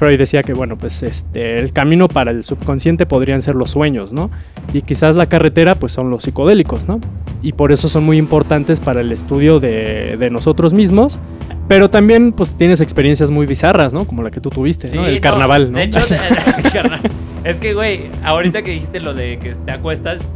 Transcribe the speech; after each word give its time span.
Freud 0.00 0.16
decía 0.16 0.42
que, 0.42 0.54
bueno, 0.54 0.78
pues 0.78 1.02
este, 1.02 1.58
el 1.58 1.74
camino 1.74 2.08
para 2.08 2.30
el 2.30 2.42
subconsciente 2.42 3.04
podrían 3.04 3.42
ser 3.42 3.54
los 3.54 3.72
sueños, 3.72 4.14
¿no? 4.14 4.30
Y 4.72 4.80
quizás 4.80 5.14
la 5.14 5.26
carretera, 5.26 5.74
pues 5.74 5.92
son 5.92 6.08
los 6.08 6.22
psicodélicos, 6.22 6.88
¿no? 6.88 7.00
Y 7.42 7.52
por 7.52 7.70
eso 7.70 7.86
son 7.90 8.04
muy 8.04 8.16
importantes 8.16 8.80
para 8.80 9.02
el 9.02 9.12
estudio 9.12 9.60
de, 9.60 10.16
de 10.18 10.30
nosotros 10.30 10.72
mismos. 10.72 11.20
Pero 11.68 11.90
también, 11.90 12.32
pues 12.32 12.54
tienes 12.54 12.80
experiencias 12.80 13.30
muy 13.30 13.44
bizarras, 13.44 13.92
¿no? 13.92 14.06
Como 14.06 14.22
la 14.22 14.30
que 14.30 14.40
tú 14.40 14.48
tuviste, 14.48 14.90
¿no? 14.96 15.04
El 15.04 15.20
carnaval, 15.20 15.70
¿no? 15.70 15.76
De 15.76 15.84
hecho, 15.84 16.00
es 17.44 17.58
que, 17.58 17.74
güey, 17.74 18.04
ahorita 18.24 18.62
que 18.62 18.70
dijiste 18.70 19.00
lo 19.00 19.12
de 19.12 19.38
que 19.38 19.54
te 19.54 19.70
acuestas, 19.70 20.30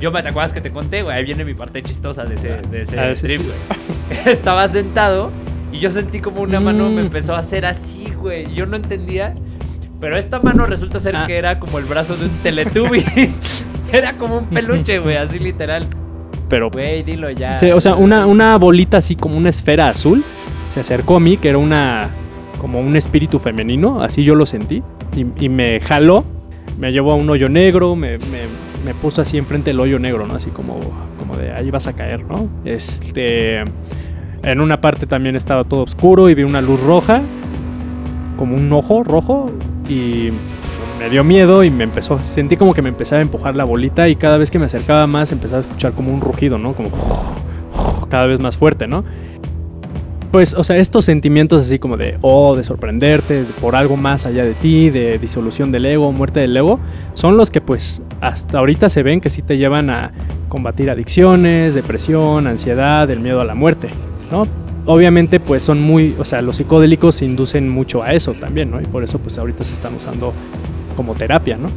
yo 0.00 0.10
me 0.10 0.20
te 0.20 0.30
acuerdas 0.30 0.52
que 0.52 0.60
te 0.60 0.72
conté, 0.72 1.02
güey. 1.04 1.16
Ahí 1.16 1.22
viene 1.22 1.44
mi 1.44 1.54
parte 1.54 1.80
chistosa 1.80 2.24
de 2.24 2.34
ese, 2.34 2.48
de 2.72 2.80
ese 2.80 2.98
Ah, 2.98 3.14
sí, 3.14 3.22
trip, 3.28 3.42
sí. 3.42 4.16
Estaba 4.30 4.66
sentado 4.66 5.30
y 5.72 5.78
yo 5.78 5.90
sentí 5.90 6.20
como 6.20 6.42
una 6.42 6.60
mano 6.60 6.88
me 6.90 7.02
Mm. 7.02 7.06
empezó 7.06 7.34
a 7.34 7.38
hacer 7.38 7.66
así, 7.66 8.12
güey. 8.20 8.52
Yo 8.54 8.66
no 8.66 8.76
entendía. 8.76 9.34
Pero 10.00 10.16
esta 10.18 10.40
mano 10.40 10.66
resulta 10.66 10.98
ser 10.98 11.16
Ah. 11.16 11.24
que 11.26 11.36
era 11.38 11.58
como 11.58 11.78
el 11.78 11.84
brazo 11.86 12.16
de 12.16 12.26
un 12.26 12.30
Teletubby. 12.42 13.04
era 13.92 14.16
como 14.18 14.38
un 14.38 14.46
peluche, 14.46 14.98
güey, 14.98 15.16
así 15.16 15.38
literal. 15.38 15.86
Pero, 16.48 16.70
Güey, 16.70 17.02
dilo 17.02 17.30
ya. 17.30 17.58
sí, 17.58 17.70
o 17.72 17.80
sea, 17.80 17.94
una, 17.96 18.24
una 18.26 18.56
bolita 18.56 18.98
así 18.98 19.16
como 19.16 19.36
una 19.36 19.48
esfera 19.48 19.88
azul 19.88 20.22
se 20.68 20.78
acercó 20.80 21.16
a 21.16 21.20
mí, 21.20 21.38
que 21.38 21.48
era 21.48 21.58
una, 21.58 22.10
como 22.60 22.78
un 22.80 22.94
espíritu 22.94 23.38
femenino, 23.40 24.00
así 24.02 24.22
yo 24.22 24.34
lo 24.36 24.46
sentí, 24.46 24.80
y, 25.16 25.26
y 25.44 25.48
me 25.48 25.80
jaló, 25.80 26.24
me 26.78 26.92
llevó 26.92 27.12
a 27.12 27.14
un 27.16 27.28
hoyo 27.30 27.48
negro, 27.48 27.96
me, 27.96 28.18
me- 28.18 28.66
me 28.84 28.94
puso 28.94 29.22
así 29.22 29.38
enfrente 29.38 29.70
del 29.70 29.80
hoyo 29.80 29.98
negro, 29.98 30.26
¿no? 30.28 30.34
Así 30.36 30.50
como, 30.50 30.78
como 31.18 31.36
de 31.36 31.50
ahí 31.52 31.70
vas 31.72 31.88
a 31.88 31.94
caer, 31.94 32.24
¿no? 32.28 32.48
Este, 32.64 33.64
en 34.42 34.60
una 34.60 34.80
parte 34.80 35.06
también 35.06 35.36
estaba 35.36 35.64
todo 35.64 35.82
oscuro 35.82 36.28
y 36.28 36.34
vi 36.34 36.42
una 36.44 36.60
luz 36.60 36.80
roja, 36.82 37.22
como 38.36 38.56
un 38.56 38.72
ojo 38.72 39.02
rojo, 39.02 39.46
y 39.88 40.30
me 40.98 41.10
dio 41.10 41.24
miedo 41.24 41.62
y 41.64 41.70
me 41.70 41.84
empezó, 41.84 42.18
sentí 42.20 42.56
como 42.56 42.74
que 42.74 42.82
me 42.82 42.88
empezaba 42.88 43.20
a 43.20 43.22
empujar 43.22 43.54
la 43.56 43.64
bolita 43.64 44.08
y 44.08 44.16
cada 44.16 44.36
vez 44.38 44.50
que 44.50 44.58
me 44.58 44.66
acercaba 44.66 45.06
más 45.06 45.32
empezaba 45.32 45.58
a 45.58 45.60
escuchar 45.60 45.92
como 45.92 46.12
un 46.12 46.20
rugido, 46.20 46.58
¿no? 46.58 46.74
Como 46.74 46.90
cada 48.08 48.26
vez 48.26 48.40
más 48.40 48.56
fuerte, 48.56 48.86
¿no? 48.86 49.04
Pues, 50.32 50.54
o 50.54 50.64
sea, 50.64 50.76
estos 50.76 51.04
sentimientos 51.04 51.62
así 51.62 51.78
como 51.78 51.96
de, 51.96 52.18
oh, 52.20 52.56
de 52.56 52.64
sorprenderte, 52.64 53.44
de- 53.44 53.52
por 53.54 53.74
algo 53.74 53.96
más 53.96 54.26
allá 54.26 54.44
de 54.44 54.54
ti, 54.54 54.90
de 54.90 55.18
disolución 55.18 55.72
del 55.72 55.86
ego, 55.86 56.12
muerte 56.12 56.40
del 56.40 56.54
ego, 56.56 56.78
son 57.14 57.36
los 57.36 57.50
que 57.50 57.60
pues 57.60 58.02
hasta 58.20 58.58
ahorita 58.58 58.88
se 58.88 59.02
ven 59.02 59.20
que 59.20 59.30
sí 59.30 59.40
te 59.42 59.56
llevan 59.56 59.88
a 59.88 60.12
combatir 60.48 60.90
adicciones, 60.90 61.74
depresión, 61.74 62.46
ansiedad, 62.46 63.08
el 63.10 63.20
miedo 63.20 63.40
a 63.40 63.44
la 63.44 63.54
muerte, 63.54 63.88
¿no? 64.30 64.42
Obviamente 64.86 65.40
pues 65.40 65.62
son 65.62 65.80
muy, 65.80 66.14
o 66.18 66.24
sea, 66.24 66.40
los 66.42 66.58
psicodélicos 66.58 67.22
inducen 67.22 67.68
mucho 67.68 68.02
a 68.02 68.12
eso 68.12 68.34
también, 68.34 68.70
¿no? 68.70 68.80
Y 68.80 68.84
por 68.84 69.02
eso 69.02 69.18
pues 69.18 69.36
ahorita 69.38 69.64
se 69.64 69.72
están 69.74 69.94
usando 69.94 70.32
como 70.96 71.14
terapia, 71.14 71.56
¿no? 71.56 71.70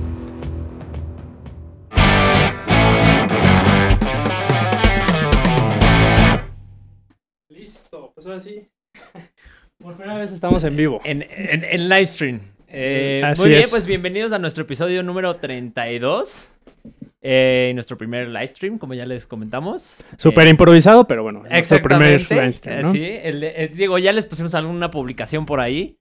Listo, 7.49 8.11
pues 8.13 8.27
ahora 8.27 8.39
sí. 8.39 8.67
Por 9.81 9.95
primera 9.95 10.17
vez 10.19 10.31
estamos 10.31 10.63
en 10.63 10.75
vivo. 10.75 10.99
En, 11.03 11.21
en, 11.23 11.63
en 11.63 11.89
live 11.89 12.05
stream. 12.05 12.41
Eh, 12.67 13.21
Así 13.25 13.41
muy 13.43 13.49
bien, 13.51 13.61
es. 13.63 13.69
pues 13.71 13.87
bienvenidos 13.87 14.31
a 14.31 14.39
nuestro 14.39 14.63
episodio 14.63 15.01
número 15.03 15.37
32. 15.37 16.51
Eh, 17.21 17.71
nuestro 17.73 17.97
primer 17.97 18.29
live 18.29 18.47
stream, 18.47 18.77
como 18.77 18.93
ya 18.93 19.05
les 19.05 19.27
comentamos. 19.27 20.03
Súper 20.17 20.47
Eh, 20.47 20.51
improvisado, 20.51 21.05
pero 21.05 21.21
bueno, 21.23 21.43
es 21.45 21.51
nuestro 21.51 21.81
primer 21.81 22.21
live 22.31 22.53
stream, 22.53 22.79
eh, 22.79 22.81
¿no? 22.83 22.91
sí, 22.93 23.03
el 23.03 23.39
de- 23.41 23.53
eh, 23.63 23.67
digo, 23.67 23.97
ya 23.97 24.13
les 24.13 24.25
pusimos 24.25 24.55
alguna 24.55 24.89
publicación 24.89 25.45
por 25.45 25.59
ahí. 25.59 25.97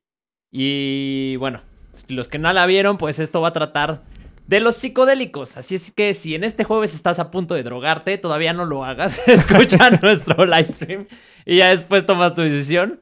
Y 0.52 1.36
bueno, 1.36 1.60
los 2.08 2.28
que 2.28 2.38
no 2.38 2.52
la 2.52 2.66
vieron, 2.66 2.96
pues 2.98 3.18
esto 3.18 3.40
va 3.40 3.48
a 3.48 3.52
tratar 3.52 4.02
de 4.46 4.60
los 4.60 4.76
psicodélicos. 4.76 5.56
Así 5.56 5.74
es 5.74 5.90
que 5.90 6.14
si 6.14 6.34
en 6.34 6.44
este 6.44 6.64
jueves 6.64 6.94
estás 6.94 7.18
a 7.18 7.30
punto 7.30 7.54
de 7.54 7.62
drogarte, 7.64 8.16
todavía 8.16 8.52
no 8.52 8.64
lo 8.64 8.84
hagas. 8.84 9.26
Escucha 9.28 9.90
nuestro 10.02 10.46
live 10.46 10.64
stream 10.64 11.06
y 11.44 11.56
ya 11.56 11.68
después 11.70 12.06
tomas 12.06 12.34
tu 12.34 12.42
decisión. 12.42 13.00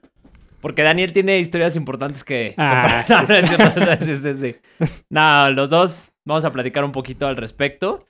Porque 0.62 0.82
Daniel 0.82 1.12
tiene 1.12 1.38
historias 1.38 1.76
importantes 1.76 2.24
que... 2.24 2.54
Ah, 2.56 3.04
no, 3.08 3.22
no 3.28 3.34
es 3.36 3.46
cierto, 3.48 4.04
sí, 4.04 4.16
sí, 4.16 4.34
sí. 4.40 4.56
No, 5.10 5.50
los 5.52 5.70
dos 5.70 6.12
vamos 6.26 6.44
a 6.44 6.52
platicar 6.52 6.84
un 6.84 6.92
poquito 6.92 7.26
al 7.26 7.36
respecto. 7.36 8.04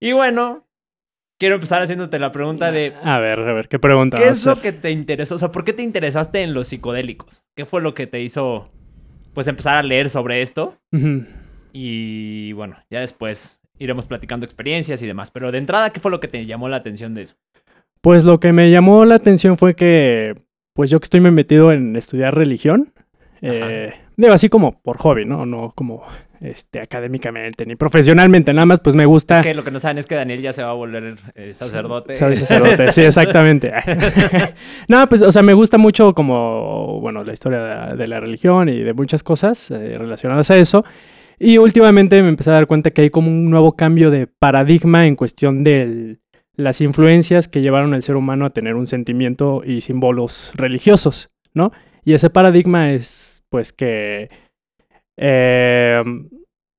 Y 0.00 0.12
bueno, 0.12 0.64
quiero 1.38 1.56
empezar 1.56 1.82
haciéndote 1.82 2.18
la 2.20 2.30
pregunta 2.30 2.70
de... 2.70 2.94
A 3.02 3.18
ver, 3.18 3.40
a 3.40 3.52
ver, 3.52 3.68
¿qué 3.68 3.78
pregunta? 3.78 4.16
¿Qué 4.16 4.28
es 4.28 4.46
lo 4.46 4.60
que 4.60 4.72
te 4.72 4.90
interesó? 4.90 5.34
O 5.34 5.38
sea, 5.38 5.50
¿por 5.50 5.64
qué 5.64 5.72
te 5.72 5.82
interesaste 5.82 6.42
en 6.42 6.54
los 6.54 6.68
psicodélicos? 6.68 7.44
¿Qué 7.56 7.64
fue 7.64 7.80
lo 7.80 7.94
que 7.94 8.06
te 8.06 8.20
hizo, 8.20 8.70
pues, 9.34 9.48
empezar 9.48 9.76
a 9.76 9.82
leer 9.82 10.10
sobre 10.10 10.42
esto? 10.42 10.76
Y 11.72 12.52
bueno, 12.52 12.76
ya 12.90 13.00
después 13.00 13.60
iremos 13.78 14.06
platicando 14.06 14.44
experiencias 14.44 15.02
y 15.02 15.06
demás. 15.06 15.30
Pero 15.30 15.50
de 15.50 15.58
entrada, 15.58 15.90
¿qué 15.90 16.00
fue 16.00 16.10
lo 16.10 16.20
que 16.20 16.28
te 16.28 16.46
llamó 16.46 16.68
la 16.68 16.76
atención 16.76 17.14
de 17.14 17.22
eso? 17.22 17.36
Pues 18.00 18.24
lo 18.24 18.40
que 18.40 18.52
me 18.52 18.70
llamó 18.70 19.04
la 19.04 19.14
atención 19.14 19.56
fue 19.56 19.74
que, 19.74 20.36
pues 20.74 20.90
yo 20.90 21.00
que 21.00 21.04
estoy 21.04 21.20
metido 21.20 21.72
en 21.72 21.94
estudiar 21.96 22.34
religión, 22.34 22.92
eh, 23.40 23.94
digo 24.16 24.32
así 24.32 24.48
como 24.48 24.80
por 24.80 24.98
hobby, 24.98 25.24
¿no? 25.24 25.46
No 25.46 25.72
como 25.74 26.02
este, 26.40 26.80
académicamente 26.80 27.64
ni 27.66 27.76
profesionalmente, 27.76 28.52
nada 28.52 28.66
más 28.66 28.80
pues 28.80 28.96
me 28.96 29.06
gusta... 29.06 29.40
Es 29.40 29.46
que 29.46 29.54
lo 29.54 29.64
que 29.64 29.70
no 29.70 29.78
saben 29.78 29.98
es 29.98 30.06
que 30.06 30.14
Daniel 30.14 30.40
ya 30.40 30.52
se 30.52 30.62
va 30.62 30.70
a 30.70 30.74
volver 30.74 31.16
eh, 31.34 31.54
sacerdote. 31.54 32.14
Soy 32.14 32.36
sacerdote, 32.36 32.92
sí, 32.92 33.02
exactamente. 33.06 33.72
no, 34.88 35.08
pues, 35.08 35.22
o 35.22 35.30
sea, 35.30 35.42
me 35.42 35.54
gusta 35.54 35.78
mucho 35.78 36.14
como, 36.14 37.00
bueno, 37.00 37.24
la 37.24 37.32
historia 37.32 37.60
de, 37.60 37.96
de 37.96 38.08
la 38.08 38.20
religión 38.20 38.68
y 38.68 38.80
de 38.80 38.92
muchas 38.92 39.22
cosas 39.22 39.70
eh, 39.70 39.96
relacionadas 39.98 40.50
a 40.50 40.56
eso. 40.56 40.84
Y 41.38 41.58
últimamente 41.58 42.22
me 42.22 42.28
empecé 42.28 42.50
a 42.50 42.54
dar 42.54 42.66
cuenta 42.66 42.90
que 42.90 43.02
hay 43.02 43.10
como 43.10 43.28
un 43.28 43.50
nuevo 43.50 43.72
cambio 43.72 44.10
de 44.10 44.26
paradigma 44.26 45.06
en 45.06 45.16
cuestión 45.16 45.64
de 45.64 46.18
las 46.54 46.80
influencias 46.80 47.48
que 47.48 47.62
llevaron 47.62 47.94
al 47.94 48.02
ser 48.02 48.16
humano 48.16 48.46
a 48.46 48.50
tener 48.50 48.74
un 48.74 48.86
sentimiento 48.86 49.62
y 49.64 49.80
símbolos 49.80 50.52
religiosos, 50.54 51.30
¿no? 51.54 51.72
Y 52.04 52.14
ese 52.14 52.30
paradigma 52.30 52.92
es, 52.92 53.41
pues, 53.52 53.72
que 53.72 54.28
eh, 55.16 56.02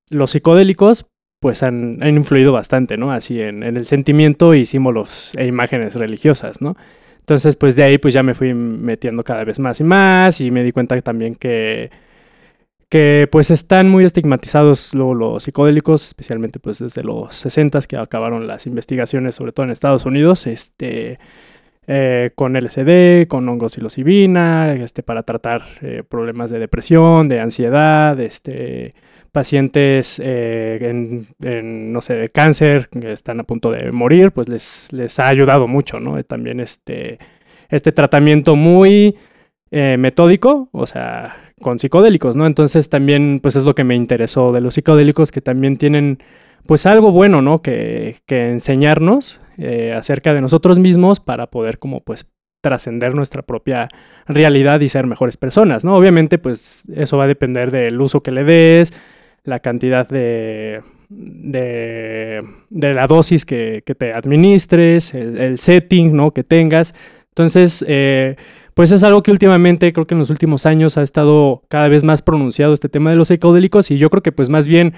los 0.09 0.31
psicodélicos 0.31 1.05
pues 1.39 1.61
han, 1.61 1.99
influido 2.05 2.51
bastante, 2.51 2.97
¿no? 2.97 3.11
Así 3.11 3.39
en, 3.39 3.63
en 3.63 3.77
el 3.77 3.85
sentimiento 3.85 4.53
y 4.53 4.65
símbolos 4.65 5.33
e 5.37 5.45
imágenes 5.45 5.95
religiosas, 5.95 6.61
¿no? 6.61 6.75
Entonces, 7.19 7.55
pues 7.55 7.75
de 7.75 7.83
ahí 7.83 7.97
pues 7.97 8.13
ya 8.13 8.23
me 8.23 8.33
fui 8.33 8.53
metiendo 8.53 9.23
cada 9.23 9.43
vez 9.45 9.59
más 9.59 9.79
y 9.79 9.83
más 9.83 10.41
y 10.41 10.51
me 10.51 10.63
di 10.63 10.71
cuenta 10.71 11.01
también 11.01 11.35
que, 11.35 11.89
que 12.89 13.27
pues 13.31 13.51
están 13.51 13.89
muy 13.89 14.05
estigmatizados 14.05 14.93
luego 14.93 15.13
los 15.15 15.43
psicodélicos, 15.43 16.05
especialmente 16.05 16.59
pues 16.59 16.79
desde 16.79 17.03
los 17.03 17.35
60 17.35 17.79
que 17.87 17.97
acabaron 17.97 18.47
las 18.47 18.67
investigaciones, 18.67 19.35
sobre 19.35 19.51
todo 19.51 19.65
en 19.65 19.71
Estados 19.71 20.05
Unidos, 20.05 20.47
este, 20.47 21.19
eh, 21.85 22.31
con 22.35 22.55
LSD, 22.55 23.27
con 23.27 23.47
hongos 23.49 23.73
psilocibina, 23.73 24.73
este, 24.73 25.03
para 25.03 25.23
tratar 25.23 25.63
eh, 25.81 26.01
problemas 26.07 26.49
de 26.49 26.59
depresión, 26.59 27.27
de 27.27 27.41
ansiedad, 27.41 28.17
este, 28.21 28.93
pacientes 29.33 30.21
eh, 30.23 31.25
en, 31.41 31.91
no 31.91 31.99
sé, 31.99 32.15
de 32.15 32.29
cáncer 32.29 32.87
que 32.87 33.11
están 33.11 33.41
a 33.41 33.43
punto 33.43 33.69
de 33.69 33.91
morir, 33.91 34.31
pues 34.31 34.47
les, 34.47 34.93
les 34.93 35.19
ha 35.19 35.27
ayudado 35.27 35.67
mucho, 35.67 35.99
¿no? 35.99 36.23
También 36.23 36.61
este, 36.61 37.17
este 37.67 37.91
tratamiento 37.91 38.55
muy 38.55 39.17
metódico, 39.71 40.69
o 40.71 40.85
sea, 40.85 41.35
con 41.59 41.79
psicodélicos, 41.79 42.37
¿no? 42.37 42.45
Entonces 42.45 42.89
también, 42.89 43.39
pues 43.41 43.55
es 43.55 43.65
lo 43.65 43.73
que 43.73 43.83
me 43.83 43.95
interesó 43.95 44.51
de 44.51 44.61
los 44.61 44.75
psicodélicos, 44.75 45.31
que 45.31 45.41
también 45.41 45.77
tienen, 45.77 46.19
pues 46.67 46.85
algo 46.85 47.11
bueno, 47.11 47.41
¿no? 47.41 47.63
Que, 47.63 48.17
que 48.27 48.51
enseñarnos 48.51 49.41
eh, 49.57 49.93
acerca 49.93 50.33
de 50.33 50.41
nosotros 50.41 50.79
mismos 50.79 51.19
para 51.19 51.47
poder 51.47 51.79
como, 51.79 52.01
pues, 52.01 52.25
trascender 52.61 53.13
nuestra 53.13 53.41
propia 53.41 53.89
realidad 54.25 54.79
y 54.79 54.87
ser 54.87 55.05
mejores 55.05 55.35
personas, 55.35 55.83
¿no? 55.83 55.97
Obviamente, 55.97 56.37
pues 56.37 56.85
eso 56.95 57.17
va 57.17 57.25
a 57.25 57.27
depender 57.27 57.71
del 57.71 57.99
uso 57.99 58.23
que 58.23 58.31
le 58.31 58.45
des, 58.45 58.93
la 59.43 59.59
cantidad 59.59 60.07
de, 60.07 60.81
de, 61.09 62.41
de 62.69 62.93
la 62.93 63.05
dosis 63.07 63.45
que, 63.45 63.83
que, 63.85 63.95
te 63.95 64.13
administres, 64.13 65.13
el, 65.13 65.59
setting, 65.59 66.15
¿no? 66.15 66.31
Que 66.31 66.45
tengas. 66.45 66.95
Entonces, 67.29 67.83
eh, 67.87 68.37
pues 68.73 68.91
es 68.93 69.03
algo 69.03 69.21
que 69.23 69.31
últimamente, 69.31 69.91
creo 69.91 70.07
que 70.07 70.15
en 70.15 70.19
los 70.19 70.29
últimos 70.29 70.65
años 70.65 70.97
ha 70.97 71.03
estado 71.03 71.63
cada 71.67 71.89
vez 71.89 72.03
más 72.03 72.21
pronunciado 72.21 72.73
este 72.73 72.87
tema 72.87 73.09
de 73.09 73.17
los 73.17 73.27
psicodélicos 73.27 73.91
y 73.91 73.97
yo 73.97 74.09
creo 74.09 74.23
que 74.23 74.31
pues 74.31 74.49
más 74.49 74.67
bien, 74.67 74.93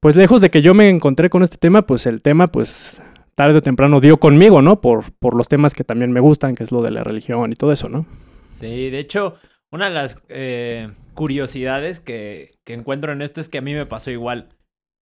pues 0.00 0.16
lejos 0.16 0.40
de 0.40 0.50
que 0.50 0.62
yo 0.62 0.74
me 0.74 0.90
encontré 0.90 1.30
con 1.30 1.42
este 1.42 1.56
tema, 1.56 1.82
pues 1.82 2.06
el 2.06 2.20
tema 2.20 2.46
pues 2.46 3.00
tarde 3.34 3.58
o 3.58 3.62
temprano 3.62 4.00
dio 4.00 4.18
conmigo, 4.18 4.62
¿no? 4.62 4.80
Por, 4.80 5.12
por 5.14 5.34
los 5.34 5.48
temas 5.48 5.74
que 5.74 5.84
también 5.84 6.12
me 6.12 6.20
gustan, 6.20 6.54
que 6.54 6.62
es 6.62 6.72
lo 6.72 6.82
de 6.82 6.90
la 6.90 7.04
religión 7.04 7.52
y 7.52 7.54
todo 7.54 7.72
eso, 7.72 7.88
¿no? 7.88 8.06
Sí, 8.50 8.90
de 8.90 8.98
hecho, 8.98 9.36
una 9.70 9.88
de 9.88 9.94
las 9.94 10.22
eh, 10.28 10.90
curiosidades 11.14 12.00
que, 12.00 12.48
que, 12.64 12.74
encuentro 12.74 13.12
en 13.12 13.22
esto 13.22 13.40
es 13.40 13.48
que 13.48 13.58
a 13.58 13.62
mí 13.62 13.72
me 13.72 13.86
pasó 13.86 14.10
igual. 14.10 14.50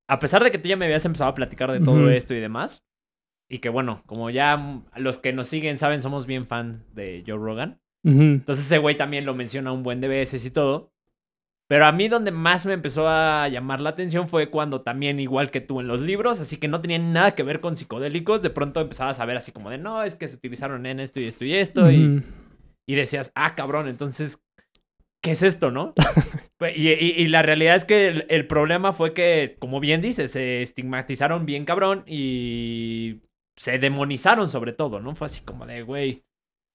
A 0.08 0.20
pesar 0.20 0.44
de 0.44 0.52
que 0.52 0.58
tú 0.58 0.70
ya 0.70 0.78
me 0.78 0.86
habías 0.86 1.06
empezado 1.06 1.30
a 1.30 1.36
platicar 1.36 1.72
de 1.72 1.80
todo 1.80 1.96
uh 1.96 2.08
-huh. 2.08 2.16
esto 2.16 2.34
y 2.34 2.40
demás, 2.40 2.86
y 3.50 3.60
que 3.60 3.70
bueno, 3.70 4.04
como 4.06 4.30
ya 4.30 4.84
los 4.96 5.18
que 5.18 5.34
nos 5.34 5.48
siguen 5.48 5.78
saben, 5.78 6.02
somos 6.02 6.28
bien 6.28 6.46
fans 6.46 6.84
de 6.94 7.24
Joe 7.26 7.38
Rogan. 7.38 7.82
Uh 8.04 8.12
-huh. 8.12 8.34
Entonces 8.36 8.66
ese 8.66 8.78
güey 8.78 8.96
también 8.96 9.26
lo 9.26 9.34
menciona 9.34 9.72
un 9.72 9.84
buen 9.84 10.02
de 10.02 10.08
veces 10.08 10.46
y 10.46 10.52
todo. 10.52 10.94
Pero 11.70 11.86
a 11.86 11.92
mí 11.92 12.08
donde 12.08 12.32
más 12.32 12.66
me 12.66 12.74
empezó 12.74 13.08
a 13.08 13.48
llamar 13.48 13.80
la 13.80 13.92
atención 13.92 14.28
fue 14.28 14.50
cuando 14.50 14.82
también, 14.82 15.20
igual 15.20 15.52
que 15.52 15.62
tú 15.62 15.80
en 15.80 15.88
los 15.88 16.02
libros, 16.02 16.40
así 16.40 16.58
que 16.58 16.68
no 16.68 16.82
tenían 16.82 17.14
nada 17.14 17.36
que 17.36 17.44
ver 17.44 17.62
con 17.62 17.78
psicodélicos, 17.78 18.42
de 18.42 18.50
pronto 18.50 18.82
empezabas 18.82 19.20
a 19.20 19.26
ver 19.26 19.38
así 19.38 19.52
como 19.52 19.70
de, 19.70 19.78
no, 19.78 20.04
es 20.04 20.16
que 20.16 20.28
se 20.28 20.36
utilizaron 20.36 20.88
en 20.88 21.00
esto 21.00 21.20
y 21.22 21.28
esto 21.28 21.46
y 21.46 21.54
esto, 21.54 21.92
y, 21.92 22.24
y 22.88 22.96
decías, 22.96 23.32
ah, 23.36 23.54
cabrón, 23.54 23.88
entonces, 23.88 24.42
¿qué 25.24 25.32
es 25.32 25.44
esto, 25.44 25.70
no? 25.72 25.94
Pues, 26.58 26.76
y, 26.76 26.90
y- 26.90 27.14
y 27.24 27.28
la 27.30 27.42
realidad 27.42 27.76
es 27.78 27.86
que 27.86 28.10
el, 28.10 28.26
el 28.30 28.46
problema 28.46 28.92
fue 28.92 29.14
que, 29.14 29.56
como 29.60 29.80
bien 29.80 30.02
dices, 30.02 30.32
se 30.32 30.62
estigmatizaron 30.62 31.46
bien 31.46 31.64
cabrón 31.66 32.04
y 32.06 33.22
se 33.58 33.78
demonizaron 33.80 34.50
sobre 34.50 34.74
todo, 34.74 35.00
¿no? 35.00 35.16
Fue 35.16 35.28
así 35.28 35.40
como 35.42 35.66
de, 35.66 35.84
güey, 35.84 36.24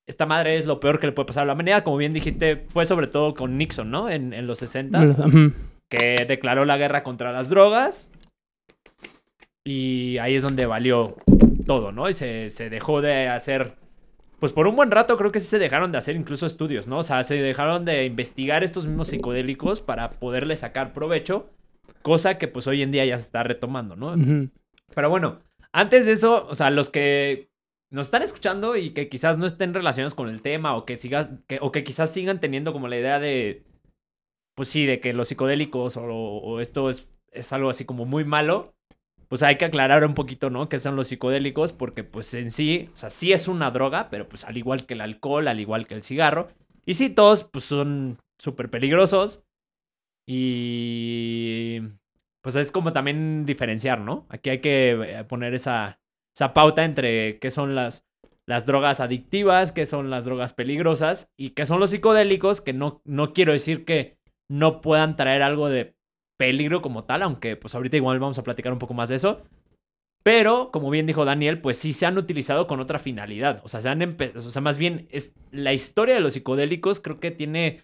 esta 0.07 0.27
madre 0.27 0.57
es 0.57 0.67
lo 0.67 0.81
peor 0.81 1.01
que 1.01 1.07
le 1.07 1.13
puede 1.13 1.27
pasar 1.27 1.45
a 1.45 1.47
la 1.47 1.55
humanidad. 1.55 1.83
Como 1.83 1.97
bien 1.97 2.13
dijiste, 2.13 2.57
fue 2.57 2.85
sobre 2.85 3.07
todo 3.07 3.35
con 3.35 3.57
Nixon, 3.57 3.91
¿no? 3.91 4.11
En, 4.11 4.33
en 4.33 4.47
los 4.47 4.59
60 4.59 5.03
Ujú. 5.03 5.53
que 5.89 6.25
declaró 6.29 6.65
la 6.65 6.77
guerra 6.77 7.03
contra 7.03 7.33
las 7.33 7.49
drogas. 7.49 8.11
Y 9.65 10.19
ahí 10.19 10.35
es 10.35 10.43
donde 10.43 10.67
valió 10.67 11.17
todo, 11.67 11.91
¿no? 11.91 12.09
Y 12.09 12.13
se, 12.13 12.51
se 12.51 12.69
dejó 12.71 13.01
de 13.01 13.29
hacer. 13.29 13.77
Pues 14.41 14.53
por 14.53 14.67
un 14.67 14.77
buen 14.77 14.91
rato 14.91 15.17
creo 15.17 15.33
que 15.33 15.41
sí 15.41 15.47
se 15.47 15.59
dejaron 15.59 15.91
de 15.91 15.97
hacer 15.99 16.17
incluso 16.17 16.45
estudios, 16.45 16.87
¿no? 16.87 16.99
O 16.99 17.03
sea, 17.03 17.25
se 17.25 17.37
dejaron 17.37 17.87
de 17.87 18.05
investigar 18.05 18.63
estos 18.63 18.87
mismos 18.87 19.09
psicodélicos 19.09 19.81
para 19.81 20.11
poderle 20.11 20.55
sacar 20.57 20.93
provecho. 20.93 21.49
Cosa 22.03 22.37
que 22.37 22.47
pues 22.49 22.67
hoy 22.67 22.83
en 22.83 22.93
día 22.93 23.07
ya 23.07 23.17
se 23.17 23.25
está 23.25 23.43
retomando, 23.43 23.97
¿no? 23.97 24.15
Pero 24.95 25.09
bueno, 25.09 25.39
antes 25.73 26.05
de 26.05 26.13
eso, 26.13 26.47
o 26.47 26.55
sea, 26.55 26.69
los 26.69 26.91
que 26.91 27.49
nos 27.95 28.09
están 28.09 28.23
escuchando 28.23 28.77
y 28.77 28.91
que 28.91 29.09
quizás 29.09 29.39
no 29.39 29.47
estén 29.47 29.73
relacionados 29.73 30.17
con 30.17 30.29
el 30.29 30.43
tema 30.43 30.77
o 30.77 30.85
que 30.85 30.99
sigas, 30.99 31.31
o 31.61 31.71
que 31.71 31.85
quizás 31.85 32.13
sigan 32.13 32.41
teniendo 32.41 32.73
como 32.73 32.89
la 32.89 32.99
idea 32.99 33.21
de, 33.21 33.63
pues 34.57 34.69
sí, 34.69 34.85
de 34.85 34.99
que 34.99 35.13
los 35.13 35.29
psicodélicos 35.29 35.97
o, 35.97 36.03
o 36.05 36.61
esto 36.61 36.91
es, 36.91 37.09
es 37.31 37.53
algo 37.53 37.71
así 37.71 37.85
como 37.85 38.05
muy 38.05 38.25
malo, 38.25 38.65
pues 39.29 39.45
hay 39.45 39.59
que 39.59 39.67
aclarar 39.67 40.05
un 40.05 40.15
poquito, 40.15 40.51
¿no? 40.51 40.69
¿Qué 40.69 40.81
son 40.81 40.97
los 40.97 41.07
psicodélicos? 41.07 41.73
Porque 41.73 42.03
pues 42.03 42.35
en 42.35 42.51
sí, 42.51 42.91
o 42.93 42.97
sea, 42.97 43.11
sí 43.11 43.33
es 43.33 43.47
una 43.47 43.71
droga, 43.71 44.11
pero 44.11 44.29
pues 44.29 44.43
al 44.43 44.57
igual 44.57 44.87
que 44.87 44.95
el 44.95 45.01
alcohol, 45.01 45.47
al 45.47 45.61
igual 45.61 45.87
que 45.87 45.95
el 45.95 46.03
cigarro, 46.03 46.49
y 46.85 46.95
sí, 46.95 47.11
todos 47.11 47.45
pues 47.45 47.65
son 47.65 48.19
súper 48.41 48.71
peligrosos 48.71 49.45
y 50.27 51.81
pues 52.43 52.57
es 52.57 52.73
como 52.73 52.93
también 52.93 53.47
diferenciar, 53.47 54.01
¿no? 54.01 54.27
Aquí 54.31 54.51
hay 54.51 54.61
que 54.61 54.91
eh, 54.91 55.25
poner 55.25 55.55
esa, 55.55 56.01
esa 56.35 56.53
pauta 56.53 56.85
entre 56.85 57.39
qué 57.39 57.51
son 57.51 57.75
las, 57.75 58.07
las 58.47 58.67
drogas 58.67 59.01
adictivas, 59.01 59.73
qué 59.73 59.87
son 59.87 60.11
las 60.11 60.25
drogas 60.25 60.53
peligrosas 60.53 61.31
y 61.37 61.51
qué 61.51 61.67
son 61.67 61.81
los 61.81 61.91
psicodélicos, 61.91 62.61
que 62.61 62.73
no, 62.73 63.01
no 63.05 63.33
quiero 63.33 63.53
decir 63.53 63.85
que 63.85 64.19
no 64.49 64.81
puedan 64.81 65.17
traer 65.17 65.43
algo 65.43 65.69
de 65.69 65.95
peligro 66.37 66.83
como 66.83 67.05
tal, 67.05 67.23
aunque 67.23 67.57
pues 67.57 67.75
ahorita 67.75 67.97
igual 67.97 68.19
vamos 68.19 68.39
a 68.39 68.43
platicar 68.43 68.73
un 68.73 68.79
poco 68.79 68.95
más 68.95 69.09
de 69.09 69.17
eso. 69.17 69.43
Pero, 70.25 70.71
como 70.73 70.89
bien 70.89 71.07
dijo 71.07 71.27
Daniel, 71.27 71.61
pues 71.61 71.79
sí 71.79 71.93
se 71.93 72.07
han 72.07 72.17
utilizado 72.17 72.67
con 72.67 72.81
otra 72.81 72.99
finalidad. 72.99 73.61
O 73.63 73.69
sea, 73.69 73.83
se 73.83 73.91
han 73.91 74.17
o 74.35 74.41
sea, 74.41 74.63
más 74.63 74.79
bien 74.79 75.07
es 75.11 75.33
la 75.51 75.75
historia 75.75 76.15
de 76.15 76.21
los 76.21 76.33
psicodélicos 76.33 77.01
creo 77.01 77.21
que 77.21 77.31
tiene 77.31 77.83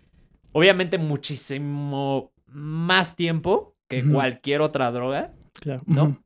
obviamente 0.53 0.97
muchísimo 0.97 2.33
más 2.47 3.15
tiempo 3.15 3.77
que 3.89 4.05
cualquier 4.09 4.63
otra 4.63 4.91
droga. 4.91 5.33
Claro. 5.61 5.83
¿no? 5.87 6.25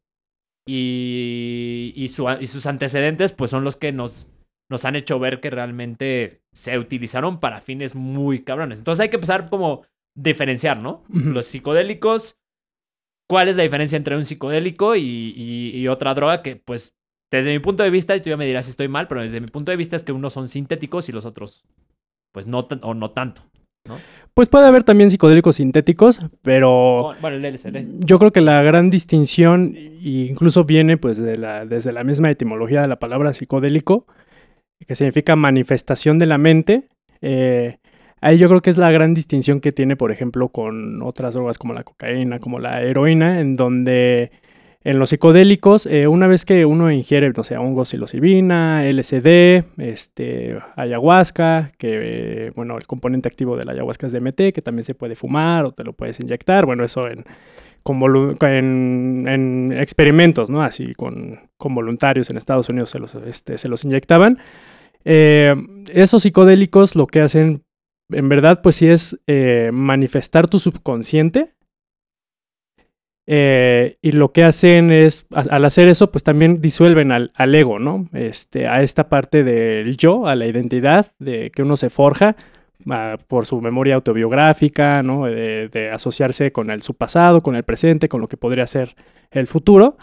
Y, 0.67 1.93
y, 1.97 2.09
su- 2.09 2.27
y 2.41 2.47
sus 2.47 2.67
antecedentes, 2.67 3.33
pues 3.33 3.51
son 3.51 3.65
los 3.65 3.77
que 3.77 3.93
nos, 3.93 4.29
nos 4.71 4.85
han 4.85 4.97
hecho 4.97 5.19
ver 5.19 5.41
que 5.41 5.51
realmente 5.51 6.41
se 6.53 6.79
utilizaron 6.79 7.39
para 7.41 7.61
fines 7.61 7.95
muy 7.95 8.43
cabrones. 8.45 8.79
Entonces 8.79 9.03
hay 9.03 9.09
que 9.11 9.17
empezar 9.17 9.51
como 9.51 9.85
diferenciar, 10.17 10.83
¿no? 10.83 11.05
Los 11.11 11.47
psicodélicos, 11.47 12.39
¿cuál 13.29 13.49
es 13.49 13.57
la 13.57 13.63
diferencia 13.63 13.97
entre 13.97 14.17
un 14.17 14.25
psicodélico 14.25 14.97
y, 14.97 15.03
y- 15.37 15.73
y 15.79 15.89
otra 15.89 16.15
droga 16.15 16.43
que, 16.43 16.57
pues, 16.57 16.95
desde 17.31 17.53
mi 17.53 17.59
punto 17.59 17.83
de 17.83 17.91
vista, 17.91 18.15
y 18.15 18.21
tú 18.21 18.31
ya 18.31 18.37
me 18.37 18.47
dirás 18.47 18.67
si 18.67 18.71
estoy 18.71 18.89
mal, 18.89 19.09
pero 19.09 19.23
desde 19.23 19.41
mi 19.41 19.49
punto 19.49 19.71
de 19.71 19.77
vista 19.77 19.97
es 19.97 20.05
que 20.05 20.13
unos 20.13 20.33
son 20.33 20.49
sintéticos 20.49 21.09
y 21.09 21.13
los 21.13 21.25
otros, 21.25 21.65
pues, 22.33 22.47
no, 22.47 22.61
o 22.83 22.95
no 22.95 23.11
tanto. 23.11 23.43
Pues 24.35 24.49
puede 24.49 24.67
haber 24.67 24.83
también 24.83 25.11
psicodélicos 25.11 25.57
sintéticos, 25.57 26.21
pero 26.43 27.09
Oh, 27.09 27.15
Bueno, 27.21 27.37
el 27.37 27.45
LSD. 27.55 28.01
yo 28.05 28.19
creo 28.19 28.33
que 28.33 28.41
la 28.41 28.61
gran 28.63 28.91
distinción 28.91 29.75
e 29.77 30.27
incluso 30.29 30.65
viene 30.65 30.97
pues 30.97 31.19
de 31.19 31.37
la, 31.37 31.65
desde 31.67 31.93
la 31.93 32.03
misma 32.03 32.31
etimología 32.31 32.83
de 32.83 32.89
la 32.89 32.97
palabra 32.99 33.33
psicodélico, 33.33 34.07
que 34.87 34.97
significa 34.97 35.37
manifestación 35.37 36.19
de 36.19 36.27
la 36.27 36.37
mente. 36.39 36.89
Eh, 37.23 37.79
ahí 38.21 38.37
yo 38.39 38.49
creo 38.49 38.61
que 38.61 38.71
es 38.71 38.77
la 38.77 38.91
gran 38.91 39.15
distinción 39.15 39.61
que 39.61 39.71
tiene, 39.71 39.95
por 39.97 40.11
ejemplo, 40.11 40.49
con 40.49 41.01
otras 41.03 41.35
drogas 41.35 41.57
como 41.57 41.73
la 41.73 41.85
cocaína, 41.85 42.41
como 42.41 42.59
la 42.59 42.83
heroína, 42.83 43.41
en 43.41 43.55
donde 43.55 44.33
en 44.85 44.99
los 44.99 45.11
psicodélicos, 45.11 45.87
eh, 45.87 46.07
una 46.07 46.27
vez 46.27 46.45
que 46.45 46.67
uno 46.67 46.91
ingiere, 46.91 47.33
no 47.35 47.43
sé, 47.43 47.57
hongos 47.57 47.89
psilocibina, 47.89 48.85
LSD, 48.85 49.65
este, 49.79 50.59
ayahuasca, 50.77 51.73
que, 51.79 52.53
bueno, 52.55 52.77
el 52.77 52.87
componente 52.87 53.29
activo 53.29 53.57
de 53.57 53.65
la 53.65 53.73
ayahuasca 53.73 54.07
es 54.07 54.13
DMT, 54.13 54.53
que 54.53 54.63
también 54.63 54.85
se 54.85 54.95
puede 54.95 55.17
fumar 55.17 55.65
o 55.65 55.73
te 55.73 55.85
lo 55.85 55.95
puedes 55.95 56.21
inyectar, 56.21 56.67
bueno, 56.67 56.85
eso 56.85 57.09
en, 57.09 57.25
con 57.83 57.99
en, 58.43 59.25
en 59.27 59.73
experimentos, 59.73 60.51
¿no? 60.51 60.63
Así 60.63 60.95
con, 60.95 61.41
con 61.57 61.75
voluntarios 61.75 62.29
en 62.29 62.37
Estados 62.37 62.69
Unidos 62.69 62.91
se 62.91 62.99
los, 62.99 63.15
este, 63.15 63.57
se 63.57 63.69
los 63.69 63.85
inyectaban. 63.85 64.39
Eh, 65.05 65.55
esos 65.93 66.23
psicodélicos 66.23 66.95
lo 66.95 67.07
que 67.07 67.21
hacen, 67.21 67.63
en 68.11 68.29
verdad, 68.29 68.61
pues 68.63 68.77
sí 68.77 68.89
es 68.89 69.21
eh, 69.27 69.71
manifestar 69.73 70.49
tu 70.49 70.59
subconsciente. 70.59 71.55
Eh, 73.27 73.97
y 74.03 74.13
lo 74.13 74.33
que 74.33 74.45
hacen 74.45 74.93
es, 74.93 75.27
al 75.31 75.65
hacer 75.65 75.89
eso, 75.89 76.11
pues 76.11 76.23
también 76.23 76.61
disuelven 76.61 77.11
al, 77.11 77.33
al 77.35 77.55
ego, 77.55 77.79
¿no? 77.79 78.09
Este, 78.13 78.67
a 78.67 78.83
esta 78.83 79.09
parte 79.09 79.45
del 79.45 79.97
yo, 79.97 80.27
a 80.27 80.35
la 80.35 80.47
identidad 80.47 81.13
de 81.19 81.51
que 81.51 81.63
uno 81.63 81.77
se 81.77 81.89
forja 81.89 82.37
ah, 82.91 83.17
por 83.27 83.47
su 83.47 83.61
memoria 83.61 83.95
autobiográfica, 83.95 85.03
¿no? 85.03 85.25
De, 85.27 85.69
de 85.69 85.91
asociarse 85.91 86.53
con 86.53 86.71
el, 86.71 86.83
su 86.83 86.95
pasado, 86.95 87.43
con 87.43 87.57
el 87.57 87.63
presente, 87.63 88.09
con 88.09 88.21
lo 88.21 88.29
que 88.29 88.37
podría 88.37 88.67
ser 88.67 88.95
el 89.31 89.47
futuro. 89.47 89.97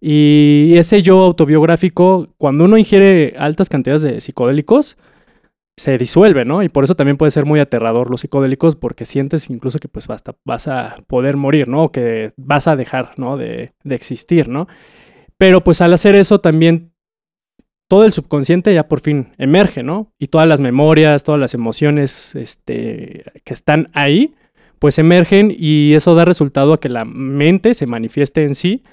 Y 0.00 0.74
ese 0.76 1.02
yo 1.02 1.20
autobiográfico, 1.20 2.28
cuando 2.38 2.64
uno 2.64 2.78
ingiere 2.78 3.34
altas 3.38 3.68
cantidades 3.68 4.02
de 4.02 4.20
psicodélicos, 4.20 4.96
se 5.80 5.96
disuelve, 5.96 6.44
¿no? 6.44 6.62
Y 6.62 6.68
por 6.68 6.84
eso 6.84 6.94
también 6.94 7.16
puede 7.16 7.30
ser 7.30 7.46
muy 7.46 7.58
aterrador 7.58 8.10
los 8.10 8.20
psicodélicos, 8.20 8.76
porque 8.76 9.06
sientes 9.06 9.48
incluso 9.48 9.78
que 9.78 9.88
pues 9.88 10.06
basta, 10.06 10.36
vas 10.44 10.68
a 10.68 10.96
poder 11.06 11.38
morir, 11.38 11.68
¿no? 11.68 11.84
O 11.84 11.92
que 11.92 12.34
vas 12.36 12.68
a 12.68 12.76
dejar, 12.76 13.12
¿no? 13.16 13.38
De, 13.38 13.70
de 13.82 13.94
existir, 13.94 14.48
¿no? 14.48 14.68
Pero 15.38 15.64
pues 15.64 15.80
al 15.80 15.94
hacer 15.94 16.16
eso 16.16 16.38
también 16.38 16.92
todo 17.88 18.04
el 18.04 18.12
subconsciente 18.12 18.74
ya 18.74 18.88
por 18.88 19.00
fin 19.00 19.28
emerge, 19.38 19.82
¿no? 19.82 20.12
Y 20.18 20.26
todas 20.26 20.46
las 20.46 20.60
memorias, 20.60 21.24
todas 21.24 21.40
las 21.40 21.54
emociones 21.54 22.34
este, 22.34 23.24
que 23.42 23.54
están 23.54 23.88
ahí, 23.94 24.34
pues 24.78 24.98
emergen 24.98 25.50
y 25.56 25.94
eso 25.94 26.14
da 26.14 26.26
resultado 26.26 26.74
a 26.74 26.80
que 26.80 26.90
la 26.90 27.06
mente 27.06 27.72
se 27.72 27.86
manifieste 27.86 28.42
en 28.42 28.54
sí 28.54 28.84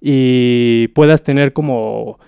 y 0.00 0.88
puedas 0.88 1.22
tener 1.22 1.52
como 1.52 2.18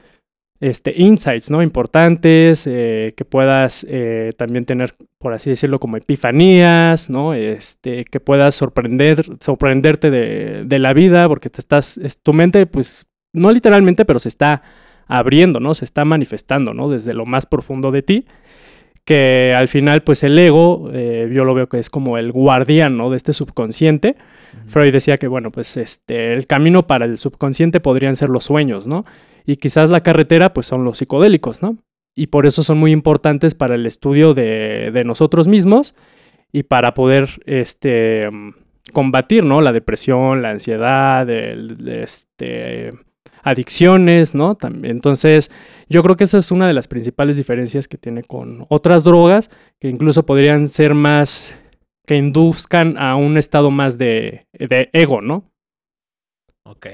este, 0.61 0.93
insights, 0.97 1.51
¿no? 1.51 1.63
Importantes, 1.63 2.67
eh, 2.67 3.13
que 3.17 3.25
puedas 3.25 3.87
eh, 3.89 4.33
también 4.37 4.65
tener, 4.65 4.95
por 5.19 5.33
así 5.35 5.51
decirlo, 5.51 5.79
como 5.81 5.97
epifanías, 5.97 7.11
¿no? 7.11 7.35
Este, 7.35 8.05
que 8.05 8.21
puedas 8.21 8.55
sorprender, 8.55 9.25
sorprenderte 9.41 10.11
de, 10.11 10.63
de 10.65 10.79
la 10.79 10.93
vida, 10.93 11.29
porque 11.29 11.51
te 11.51 11.61
estás, 11.61 11.99
es- 11.99 12.23
tu 12.23 12.33
mente, 12.33 12.67
pues, 12.67 13.07
no 13.33 13.53
literalmente, 13.53 14.05
pero 14.05 14.19
se 14.19 14.29
está 14.29 14.63
abriendo, 15.07 15.61
¿no? 15.61 15.75
Se 15.75 15.85
está 15.85 16.05
manifestando, 16.05 16.73
¿no? 16.75 16.89
Desde 16.89 17.13
lo 17.13 17.27
más 17.27 17.45
profundo 17.47 17.91
de 17.91 18.03
ti, 18.03 18.25
que 19.05 19.55
al 19.57 19.69
final, 19.69 20.03
pues, 20.03 20.23
el 20.25 20.37
ego, 20.39 20.91
eh, 20.93 21.31
yo 21.33 21.45
lo 21.45 21.55
veo 21.55 21.69
que 21.69 21.79
es 21.79 21.91
como 21.91 22.19
el 22.19 22.33
guardián, 22.33 22.97
¿no? 22.97 23.11
De 23.11 23.17
este 23.17 23.33
subconsciente. 23.33 24.17
Freud 24.69 24.93
decía 24.93 25.17
que, 25.19 25.29
bueno, 25.29 25.53
pues, 25.53 25.77
este, 25.77 26.33
el 26.33 26.47
camino 26.47 26.87
para 26.89 27.05
el 27.05 27.19
subconsciente 27.19 27.79
podrían 27.79 28.17
ser 28.17 28.31
los 28.31 28.45
sueños, 28.45 28.87
¿no? 28.87 29.05
Y 29.47 29.57
quizás 29.57 29.91
la 29.91 30.03
carretera, 30.03 30.53
pues 30.53 30.67
son 30.67 30.85
los 30.85 30.99
psicodélicos, 30.99 31.63
¿no? 31.63 31.79
Y 32.15 32.29
por 32.29 32.47
eso 32.47 32.63
son 32.63 32.79
muy 32.79 32.93
importantes 32.93 33.55
para 33.55 33.75
el 33.75 33.87
estudio 33.87 34.35
de, 34.35 34.91
de 34.93 35.05
nosotros 35.05 35.49
mismos 35.49 35.95
y 36.53 36.65
para 36.65 36.95
poder 36.95 37.29
este, 37.45 38.29
combatir, 38.93 39.45
¿no? 39.45 39.61
La 39.61 39.73
depresión, 39.73 40.43
la 40.43 40.51
ansiedad, 40.51 41.29
el- 41.31 41.89
este, 41.89 42.91
adicciones, 43.43 44.35
¿no? 44.35 44.57
También, 44.57 44.97
entonces, 44.97 45.51
yo 45.89 46.03
creo 46.03 46.17
que 46.17 46.25
esa 46.25 46.39
es 46.39 46.51
una 46.51 46.67
de 46.67 46.73
las 46.73 46.89
principales 46.89 47.37
diferencias 47.37 47.87
que 47.87 47.99
tiene 47.99 48.23
con 48.25 48.67
otras 48.71 49.05
drogas, 49.05 49.51
que 49.81 49.89
incluso 49.89 50.27
podrían 50.27 50.69
ser 50.69 50.95
más, 50.95 51.55
que 52.07 52.17
induzcan 52.17 52.97
a 52.99 53.15
un 53.15 53.37
estado 53.37 53.71
más 53.71 53.99
de, 53.99 54.47
de 54.53 54.89
ego, 54.93 55.21
¿no? 55.21 55.45
Ok. 56.65 56.87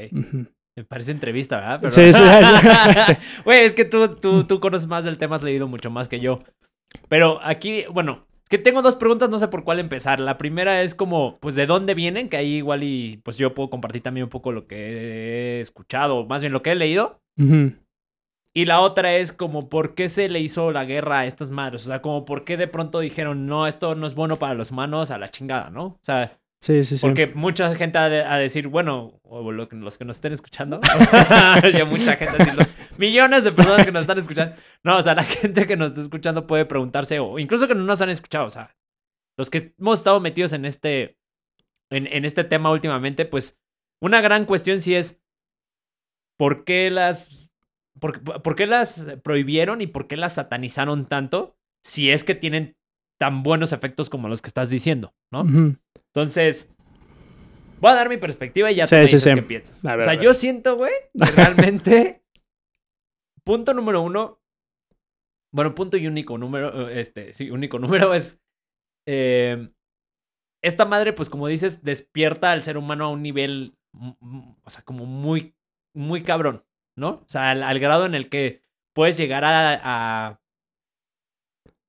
Me 0.76 0.84
parece 0.84 1.12
entrevista, 1.12 1.56
¿verdad? 1.56 1.78
Pero- 1.80 1.92
Sí, 1.92 2.12
sí, 2.12 2.22
sí. 3.06 3.12
Güey, 3.44 3.64
es 3.66 3.74
que 3.74 3.84
tú, 3.84 4.08
tú, 4.16 4.44
tú 4.44 4.60
conoces 4.60 4.88
más 4.88 5.04
del 5.04 5.18
tema, 5.18 5.36
has 5.36 5.42
leído 5.42 5.68
mucho 5.68 5.90
más 5.90 6.08
que 6.08 6.20
yo. 6.20 6.40
Pero 7.08 7.40
aquí, 7.42 7.84
bueno, 7.92 8.26
es 8.42 8.48
que 8.48 8.58
tengo 8.58 8.80
dos 8.82 8.96
preguntas, 8.96 9.28
no 9.30 9.38
sé 9.38 9.48
por 9.48 9.64
cuál 9.64 9.78
empezar. 9.80 10.18
La 10.20 10.38
primera 10.38 10.82
es 10.82 10.94
como, 10.94 11.38
pues, 11.40 11.54
¿de 11.54 11.66
dónde 11.66 11.94
vienen? 11.94 12.28
Que 12.28 12.38
ahí 12.38 12.56
igual 12.56 12.82
y 12.84 13.18
pues 13.24 13.36
yo 13.38 13.52
puedo 13.54 13.68
compartir 13.70 14.02
también 14.02 14.24
un 14.24 14.30
poco 14.30 14.52
lo 14.52 14.66
que 14.66 15.58
he 15.58 15.60
escuchado, 15.60 16.24
más 16.26 16.40
bien 16.42 16.52
lo 16.52 16.62
que 16.62 16.72
he 16.72 16.74
leído. 16.74 17.20
Ujú. 17.38 17.72
Y 18.54 18.66
la 18.66 18.80
otra 18.80 19.14
es 19.16 19.32
como, 19.32 19.70
¿por 19.70 19.94
qué 19.94 20.10
se 20.10 20.28
le 20.28 20.40
hizo 20.40 20.72
la 20.72 20.84
guerra 20.84 21.20
a 21.20 21.26
estas 21.26 21.48
madres? 21.50 21.84
O 21.84 21.86
sea, 21.88 22.02
como, 22.02 22.26
¿por 22.26 22.44
qué 22.44 22.58
de 22.58 22.68
pronto 22.68 23.00
dijeron, 23.00 23.46
no, 23.46 23.66
esto 23.66 23.94
no 23.94 24.06
es 24.06 24.14
bueno 24.14 24.38
para 24.38 24.52
los 24.54 24.70
humanos, 24.70 25.10
a 25.10 25.16
la 25.16 25.30
chingada, 25.30 25.70
¿no? 25.70 25.84
O 25.84 25.98
sea, 26.02 26.38
Sí, 26.62 26.84
sí, 26.84 26.96
sí. 26.96 27.04
porque 27.04 27.26
mucha 27.26 27.74
gente 27.74 27.98
ha 27.98 28.08
de, 28.08 28.22
a 28.22 28.38
decir, 28.38 28.68
bueno, 28.68 29.20
o 29.24 29.50
lo 29.50 29.66
los 29.68 29.98
que 29.98 30.04
nos 30.04 30.16
estén 30.16 30.32
escuchando, 30.32 30.80
ya 31.72 31.84
mucha 31.84 32.14
gente, 32.14 32.40
así, 32.40 32.56
los 32.56 32.70
millones 32.98 33.42
de 33.42 33.50
personas 33.50 33.84
que 33.84 33.90
nos 33.90 34.02
están 34.02 34.18
escuchando. 34.18 34.54
No, 34.84 34.96
o 34.96 35.02
sea, 35.02 35.16
la 35.16 35.24
gente 35.24 35.66
que 35.66 35.76
nos 35.76 35.88
está 35.88 36.02
escuchando 36.02 36.46
puede 36.46 36.64
preguntarse, 36.64 37.18
o 37.18 37.40
incluso 37.40 37.66
que 37.66 37.74
no 37.74 37.82
nos 37.82 38.00
han 38.00 38.10
escuchado, 38.10 38.46
o 38.46 38.50
sea, 38.50 38.76
los 39.36 39.50
que 39.50 39.74
hemos 39.76 39.98
estado 39.98 40.20
metidos 40.20 40.52
en 40.52 40.64
este, 40.64 41.18
en, 41.90 42.06
en 42.06 42.24
este 42.24 42.44
tema 42.44 42.70
últimamente, 42.70 43.24
pues 43.24 43.58
una 44.00 44.20
gran 44.20 44.44
cuestión 44.44 44.78
sí 44.78 44.94
es, 44.94 45.20
¿por 46.38 46.62
qué 46.62 46.92
las, 46.92 47.50
por, 47.98 48.22
por 48.22 48.54
qué 48.54 48.68
las 48.68 49.16
prohibieron 49.24 49.80
y 49.80 49.88
por 49.88 50.06
qué 50.06 50.16
las 50.16 50.34
satanizaron 50.34 51.08
tanto 51.08 51.56
si 51.82 52.12
es 52.12 52.22
que 52.22 52.36
tienen 52.36 52.76
tan 53.22 53.44
buenos 53.44 53.72
efectos 53.72 54.10
como 54.10 54.28
los 54.28 54.42
que 54.42 54.48
estás 54.48 54.68
diciendo, 54.68 55.14
¿no? 55.30 55.42
Entonces, 56.08 56.68
voy 57.80 57.92
a 57.92 57.94
dar 57.94 58.08
mi 58.08 58.16
perspectiva 58.16 58.72
y 58.72 58.74
ya 58.74 58.86
Sí, 58.88 58.96
tú 58.96 58.96
me 58.96 59.02
dices 59.02 59.22
sí. 59.22 59.32
qué 59.32 59.42
piensas. 59.42 59.80
Ver, 59.80 60.00
o 60.00 60.02
sea, 60.02 60.14
yo 60.14 60.34
siento, 60.34 60.76
güey, 60.76 60.92
que 61.16 61.24
realmente, 61.36 62.24
punto 63.44 63.74
número 63.74 64.02
uno, 64.02 64.42
bueno, 65.54 65.72
punto 65.76 65.96
y 65.98 66.08
único 66.08 66.36
número, 66.36 66.88
este, 66.88 67.32
sí, 67.32 67.52
único 67.52 67.78
número 67.78 68.12
es, 68.12 68.42
eh, 69.06 69.70
esta 70.60 70.84
madre, 70.84 71.12
pues 71.12 71.30
como 71.30 71.46
dices, 71.46 71.84
despierta 71.84 72.50
al 72.50 72.64
ser 72.64 72.76
humano 72.76 73.04
a 73.04 73.10
un 73.10 73.22
nivel, 73.22 73.78
o 73.94 74.68
sea, 74.68 74.82
como 74.82 75.06
muy, 75.06 75.54
muy 75.94 76.24
cabrón, 76.24 76.64
¿no? 76.98 77.08
O 77.08 77.28
sea, 77.28 77.52
al, 77.52 77.62
al 77.62 77.78
grado 77.78 78.04
en 78.04 78.16
el 78.16 78.28
que 78.28 78.62
puedes 78.96 79.16
llegar 79.16 79.44
a, 79.44 79.80
a, 79.80 80.40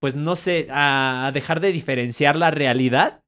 pues 0.04 0.16
no 0.18 0.36
sé, 0.36 0.68
a 0.70 1.32
dejar 1.34 1.62
de 1.62 1.72
diferenciar 1.72 2.36
la 2.36 2.52
realidad 2.52 3.22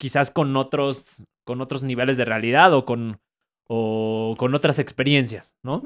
quizás 0.00 0.32
con 0.32 0.56
otros, 0.56 1.22
con 1.46 1.60
otros 1.60 1.84
niveles 1.84 2.16
de 2.16 2.24
realidad 2.24 2.74
o 2.74 2.84
con, 2.84 3.20
o 3.68 4.34
con 4.36 4.52
otras 4.56 4.80
experiencias, 4.80 5.54
¿no? 5.64 5.84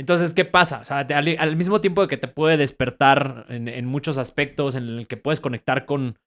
Entonces, 0.00 0.34
¿qué 0.34 0.44
pasa? 0.44 0.80
O 0.80 0.84
sea, 0.84 1.06
te- 1.06 1.14
al, 1.14 1.36
al 1.38 1.54
mismo 1.56 1.80
tiempo 1.80 2.02
de 2.02 2.08
que 2.08 2.16
te 2.16 2.26
puede 2.26 2.56
despertar 2.56 3.46
en, 3.50 3.68
en 3.68 3.86
muchos 3.86 4.18
aspectos, 4.18 4.74
en 4.74 4.88
el 4.88 5.06
que 5.06 5.16
puedes 5.16 5.40
conectar 5.40 5.86
con, 5.86 6.18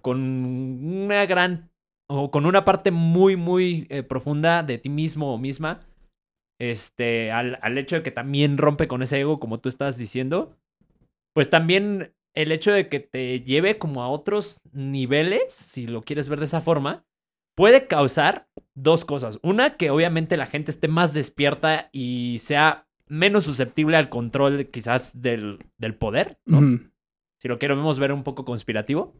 con 0.00 0.20
una 0.22 1.26
gran, 1.26 1.70
o 2.08 2.30
con 2.30 2.46
una 2.46 2.64
parte 2.64 2.92
muy, 2.92 3.34
muy 3.34 3.88
eh, 3.90 4.04
profunda 4.04 4.62
de 4.62 4.78
ti 4.78 4.90
mismo 4.90 5.34
o 5.34 5.38
misma, 5.38 5.80
este, 6.60 7.32
al, 7.32 7.58
al 7.62 7.78
hecho 7.78 7.96
de 7.96 8.04
que 8.04 8.12
también 8.12 8.58
rompe 8.58 8.86
con 8.86 9.02
ese 9.02 9.18
ego, 9.18 9.40
como 9.40 9.58
tú 9.58 9.68
estás 9.68 9.98
diciendo, 9.98 10.56
pues 11.34 11.50
también 11.50 12.14
el 12.32 12.52
hecho 12.52 12.72
de 12.72 12.88
que 12.88 13.00
te 13.00 13.40
lleve 13.40 13.78
como 13.78 14.02
a 14.02 14.08
otros 14.08 14.60
niveles, 14.72 15.52
si 15.52 15.86
lo 15.86 16.02
quieres 16.02 16.28
ver 16.28 16.38
de 16.38 16.46
esa 16.46 16.60
forma, 16.60 17.04
puede 17.54 17.86
causar 17.86 18.48
dos 18.74 19.04
cosas. 19.04 19.38
Una, 19.42 19.76
que 19.76 19.90
obviamente 19.90 20.36
la 20.36 20.46
gente 20.46 20.70
esté 20.70 20.88
más 20.88 21.12
despierta 21.12 21.90
y 21.92 22.38
sea 22.40 22.86
menos 23.06 23.44
susceptible 23.44 23.96
al 23.96 24.08
control 24.08 24.66
quizás 24.66 25.20
del, 25.20 25.58
del 25.76 25.94
poder, 25.94 26.38
¿no? 26.46 26.80
Si 27.38 27.48
lo 27.48 27.58
queremos 27.58 27.98
ver 27.98 28.12
un 28.12 28.24
poco 28.24 28.44
conspirativo. 28.44 29.14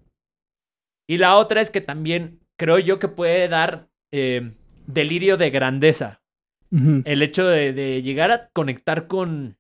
Y 1.07 1.19
la 1.19 1.37
otra 1.37 1.61
es 1.61 1.71
que 1.71 1.81
también 1.81 2.41
creo 2.57 2.79
yo 2.79 2.99
que 2.99 3.09
puede 3.09 3.49
dar 3.49 3.89
eh, 4.11 4.55
delirio 4.87 5.37
de 5.37 5.51
grandeza. 5.51 6.23
El 7.05 7.23
hecho 7.23 7.47
de, 7.47 7.73
de 7.73 8.03
llegar 8.03 8.33
a 8.33 8.49
conectar 8.49 9.07
con, 9.07 9.59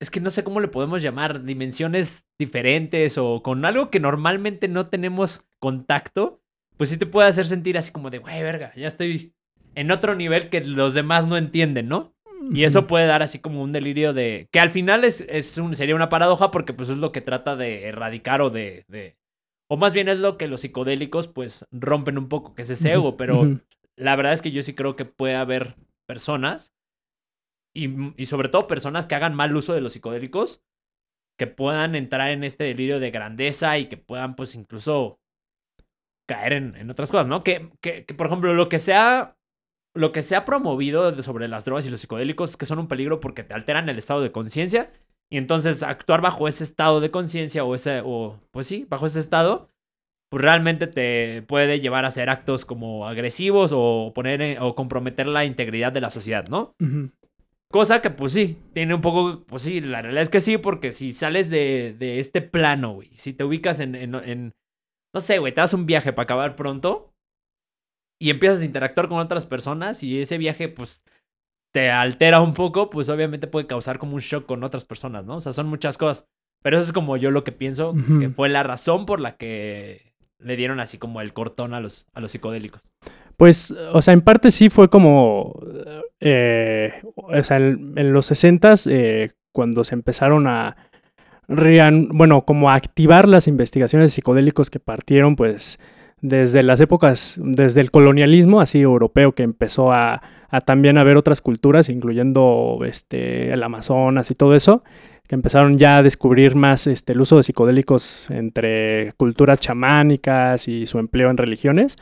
es 0.00 0.10
que 0.10 0.20
no 0.20 0.30
sé 0.30 0.42
cómo 0.42 0.60
le 0.60 0.68
podemos 0.68 1.02
llamar, 1.02 1.44
dimensiones 1.44 2.24
diferentes 2.38 3.18
o 3.18 3.42
con 3.42 3.64
algo 3.64 3.90
que 3.90 4.00
normalmente 4.00 4.66
no 4.66 4.88
tenemos 4.88 5.46
contacto, 5.58 6.42
pues 6.78 6.88
sí 6.88 6.98
te 6.98 7.06
puede 7.06 7.28
hacer 7.28 7.46
sentir 7.46 7.76
así 7.76 7.92
como 7.92 8.08
de, 8.08 8.18
güey, 8.18 8.42
verga, 8.42 8.72
ya 8.74 8.88
estoy 8.88 9.34
en 9.74 9.90
otro 9.90 10.14
nivel 10.14 10.48
que 10.48 10.64
los 10.64 10.94
demás 10.94 11.26
no 11.26 11.36
entienden, 11.36 11.88
¿no? 11.88 12.14
Y 12.52 12.64
eso 12.64 12.86
puede 12.86 13.04
dar 13.04 13.22
así 13.22 13.38
como 13.38 13.62
un 13.62 13.70
delirio 13.70 14.14
de... 14.14 14.48
Que 14.50 14.60
al 14.60 14.70
final 14.70 15.04
es, 15.04 15.20
es 15.28 15.58
un, 15.58 15.74
sería 15.74 15.94
una 15.94 16.08
paradoja 16.08 16.50
porque 16.50 16.72
pues 16.72 16.88
es 16.88 16.96
lo 16.96 17.12
que 17.12 17.20
trata 17.20 17.54
de 17.54 17.86
erradicar 17.86 18.40
o 18.40 18.48
de, 18.48 18.86
de... 18.88 19.18
O 19.68 19.76
más 19.76 19.92
bien 19.92 20.08
es 20.08 20.18
lo 20.18 20.38
que 20.38 20.48
los 20.48 20.62
psicodélicos 20.62 21.28
pues 21.28 21.66
rompen 21.70 22.16
un 22.16 22.28
poco, 22.28 22.54
que 22.54 22.62
es 22.62 22.70
ese 22.70 22.92
ego. 22.92 23.18
Pero 23.18 23.60
la 23.94 24.16
verdad 24.16 24.32
es 24.32 24.40
que 24.40 24.52
yo 24.52 24.62
sí 24.62 24.74
creo 24.74 24.96
que 24.96 25.04
puede 25.04 25.36
haber 25.36 25.76
personas 26.06 26.74
y, 27.74 28.20
y 28.20 28.26
sobre 28.26 28.48
todo 28.48 28.66
personas 28.66 29.06
que 29.06 29.14
hagan 29.14 29.34
mal 29.34 29.54
uso 29.54 29.72
de 29.72 29.80
los 29.80 29.92
psicodélicos 29.92 30.62
que 31.38 31.46
puedan 31.46 31.94
entrar 31.94 32.30
en 32.30 32.44
este 32.44 32.64
delirio 32.64 33.00
de 33.00 33.10
grandeza 33.10 33.78
y 33.78 33.86
que 33.86 33.96
puedan 33.96 34.36
pues 34.36 34.54
incluso 34.54 35.20
caer 36.28 36.52
en, 36.52 36.76
en 36.76 36.90
otras 36.90 37.10
cosas, 37.10 37.26
¿no? 37.26 37.42
Que, 37.42 37.70
que, 37.80 38.04
que, 38.04 38.14
por 38.14 38.26
ejemplo 38.26 38.54
lo 38.54 38.68
que 38.68 38.78
sea 38.78 39.36
lo 39.94 40.12
que 40.12 40.22
se 40.22 40.36
ha 40.36 40.44
promovido 40.44 41.20
sobre 41.22 41.48
las 41.48 41.64
drogas 41.64 41.86
y 41.86 41.90
los 41.90 42.00
psicodélicos 42.00 42.50
es 42.50 42.56
que 42.56 42.66
son 42.66 42.78
un 42.78 42.88
peligro 42.88 43.20
porque 43.20 43.42
te 43.42 43.54
alteran 43.54 43.88
el 43.88 43.98
estado 43.98 44.20
de 44.20 44.30
conciencia 44.30 44.92
y 45.30 45.38
entonces 45.38 45.82
actuar 45.82 46.20
bajo 46.20 46.46
ese 46.46 46.62
estado 46.62 47.00
de 47.00 47.10
conciencia 47.10 47.64
o 47.64 47.74
ese 47.74 48.02
o 48.04 48.38
pues 48.50 48.66
sí, 48.66 48.86
bajo 48.88 49.06
ese 49.06 49.18
estado 49.18 49.70
pues 50.30 50.42
realmente 50.42 50.86
te 50.86 51.42
puede 51.42 51.80
llevar 51.80 52.04
a 52.04 52.08
hacer 52.08 52.30
actos 52.30 52.64
como 52.64 53.08
agresivos 53.08 53.72
o 53.74 54.12
poner 54.14 54.58
o 54.60 54.76
comprometer 54.76 55.26
la 55.26 55.44
integridad 55.44 55.90
de 55.90 56.00
la 56.00 56.10
sociedad, 56.10 56.46
¿no? 56.48 56.74
Ujú. 56.80 57.10
Cosa 57.70 58.00
que 58.02 58.10
pues 58.10 58.32
sí, 58.32 58.58
tiene 58.72 58.94
un 58.94 59.00
poco, 59.00 59.44
pues 59.46 59.62
sí, 59.62 59.80
la 59.80 60.02
realidad 60.02 60.22
es 60.22 60.28
que 60.30 60.40
sí, 60.40 60.58
porque 60.58 60.90
si 60.90 61.12
sales 61.12 61.48
de, 61.50 61.94
de 61.98 62.18
este 62.18 62.42
plano, 62.42 62.94
güey, 62.94 63.10
si 63.14 63.32
te 63.32 63.44
ubicas 63.44 63.78
en, 63.78 63.94
en, 63.94 64.14
en- 64.16 64.52
no 65.14 65.20
sé, 65.20 65.38
güey, 65.38 65.52
te 65.52 65.60
das 65.60 65.72
un 65.74 65.86
viaje 65.86 66.12
para 66.12 66.24
acabar 66.24 66.56
pronto 66.56 67.12
y 68.20 68.30
empiezas 68.30 68.60
a 68.60 68.64
interactuar 68.64 69.08
con 69.08 69.18
otras 69.18 69.46
personas 69.46 70.02
y 70.02 70.20
ese 70.20 70.36
viaje 70.38 70.68
pues 70.68 71.02
te 71.72 71.90
altera 71.90 72.40
un 72.40 72.54
poco, 72.54 72.90
pues 72.90 73.08
obviamente 73.08 73.46
puede 73.46 73.66
causar 73.66 73.98
como 73.98 74.14
un 74.14 74.20
shock 74.20 74.46
con 74.46 74.64
otras 74.64 74.84
personas, 74.84 75.24
¿no? 75.24 75.36
O 75.36 75.40
sea, 75.40 75.52
son 75.52 75.68
muchas 75.68 75.96
cosas. 75.98 76.26
Pero 76.62 76.76
eso 76.76 76.86
es 76.88 76.92
como 76.92 77.16
yo 77.16 77.30
lo 77.30 77.44
que 77.44 77.52
pienso, 77.52 77.94
que 78.20 78.28
fue 78.30 78.48
la 78.50 78.62
razón 78.62 79.06
por 79.06 79.20
la 79.20 79.36
que 79.36 80.12
le 80.38 80.56
dieron 80.56 80.78
así 80.80 80.98
como 80.98 81.20
el 81.20 81.32
cortón 81.32 81.72
a 81.72 81.80
los, 81.80 82.06
a 82.12 82.20
los 82.20 82.32
psicodélicos. 82.32 82.82
Pues, 83.40 83.74
o 83.94 84.02
sea, 84.02 84.12
en 84.12 84.20
parte 84.20 84.50
sí 84.50 84.68
fue 84.68 84.90
como, 84.90 85.58
eh, 86.20 86.92
o 87.14 87.42
sea, 87.42 87.56
en, 87.56 88.12
los 88.12 88.26
60 88.26 88.74
cuando 89.50 89.82
se 89.82 89.94
empezaron 89.94 90.46
a, 90.46 90.76
bueno, 91.48 92.44
como 92.44 92.68
a 92.68 92.74
activar 92.74 93.26
las 93.26 93.48
investigaciones 93.48 94.12
psicodélicos 94.12 94.68
que 94.68 94.78
partieron, 94.78 95.36
pues, 95.36 95.78
desde 96.20 96.62
las 96.62 96.82
épocas, 96.82 97.40
desde 97.42 97.80
el 97.80 97.90
colonialismo 97.90 98.60
así 98.60 98.82
europeo 98.82 99.32
que 99.32 99.42
empezó 99.42 99.90
a, 99.90 100.20
a 100.50 100.60
también 100.60 100.98
a 100.98 101.04
ver 101.04 101.16
otras 101.16 101.40
culturas, 101.40 101.88
incluyendo 101.88 102.80
este, 102.84 103.54
el 103.54 103.62
Amazonas 103.62 104.30
y 104.30 104.34
todo 104.34 104.54
eso, 104.54 104.84
que 105.26 105.34
empezaron 105.34 105.78
ya 105.78 105.96
a 105.96 106.02
descubrir 106.02 106.56
más 106.56 106.86
este, 106.86 107.14
el 107.14 107.22
uso 107.22 107.38
de 107.38 107.44
psicodélicos 107.44 108.30
entre 108.30 109.14
culturas 109.16 109.60
chamánicas 109.60 110.68
y 110.68 110.84
su 110.84 110.98
empleo 110.98 111.30
en 111.30 111.38
religiones. 111.38 111.96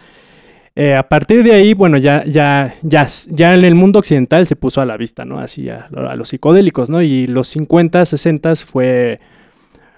Eh, 0.80 0.94
a 0.94 1.08
partir 1.08 1.42
de 1.42 1.54
ahí, 1.54 1.74
bueno, 1.74 1.98
ya, 1.98 2.24
ya, 2.24 2.76
ya, 2.82 3.08
ya 3.30 3.52
en 3.52 3.64
el 3.64 3.74
mundo 3.74 3.98
occidental 3.98 4.46
se 4.46 4.54
puso 4.54 4.80
a 4.80 4.86
la 4.86 4.96
vista, 4.96 5.24
¿no? 5.24 5.40
Así 5.40 5.68
a, 5.68 5.88
a 5.92 6.14
los 6.14 6.28
psicodélicos, 6.28 6.88
¿no? 6.88 7.02
Y 7.02 7.26
los 7.26 7.48
50, 7.48 8.04
60 8.04 8.54
fue, 8.54 9.18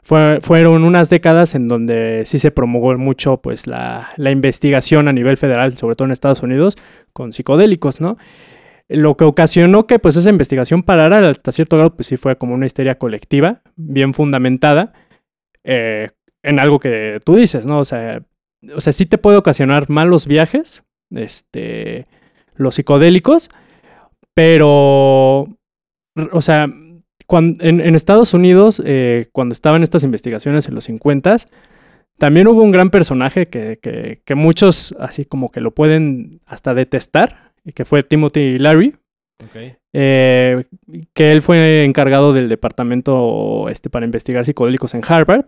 fue, 0.03 0.39
fueron 0.41 0.85
unas 0.85 1.11
décadas 1.11 1.55
en 1.55 1.69
donde 1.69 2.23
sí 2.25 2.39
se 2.39 2.51
promulgó 2.51 2.97
mucho, 2.97 3.43
pues, 3.43 3.67
la, 3.67 4.09
la 4.17 4.31
investigación 4.31 5.07
a 5.07 5.13
nivel 5.13 5.37
federal, 5.37 5.77
sobre 5.77 5.97
todo 5.97 6.07
en 6.07 6.13
Estados 6.13 6.43
Unidos, 6.43 6.79
con 7.13 7.35
psicodélicos, 7.35 8.01
¿no? 8.01 8.17
Lo 8.89 9.19
que 9.19 9.25
ocasionó 9.25 9.87
que, 9.87 9.99
pues, 9.99 10.17
esa 10.17 10.31
investigación 10.31 10.83
parara 10.83 11.29
hasta 11.29 11.53
cierto 11.53 11.77
grado, 11.77 11.95
pues 11.95 12.07
sí 12.07 12.17
fue 12.17 12.37
como 12.37 12.55
una 12.55 12.65
histeria 12.65 12.97
colectiva, 12.97 13.61
bien 13.77 14.15
fundamentada, 14.15 14.95
eh, 15.63 16.09
en 16.43 16.59
algo 16.59 16.79
que 16.79 17.21
tú 17.23 17.37
dices, 17.37 17.67
¿no? 17.67 17.81
O 17.81 17.85
sea, 17.85 18.23
o 18.75 18.81
sea, 18.81 18.93
sí 18.93 19.07
te 19.07 19.19
puede 19.19 19.37
ocasionar 19.39 19.89
malos 19.91 20.27
viajes, 20.27 20.83
este, 21.15 22.05
los 22.55 22.75
psicodélicos, 22.77 23.49
pero, 24.35 25.47
o 26.33 26.43
sea, 26.43 26.67
cuan- 27.27 27.57
en, 27.61 27.81
en 27.81 27.95
Estados 27.95 28.35
Unidos, 28.35 28.83
eh, 28.85 29.29
cuando 29.33 29.53
estaban 29.53 29.83
estas 29.83 30.05
investigaciones 30.05 30.69
en 30.69 30.75
los 30.75 30.85
50 30.85 31.37
también 32.19 32.49
hubo 32.49 32.63
un 32.63 32.71
gran 32.71 32.91
personaje 32.91 33.49
que, 33.49 33.79
que, 33.81 34.21
que 34.25 34.35
muchos 34.35 34.95
así 35.01 35.25
como 35.25 35.51
que 35.51 35.61
lo 35.63 35.71
pueden 35.71 36.41
hasta 36.45 36.75
detestar, 36.75 37.53
y 37.65 37.73
que 37.73 37.85
fue 37.87 38.03
Timothy 38.03 38.59
Larry, 38.59 38.95
Ok. 39.43 39.75
eh, 39.95 40.65
que 41.15 41.33
él 41.33 41.41
fue 41.43 41.85
encargado 41.85 42.33
del 42.35 42.49
departamento 42.51 43.69
este, 43.71 43.89
para 43.89 44.05
investigar 44.05 44.45
psicodélicos 44.45 44.93
en 44.95 45.03
Harvard. 45.07 45.47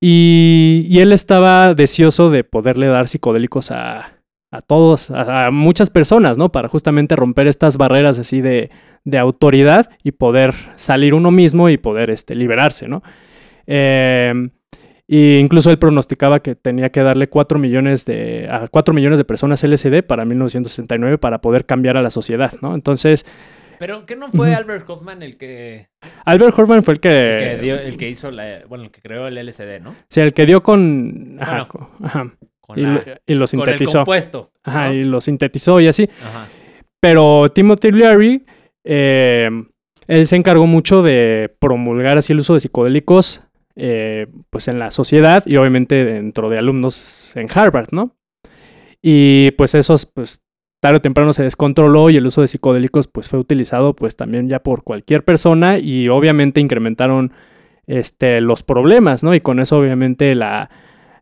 Y, 0.00 0.86
y 0.88 1.00
él 1.00 1.12
estaba 1.12 1.74
deseoso 1.74 2.30
de 2.30 2.42
poderle 2.42 2.86
dar 2.86 3.08
psicodélicos 3.08 3.70
a, 3.70 4.20
a 4.50 4.60
todos, 4.62 5.10
a, 5.10 5.50
muchas 5.50 5.90
personas, 5.90 6.36
¿no? 6.36 6.50
Para 6.50 6.68
justamente 6.68 7.16
romper 7.16 7.46
estas 7.46 7.76
barreras 7.76 8.18
así 8.18 8.40
de, 8.40 8.70
de 9.04 9.18
autoridad 9.18 9.90
y 10.02 10.12
poder 10.12 10.54
salir 10.76 11.14
uno 11.14 11.30
mismo 11.30 11.68
y 11.68 11.76
poder 11.76 12.10
este, 12.10 12.34
liberarse, 12.34 12.88
¿no? 12.88 13.02
Eh, 13.66 14.32
y 15.06 15.38
incluso 15.38 15.70
él 15.70 15.78
pronosticaba 15.78 16.40
que 16.40 16.54
tenía 16.54 16.90
que 16.90 17.02
darle 17.02 17.28
4 17.28 17.58
millones 17.58 18.04
de, 18.04 18.48
a 18.50 18.68
4 18.68 18.94
millones 18.94 19.18
de 19.18 19.24
personas 19.24 19.62
LSD 19.62 20.02
para 20.04 20.24
1969 20.24 21.18
para 21.18 21.40
poder 21.40 21.66
cambiar 21.66 21.96
a 21.96 22.02
la 22.02 22.10
sociedad, 22.10 22.52
¿no? 22.62 22.74
Entonces, 22.74 23.26
Pero 23.80 24.04
¿qué 24.06 24.14
no 24.14 24.30
fue. 24.30 24.54
Albert 24.54 24.88
Hoffman 24.88 25.22
el 25.22 25.36
que, 25.38 25.88
Albert 26.26 26.56
Hoffman 26.56 26.82
fue 26.84 26.94
el 26.94 27.00
que, 27.00 27.08
el 27.30 27.38
que, 27.56 27.62
dio- 27.64 27.80
el 27.80 27.96
que 27.96 28.08
hizo 28.10 28.30
la, 28.30 28.60
bueno, 28.68 28.84
el 28.84 28.90
que 28.90 29.00
creó 29.00 29.26
el 29.26 29.38
LSD, 29.38 29.80
¿no? 29.80 29.96
sí, 30.08 30.20
el 30.20 30.32
que 30.34 30.44
dio 30.46 30.62
con, 30.62 31.38
ajá, 31.40 31.66
Bueno, 31.72 31.90
ajá, 32.02 32.32
Con, 32.60 32.78
y, 32.78 32.82
la- 32.82 32.92
lo, 32.92 33.00
y 33.00 33.02
lo 33.06 33.14
con 33.24 33.40
el 33.42 33.48
sintetizó, 33.48 33.98
compuesto. 34.00 34.52
ajá, 34.62 34.88
¿no? 34.88 34.92
y 34.94 35.04
lo 35.04 35.20
sintetizó 35.22 35.80
y 35.80 35.88
así. 35.88 36.08
Ajá. 36.22 36.46
Pero 37.00 37.48
Timothy 37.48 37.90
Leary, 37.90 38.44
eh, 38.84 39.48
él 40.06 40.26
se 40.26 40.36
encargó 40.36 40.66
mucho 40.66 41.02
de 41.02 41.50
promulgar 41.58 42.18
así 42.18 42.34
el 42.34 42.40
uso 42.40 42.52
de 42.54 42.60
psicodélicos, 42.60 43.40
eh, 43.76 44.26
pues 44.50 44.68
en 44.68 44.78
la 44.78 44.90
sociedad 44.90 45.42
y 45.46 45.56
obviamente 45.56 46.04
dentro 46.04 46.50
de 46.50 46.58
alumnos 46.58 47.34
en 47.34 47.48
Harvard, 47.52 47.88
¿no? 47.92 48.14
Y 49.00 49.52
pues 49.52 49.74
esos, 49.74 50.04
pues 50.04 50.42
tarde 50.80 50.96
o 50.96 51.00
temprano 51.00 51.32
se 51.32 51.42
descontroló 51.42 52.10
y 52.10 52.16
el 52.16 52.26
uso 52.26 52.40
de 52.40 52.46
psicodélicos 52.48 53.06
pues 53.06 53.28
fue 53.28 53.38
utilizado 53.38 53.94
pues 53.94 54.16
también 54.16 54.48
ya 54.48 54.60
por 54.62 54.82
cualquier 54.82 55.24
persona 55.24 55.78
y 55.78 56.08
obviamente 56.08 56.60
incrementaron 56.60 57.32
este, 57.86 58.40
los 58.40 58.62
problemas, 58.62 59.22
¿no? 59.22 59.34
Y 59.34 59.40
con 59.40 59.60
eso 59.60 59.78
obviamente 59.78 60.34
la, 60.34 60.70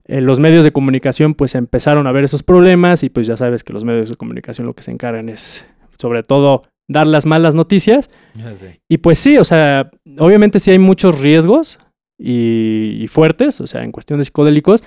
eh, 0.04 0.20
los 0.20 0.38
medios 0.38 0.64
de 0.64 0.70
comunicación 0.72 1.34
pues 1.34 1.54
empezaron 1.54 2.06
a 2.06 2.12
ver 2.12 2.24
esos 2.24 2.42
problemas 2.42 3.02
y 3.02 3.08
pues 3.10 3.26
ya 3.26 3.36
sabes 3.36 3.64
que 3.64 3.72
los 3.72 3.84
medios 3.84 4.08
de 4.10 4.16
comunicación 4.16 4.66
lo 4.66 4.74
que 4.74 4.82
se 4.82 4.90
encargan 4.92 5.28
es 5.28 5.66
sobre 5.98 6.22
todo 6.22 6.62
dar 6.86 7.06
las 7.06 7.26
malas 7.26 7.54
noticias 7.54 8.10
Sí. 8.54 8.66
y 8.88 8.98
pues 8.98 9.18
sí, 9.18 9.36
o 9.38 9.44
sea, 9.44 9.90
obviamente 10.18 10.58
sí 10.60 10.70
hay 10.70 10.78
muchos 10.78 11.20
riesgos 11.20 11.78
y, 12.18 13.02
y 13.02 13.08
fuertes, 13.08 13.60
o 13.60 13.66
sea, 13.66 13.82
en 13.82 13.92
cuestión 13.92 14.18
de 14.20 14.24
psicodélicos, 14.24 14.82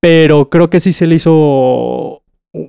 pero 0.00 0.48
creo 0.50 0.70
que 0.70 0.80
sí 0.80 0.92
se 0.92 1.06
le 1.06 1.14
hizo, 1.16 2.19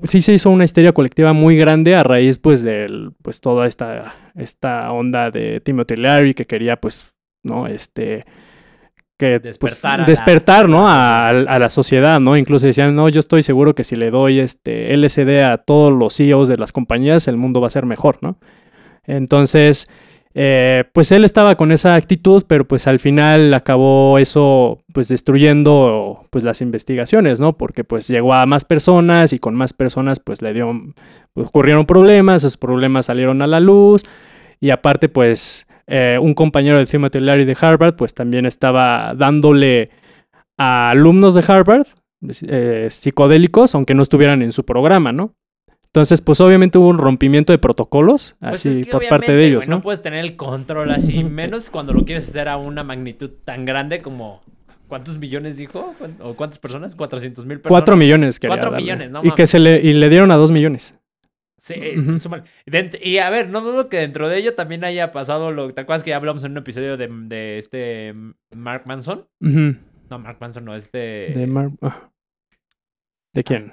sí 0.03 0.21
se 0.21 0.33
hizo 0.33 0.49
una 0.49 0.63
histeria 0.65 0.93
colectiva 0.93 1.33
muy 1.33 1.57
grande 1.57 1.95
a 1.95 2.03
raíz 2.03 2.37
pues 2.37 2.63
del, 2.63 3.11
pues 3.21 3.41
toda 3.41 3.67
esta, 3.67 4.13
esta 4.35 4.91
onda 4.91 5.31
de 5.31 5.59
Timothy 5.59 5.95
Leary 5.95 6.33
que 6.33 6.45
quería 6.45 6.75
pues, 6.77 7.11
¿no? 7.43 7.67
Este, 7.67 8.23
que 9.17 9.39
pues, 9.39 9.51
Despertar 10.05 10.69
la- 10.69 10.75
¿no? 10.77 10.87
a 10.87 11.27
A, 11.29 11.59
la 11.59 11.69
sociedad, 11.69 12.19
¿no? 12.19 12.37
Incluso 12.37 12.65
decían, 12.65 12.95
no, 12.95 13.09
yo 13.09 13.19
estoy 13.19 13.43
seguro 13.43 13.75
que 13.75 13.83
si 13.83 13.95
le 13.95 14.11
doy 14.11 14.39
este 14.39 14.93
LSD 14.95 15.43
a 15.43 15.57
todos 15.57 15.91
los 15.91 16.15
CEOs 16.15 16.47
de 16.47 16.57
las 16.57 16.71
compañías, 16.71 17.27
el 17.27 17.37
mundo 17.37 17.61
va 17.61 17.67
a 17.67 17.71
ser 17.71 17.85
mejor, 17.85 18.17
¿no? 18.21 18.37
Entonces, 19.05 19.87
eh, 20.33 20.85
pues 20.93 21.11
él 21.11 21.25
estaba 21.25 21.55
con 21.55 21.71
esa 21.71 21.95
actitud, 21.95 22.43
pero 22.47 22.65
pues 22.65 22.87
al 22.87 22.99
final 22.99 23.53
acabó 23.53 24.17
eso 24.17 24.79
pues 24.93 25.09
destruyendo 25.09 26.25
pues 26.29 26.43
las 26.43 26.61
investigaciones, 26.61 27.39
¿no? 27.39 27.57
Porque 27.57 27.83
pues 27.83 28.07
llegó 28.07 28.33
a 28.33 28.45
más 28.45 28.63
personas 28.63 29.33
y 29.33 29.39
con 29.39 29.55
más 29.55 29.73
personas 29.73 30.19
pues 30.19 30.41
le 30.41 30.53
dio, 30.53 30.71
pues, 31.33 31.47
ocurrieron 31.47 31.85
problemas, 31.85 32.43
esos 32.43 32.57
problemas 32.57 33.07
salieron 33.07 33.41
a 33.41 33.47
la 33.47 33.59
luz 33.59 34.03
y 34.61 34.69
aparte 34.69 35.09
pues 35.09 35.67
eh, 35.87 36.17
un 36.21 36.33
compañero 36.33 36.77
de 36.77 36.85
Timothy 36.85 37.19
de 37.19 37.57
Harvard 37.59 37.95
pues 37.95 38.13
también 38.13 38.45
estaba 38.45 39.13
dándole 39.15 39.89
a 40.57 40.91
alumnos 40.91 41.33
de 41.35 41.43
Harvard 41.45 41.87
eh, 42.47 42.87
psicodélicos 42.89 43.75
aunque 43.75 43.95
no 43.95 44.03
estuvieran 44.03 44.41
en 44.41 44.53
su 44.53 44.63
programa, 44.63 45.11
¿no? 45.11 45.33
Entonces, 45.93 46.21
pues 46.21 46.39
obviamente 46.39 46.77
hubo 46.77 46.87
un 46.87 46.97
rompimiento 46.99 47.51
de 47.51 47.59
protocolos, 47.59 48.35
Pues 48.39 48.53
así 48.53 48.69
es 48.79 48.85
que 48.85 48.91
por 48.91 49.05
parte 49.09 49.33
de 49.33 49.45
ellos, 49.45 49.65
güey, 49.67 49.77
¿no? 49.77 49.83
puedes 49.83 50.01
tener 50.01 50.19
el 50.23 50.37
control 50.37 50.89
así, 50.91 51.23
menos 51.25 51.69
cuando 51.69 51.91
lo 51.93 52.05
quieres 52.05 52.29
hacer 52.29 52.47
a 52.47 52.55
una 52.57 52.83
magnitud 52.83 53.29
tan 53.43 53.65
grande 53.65 53.99
como... 53.99 54.41
¿Cuántos 54.87 55.17
millones 55.17 55.55
dijo? 55.57 55.93
¿Cuán- 55.97 56.11
¿O 56.21 56.33
cuántas 56.35 56.59
personas? 56.59 56.97
¿400 56.97 57.45
mil 57.45 57.59
personas? 57.59 57.61
Cuatro 57.69 57.95
millones 57.95 58.39
quería 58.39 58.55
Cuatro 58.55 58.71
darle. 58.71 58.83
millones, 58.83 59.09
no 59.11 59.19
Y 59.19 59.23
que 59.23 59.29
mames. 59.29 59.49
se 59.49 59.59
le, 59.59 59.79
y 59.81 59.93
le 59.93 60.09
dieron 60.09 60.31
a 60.31 60.35
dos 60.35 60.51
millones. 60.51 60.97
Sí. 61.57 61.75
Dent- 62.65 62.99
y 63.01 63.19
a 63.19 63.29
ver, 63.29 63.49
no 63.49 63.61
dudo 63.61 63.87
que 63.87 63.97
dentro 63.97 64.27
de 64.27 64.37
ello 64.37 64.53
también 64.55 64.83
haya 64.83 65.11
pasado 65.13 65.51
lo... 65.51 65.71
¿Te 65.73 65.79
acuerdas 65.81 66.03
que 66.03 66.09
ya 66.09 66.17
hablamos 66.17 66.43
en 66.43 66.51
un 66.53 66.57
episodio 66.57 66.97
de, 66.97 67.07
de 67.07 67.57
este 67.57 68.13
Mark 68.53 68.83
Manson? 68.85 69.27
No, 69.39 70.19
Mark 70.19 70.37
Manson 70.41 70.65
no, 70.65 70.75
este... 70.75 71.31
De 71.35 71.47
Mar- 71.47 71.71
ah. 71.81 72.09
¿De 73.33 73.43
quién? 73.45 73.71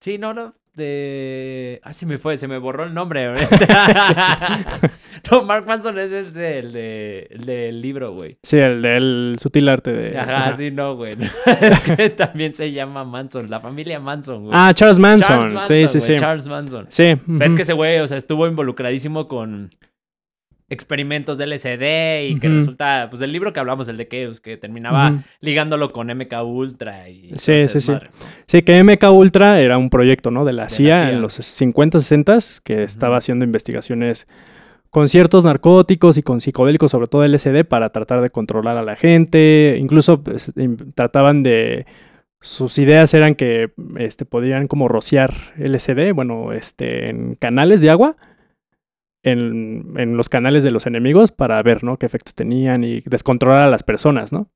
Sí, 0.00 0.16
no, 0.18 0.32
no. 0.32 0.54
De. 0.76 1.80
Ah, 1.82 1.94
se 1.94 2.04
me 2.04 2.18
fue, 2.18 2.36
se 2.36 2.46
me 2.46 2.58
borró 2.58 2.84
el 2.84 2.92
nombre. 2.92 3.32
no, 5.30 5.42
Mark 5.42 5.66
Manson 5.66 5.98
es 5.98 6.12
el, 6.12 6.34
de- 6.34 6.58
el, 6.58 6.72
de, 6.72 7.26
el 7.30 7.46
del 7.46 7.80
libro, 7.80 8.12
güey. 8.12 8.38
Sí, 8.42 8.58
el 8.58 8.82
del 8.82 9.36
sutil 9.40 9.70
arte 9.70 9.92
de. 9.92 10.18
Ajá, 10.18 10.52
sí, 10.52 10.70
no, 10.70 10.94
güey. 10.94 11.14
es 11.60 11.80
que 11.82 12.10
también 12.10 12.52
se 12.52 12.72
llama 12.72 13.04
Manson, 13.04 13.48
la 13.48 13.58
familia 13.58 13.98
Manson, 13.98 14.44
güey. 14.44 14.52
Ah, 14.54 14.72
Charles 14.74 14.98
Manson. 14.98 15.26
Charles 15.26 15.52
Manson, 15.54 15.76
sí, 15.76 15.88
sí, 15.88 16.00
sí. 16.12 16.18
Charles 16.18 16.46
Manson. 16.46 16.86
Sí. 16.90 17.14
Ves 17.24 17.54
que 17.54 17.62
ese 17.62 17.72
güey, 17.72 17.98
o 18.00 18.06
sea, 18.06 18.18
estuvo 18.18 18.46
involucradísimo 18.46 19.28
con 19.28 19.74
experimentos 20.68 21.38
de 21.38 21.46
LSD 21.46 22.30
y 22.30 22.40
que 22.40 22.48
resulta, 22.48 23.06
pues 23.08 23.22
el 23.22 23.32
libro 23.32 23.52
que 23.52 23.60
hablamos, 23.60 23.86
el 23.88 23.96
de 23.96 24.08
Keus, 24.08 24.40
que 24.40 24.56
terminaba 24.56 25.22
ligándolo 25.40 25.92
con 25.92 26.08
MK 26.08 26.42
Ultra 26.44 27.08
y... 27.08 27.30
Sí, 27.36 27.68
sí, 27.68 27.80
sí. 27.80 27.92
Sí, 28.46 28.62
que 28.62 28.82
MK 28.82 29.04
Ultra 29.12 29.60
era 29.60 29.78
un 29.78 29.90
proyecto, 29.90 30.30
¿no? 30.30 30.44
De 30.44 30.52
la 30.52 30.68
CIA, 30.68 31.00
CIA. 31.00 31.10
en 31.12 31.22
los 31.22 31.34
50, 31.34 31.98
60 32.00 32.38
que 32.64 32.82
estaba 32.82 33.16
haciendo 33.16 33.44
investigaciones 33.44 34.26
con 34.90 35.08
ciertos 35.08 35.44
narcóticos 35.44 36.16
y 36.16 36.22
con 36.22 36.40
psicodélicos, 36.40 36.90
sobre 36.90 37.06
todo 37.06 37.26
LSD, 37.26 37.64
para 37.68 37.90
tratar 37.90 38.22
de 38.22 38.30
controlar 38.30 38.78
a 38.78 38.82
la 38.82 38.96
gente. 38.96 39.76
Incluso 39.78 40.22
pues, 40.22 40.52
trataban 40.94 41.42
de. 41.42 41.86
Sus 42.40 42.78
ideas 42.78 43.12
eran 43.12 43.34
que 43.34 43.72
este, 43.98 44.24
podían 44.24 44.68
como 44.68 44.88
rociar 44.88 45.34
LSD, 45.58 46.12
bueno, 46.14 46.52
este, 46.52 47.10
en 47.10 47.34
canales 47.34 47.80
de 47.82 47.90
agua, 47.90 48.16
en, 49.30 49.94
en 49.96 50.16
los 50.16 50.28
canales 50.28 50.62
de 50.62 50.70
los 50.70 50.86
enemigos, 50.86 51.32
para 51.32 51.62
ver, 51.62 51.84
¿no? 51.84 51.98
Qué 51.98 52.06
efectos 52.06 52.34
tenían 52.34 52.84
y 52.84 53.00
descontrolar 53.00 53.62
a 53.62 53.68
las 53.70 53.82
personas, 53.82 54.32
¿no? 54.32 54.48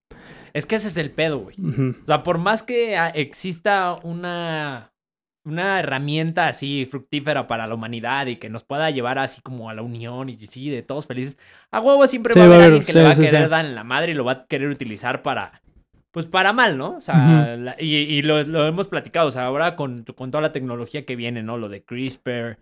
Es 0.53 0.67
que 0.67 0.77
ese 0.77 0.89
es 0.89 0.97
el 0.97 1.11
pedo, 1.11 1.39
güey. 1.39 1.57
O 2.03 2.07
sea, 2.07 2.23
por 2.23 2.39
más 2.39 2.63
que 2.63 2.97
ah, 2.97 3.09
exista 3.09 3.97
una, 4.03 4.93
una 5.45 5.79
herramienta 5.81 6.49
así 6.49 6.87
fructífera 6.91 7.47
para 7.47 7.67
la 7.67 7.75
humanidad 7.75 8.27
y 8.27 8.37
que 8.37 8.49
nos 8.51 8.65
pueda 8.65 8.91
llevar 8.91 9.19
así 9.19 9.41
como 9.43 9.71
a 9.71 9.75
la 9.75 9.83
unión 9.83 10.29
y 10.29 10.37
sí, 10.39 10.69
de 10.71 10.83
todos 10.83 11.07
felices, 11.07 11.39
a 11.71 11.81
huevo 11.81 12.07
siempre 12.07 12.33
Sí, 12.33 12.39
va 12.41 12.47
a 12.47 12.49
haber 12.49 12.61
alguien 12.63 12.85
que 12.85 12.93
sí, 12.93 12.99
le 12.99 13.05
va 13.05 13.11
a 13.11 13.15
querer 13.17 13.49
dar 13.49 13.65
en 13.65 13.75
la 13.75 13.85
madre 13.85 14.13
y 14.13 14.15
lo 14.15 14.25
va 14.25 14.33
a 14.33 14.47
querer 14.47 14.69
utilizar 14.71 15.23
para, 15.23 15.63
pues 16.11 16.27
para 16.27 16.53
mal, 16.53 16.77
¿no? 16.77 16.97
O 16.97 17.01
sea, 17.01 17.57
la- 17.57 17.77
y, 17.79 17.95
y 17.97 18.23
lo, 18.23 18.43
lo 18.43 18.67
hemos 18.67 18.89
platicado, 18.89 19.29
o 19.29 19.31
sea, 19.31 19.45
ahora 19.45 19.77
con, 19.77 20.05
con 20.17 20.31
toda 20.33 20.43
la 20.43 20.53
tecnología 20.53 21.05
que 21.05 21.15
viene, 21.17 21.43
¿no? 21.45 21.59
Lo 21.59 21.69
de 21.69 21.85
CRISPR, 21.85 22.59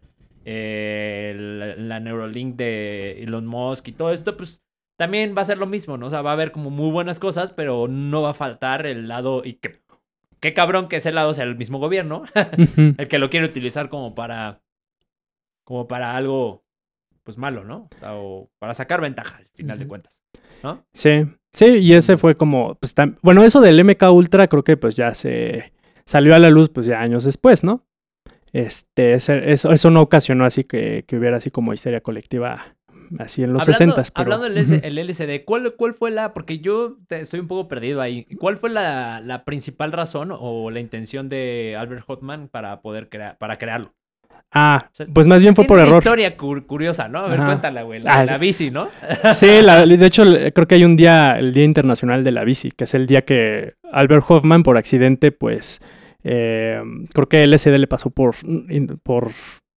eh, 0.50 1.34
la, 1.36 1.76
la 1.76 2.00
Neuralink 2.00 2.56
de 2.56 3.22
Elon 3.22 3.44
Musk 3.44 3.88
y 3.88 3.92
todo 3.92 4.12
esto, 4.12 4.34
pues 4.36 4.64
también 4.98 5.34
va 5.36 5.42
a 5.42 5.44
ser 5.44 5.58
lo 5.58 5.66
mismo, 5.66 5.98
¿no? 5.98 6.06
O 6.06 6.10
sea, 6.10 6.22
va 6.22 6.30
a 6.30 6.32
haber 6.32 6.52
como 6.52 6.70
muy 6.70 6.90
buenas 6.90 7.18
cosas, 7.20 7.52
pero 7.52 7.86
no 7.86 8.22
va 8.22 8.30
a 8.30 8.34
faltar 8.34 8.86
el 8.86 9.08
lado 9.08 9.42
y 9.44 9.54
que 9.54 9.72
qué 10.40 10.54
cabrón 10.54 10.88
que 10.88 10.96
ese 10.96 11.12
lado 11.12 11.34
sea 11.34 11.44
el 11.44 11.56
mismo 11.56 11.78
gobierno, 11.78 12.22
el 12.96 13.08
que 13.08 13.18
lo 13.18 13.28
quiere 13.28 13.44
utilizar 13.46 13.90
como 13.90 14.14
para 14.14 14.62
como 15.64 15.86
para 15.86 16.16
algo 16.16 16.64
pues 17.24 17.36
malo, 17.36 17.62
¿no? 17.62 17.88
O, 17.94 17.98
sea, 17.98 18.14
o 18.14 18.48
para 18.58 18.72
sacar 18.72 19.02
ventaja 19.02 19.36
al 19.36 19.48
final 19.48 19.78
de 19.78 19.86
cuentas, 19.86 20.22
¿no? 20.62 20.82
Sí, 20.94 21.10
sí, 21.52 21.66
y 21.66 21.92
ese 21.92 22.16
fue 22.16 22.36
como, 22.36 22.74
pues, 22.76 22.96
tam- 22.96 23.18
bueno, 23.20 23.44
eso 23.44 23.60
del 23.60 23.78
MK 23.84 24.02
Ultra 24.10 24.48
creo 24.48 24.64
que 24.64 24.78
pues 24.78 24.96
ya 24.96 25.12
se 25.12 25.74
salió 26.06 26.34
a 26.34 26.38
la 26.38 26.48
luz 26.48 26.70
pues 26.70 26.86
ya 26.86 27.00
años 27.02 27.24
después, 27.24 27.64
¿no? 27.64 27.84
Este, 28.52 29.14
eso, 29.14 29.32
eso 29.34 29.90
no 29.90 30.00
ocasionó 30.00 30.44
así 30.44 30.64
que, 30.64 31.04
que 31.06 31.16
hubiera 31.16 31.36
así 31.36 31.50
como 31.50 31.72
histeria 31.72 32.00
colectiva 32.00 32.74
así 33.18 33.42
en 33.42 33.52
los 33.54 33.62
hablando, 33.62 33.94
60 33.96 34.02
pero 34.14 34.34
hablando 34.34 34.54
del 34.62 34.80
el 34.84 34.98
LSD, 35.08 35.44
¿cuál, 35.46 35.74
¿cuál 35.76 35.94
fue 35.94 36.10
la? 36.10 36.34
Porque 36.34 36.58
yo 36.58 36.96
estoy 37.08 37.40
un 37.40 37.48
poco 37.48 37.66
perdido 37.68 38.00
ahí. 38.02 38.24
¿Cuál 38.38 38.56
fue 38.58 38.68
la, 38.70 39.20
la 39.24 39.44
principal 39.44 39.92
razón 39.92 40.30
o 40.32 40.70
la 40.70 40.80
intención 40.80 41.28
de 41.30 41.76
Albert 41.78 42.04
Hoffman 42.06 42.48
para 42.48 42.80
poder 42.82 43.08
crear, 43.08 43.38
para 43.38 43.56
crearlo? 43.56 43.94
Ah, 44.50 44.88
sea, 44.92 45.06
pues 45.12 45.26
más 45.26 45.42
bien 45.42 45.54
fue 45.54 45.66
por 45.66 45.76
una 45.76 45.86
error. 45.86 45.98
historia 46.02 46.34
cur- 46.36 46.64
curiosa, 46.66 47.06
¿no? 47.08 47.18
A 47.20 47.28
ver, 47.28 47.38
Ajá. 47.38 47.46
cuéntala, 47.48 47.82
güey. 47.82 48.00
La, 48.00 48.12
Ah, 48.12 48.24
la 48.24 48.38
bici, 48.38 48.70
¿no? 48.70 48.88
Sí, 49.34 49.60
la- 49.62 49.84
de 49.84 50.06
hecho 50.06 50.24
creo 50.54 50.66
que 50.66 50.74
hay 50.74 50.84
un 50.84 50.96
día, 50.96 51.38
el 51.38 51.52
Día 51.52 51.64
Internacional 51.64 52.24
de 52.24 52.32
la 52.32 52.44
Bici, 52.44 52.70
que 52.70 52.84
es 52.84 52.94
el 52.94 53.06
día 53.06 53.22
que 53.22 53.74
Albert 53.92 54.24
Hoffman 54.28 54.62
por 54.62 54.78
accidente 54.78 55.32
pues 55.32 55.80
eh, 56.24 56.82
creo 57.12 57.28
que 57.28 57.46
LSD 57.46 57.76
le 57.78 57.86
pasó 57.86 58.10
por, 58.10 58.34
por, 59.02 59.30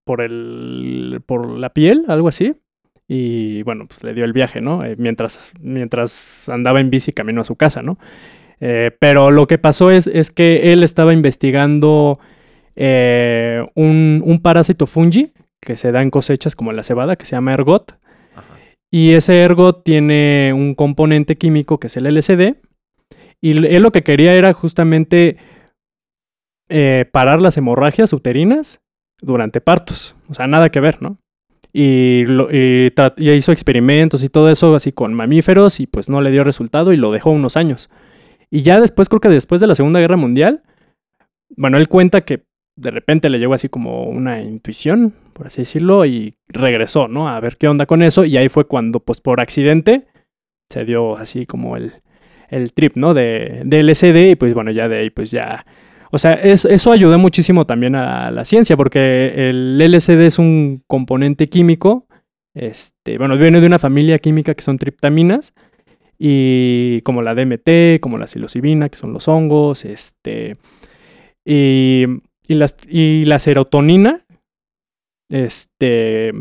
por 0.06 0.22
el, 0.22 1.22
por 1.26 1.50
la 1.50 1.70
piel, 1.70 2.06
algo 2.08 2.28
así. 2.28 2.56
Y 3.08 3.64
bueno, 3.64 3.88
pues 3.88 4.04
le 4.04 4.14
dio 4.14 4.24
el 4.24 4.34
viaje, 4.34 4.62
¿no? 4.62 4.86
Eh, 4.86 4.96
mientras, 4.98 5.52
mientras 5.60 6.48
andaba 6.50 6.80
en 6.80 6.90
bici 6.90 7.12
camino 7.12 7.42
a 7.42 7.46
su 7.46 7.56
casa, 7.56 7.82
¿no? 7.82 7.98
Eh, 8.60 8.92
pero 9.00 9.32
lo 9.32 9.48
que 9.48 9.58
pasó 9.58 9.92
es, 9.92 10.08
es, 10.08 10.32
que 10.32 10.72
él 10.72 10.84
estaba 10.84 11.14
investigando 11.14 12.20
un, 12.76 14.24
un, 14.26 14.40
parásito 14.42 14.88
fungi 14.88 15.34
que 15.60 15.76
se 15.76 15.92
da 15.92 16.02
en 16.02 16.10
cosechas 16.10 16.56
como 16.56 16.72
la 16.72 16.84
cebada, 16.84 17.16
que 17.16 17.26
se 17.26 17.36
llama 17.36 17.54
ergot. 17.54 17.98
Ajá. 18.36 18.58
Y 18.92 19.12
ese 19.12 19.42
ergot 19.42 19.84
tiene 19.84 20.54
un 20.54 20.74
componente 20.74 21.38
químico 21.38 21.80
que 21.80 21.88
es 21.88 21.98
el 21.98 22.06
LSD. 22.06 22.56
Y 23.42 23.52
él 23.52 23.82
lo 23.82 23.92
que 23.92 24.04
quería 24.04 24.36
era 24.36 24.54
justamente 24.54 25.38
eh, 26.72 27.06
parar 27.12 27.42
las 27.42 27.58
hemorragias 27.58 28.14
uterinas 28.14 28.80
durante 29.22 29.60
partos. 29.60 30.16
O 30.30 30.34
sea, 30.34 30.48
nada 30.48 30.70
que 30.70 30.80
ver, 30.80 31.02
¿no? 31.02 31.18
Y, 31.74 32.26
lo, 32.26 32.50
hizo 32.52 33.52
experimentos 33.52 34.24
y 34.24 34.30
todo 34.30 34.50
eso 34.50 34.74
así 34.76 34.92
con 34.92 35.14
mamíferos 35.14 35.80
y 35.80 35.88
pues 35.88 36.10
no 36.10 36.22
le 36.22 36.32
dio 36.32 36.44
resultado 36.44 36.94
y 36.94 36.98
lo 36.98 37.12
dejó 37.12 37.32
unos 37.32 37.58
años. 37.58 37.90
Y 38.50 38.62
ya 38.62 38.80
después, 38.80 39.10
creo 39.10 39.20
que 39.20 39.30
después 39.30 39.60
de 39.60 39.68
la 39.68 39.76
Segunda 39.76 40.00
Guerra 40.00 40.18
Mundial, 40.18 40.64
bueno, 41.56 41.78
él 41.78 41.88
cuenta 41.88 42.22
que 42.22 42.44
de 42.78 42.92
repente 42.92 43.30
le 43.30 43.40
llegó 43.40 43.54
así 43.54 43.70
como 43.70 44.06
una 44.06 44.42
intuición, 44.42 45.14
por 45.34 45.48
así 45.48 45.62
decirlo, 45.62 46.06
y 46.06 46.36
regresó, 46.48 47.08
¿no? 47.08 47.28
A 47.30 47.40
ver 47.40 47.58
qué 47.58 47.68
onda 47.68 47.86
con 47.86 48.02
eso. 48.02 48.26
Y 48.26 48.38
ahí 48.38 48.48
fue 48.48 48.66
cuando, 48.66 49.02
pues 49.02 49.20
por 49.20 49.42
accidente, 49.42 50.08
se 50.70 50.86
dio 50.86 51.18
así 51.18 51.46
como 51.46 51.76
el, 51.76 51.94
el 52.50 52.74
trip, 52.74 52.96
¿no? 52.96 53.14
De, 53.14 53.62
de 53.66 53.84
LSD 53.84 54.32
y 54.32 54.36
pues 54.36 54.54
bueno, 54.54 54.72
ya 54.72 54.88
de 54.88 55.00
ahí 55.00 55.10
pues 55.10 55.32
ya 55.32 55.66
o 56.12 56.18
sea, 56.18 56.34
es, 56.34 56.66
eso 56.66 56.92
ayuda 56.92 57.18
muchísimo 57.18 57.66
también 57.66 57.96
a 57.96 58.32
la 58.32 58.46
ciencia, 58.46 58.78
porque 58.78 59.50
el 59.50 59.78
LSD 59.80 60.22
es 60.22 60.40
un 60.40 60.84
componente 60.88 61.50
químico, 61.50 62.08
este, 62.54 63.18
bueno, 63.18 63.38
viene 63.38 63.62
de 63.62 63.68
una 63.68 63.80
familia 63.80 64.20
química 64.20 64.54
que 64.54 64.64
son 64.64 64.78
triptaminas, 64.78 65.54
y 66.20 67.02
como 67.02 67.22
la 67.22 67.34
DMT, 67.34 68.00
como 68.00 68.18
la 68.18 68.28
psilocibina, 68.28 68.90
que 68.90 68.98
son 68.98 69.14
los 69.14 69.28
hongos, 69.28 69.86
este, 69.86 70.54
y, 71.44 72.06
y 72.48 73.26
la 73.26 73.40
serotonina, 73.40 74.22
este, 75.30 76.32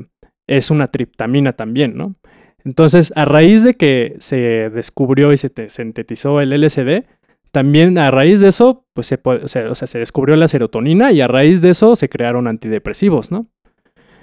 es 0.47 0.71
una 0.71 0.89
triptamina 0.89 1.53
también, 1.53 1.97
¿no? 1.97 2.17
Entonces, 2.65 3.13
a 3.17 3.25
raíz 3.25 3.63
de 3.63 3.75
que 3.75 4.17
se 4.19 4.71
descubrió 4.71 5.33
y 5.33 5.37
se 5.37 5.51
sintetizó 5.69 6.41
el 6.41 6.51
LSD, 6.51 7.05
también 7.51 7.99
a 7.99 8.11
raíz 8.11 8.41
de 8.41 8.49
eso, 8.49 8.87
pues 8.95 9.07
se, 9.07 9.21
o 9.25 9.47
sea, 9.49 9.75
se 9.75 9.99
descubrió 9.99 10.37
la 10.37 10.49
serotonina 10.49 11.13
y 11.13 11.21
a 11.21 11.29
raíz 11.29 11.61
de 11.61 11.71
eso 11.71 11.97
se 11.97 12.09
crearon 12.09 12.47
antidepresivos, 12.47 13.31
¿no? 13.33 13.47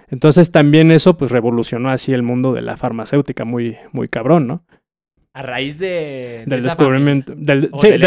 Entonces 0.10 0.52
también 0.52 0.92
eso 0.92 1.18
pues 1.18 1.32
revolucionó 1.32 1.90
así 1.90 2.14
el 2.14 2.24
mundo 2.24 2.54
de 2.54 2.62
la 2.62 2.78
farmacéutica 2.78 3.44
muy, 3.44 3.78
muy 3.92 4.08
cabrón, 4.08 4.48
¿no? 4.48 4.66
A 5.34 5.44
raíz 5.44 5.78
de... 5.78 6.46
del, 6.48 6.64
descubrimiento, 6.64 7.32
del, 7.36 7.70
sí, 7.80 7.90
del, 7.90 8.02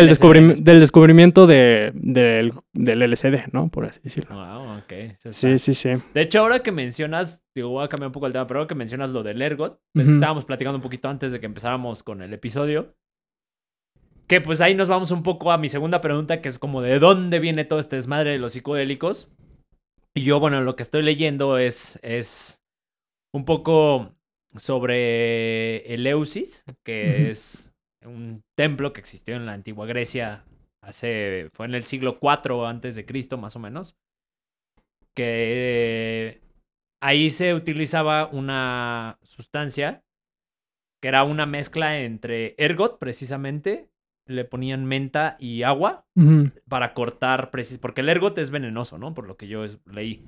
del, 0.65 0.81
descubrimiento 0.81 1.47
de, 1.47 1.93
del, 1.95 2.53
del, 2.73 3.09
LSD, 3.09 3.53
¿no? 3.53 3.69
Por 3.69 3.85
así 3.85 4.01
decirlo. 4.03 4.35
Wow, 4.35 4.79
ok. 4.79 5.17
Sí, 5.31 5.61
sí, 5.61 5.75
sí. 5.75 5.91
De 6.13 6.23
hecho, 6.23 6.41
ahora 6.41 6.59
que 6.59 6.73
mencionas, 6.73 7.47
digo, 7.55 7.69
voy 7.69 7.85
a 7.85 7.87
cambiar 7.87 8.09
un 8.09 8.13
poco 8.13 8.27
el 8.27 8.33
tema, 8.33 8.49
pero 8.49 8.59
ahora 8.59 8.69
que 8.69 8.75
mencionas 8.75 9.11
lo 9.11 9.23
del 9.23 9.41
ergot, 9.43 9.79
pues 9.93 10.09
uh 10.09 10.11
-huh. 10.11 10.15
estábamos 10.15 10.45
platicando 10.45 10.79
un 10.79 10.83
poquito 10.83 11.09
antes 11.09 11.31
de 11.31 11.39
que 11.39 11.47
empezáramos 11.47 12.03
con 12.03 12.21
el 12.21 12.33
episodio, 12.33 12.97
que 14.31 14.41
pues 14.41 14.61
ahí 14.61 14.77
nos 14.77 14.87
vamos 14.87 15.11
un 15.11 15.25
poco 15.25 15.51
a 15.51 15.59
mi 15.59 15.69
segunda 15.69 16.01
pregunta, 16.01 16.41
que 16.41 16.49
es 16.49 16.61
como 16.61 16.83
de 16.83 17.01
dónde 17.01 17.41
viene 17.41 17.65
todo 17.65 17.81
este 17.81 17.97
desmadre 17.97 18.31
de 18.31 18.39
los 18.39 18.53
psicodélicos. 18.53 19.29
Y 20.15 20.23
yo, 20.23 20.39
bueno, 20.39 20.61
lo 20.61 20.77
que 20.77 20.85
estoy 20.85 21.03
leyendo 21.03 21.59
es, 21.59 21.99
es 22.03 22.63
un 23.35 23.45
poco 23.45 24.15
sobre 24.57 25.93
Eleusis, 25.93 26.65
que 26.85 27.33
es 27.33 27.73
un 28.05 28.45
templo 28.57 28.93
que 28.93 29.01
existió 29.01 29.35
en 29.35 29.47
la 29.47 29.53
antigua 29.53 29.85
Grecia 29.87 30.45
hace, 30.81 31.51
fue 31.53 31.67
en 31.67 31.75
el 31.75 31.83
siglo 31.83 32.21
IV 32.23 32.67
antes 32.67 32.95
de 32.95 33.05
Cristo, 33.05 33.37
más 33.37 33.57
o 33.57 33.59
menos. 33.59 33.97
Que 35.13 36.41
ahí 37.03 37.31
se 37.31 37.53
utilizaba 37.53 38.29
una 38.29 39.19
sustancia 39.23 40.05
que 41.03 41.09
era 41.09 41.25
una 41.25 41.47
mezcla 41.47 41.99
entre 41.99 42.55
ergot, 42.59 43.01
precisamente, 43.01 43.90
le 44.31 44.45
ponían 44.45 44.85
menta 44.85 45.37
y 45.39 45.63
agua 45.65 46.07
uh 46.15 46.23
-huh. 46.23 46.53
para 46.69 46.95
cortar, 46.95 47.51
porque 47.81 48.01
el 48.01 48.09
ergot 48.09 48.39
es 48.39 48.51
venenoso, 48.51 48.99
¿no? 48.99 49.13
Por 49.13 49.27
lo 49.27 49.37
que 49.37 49.49
yo 49.49 49.65
leí. 49.87 50.25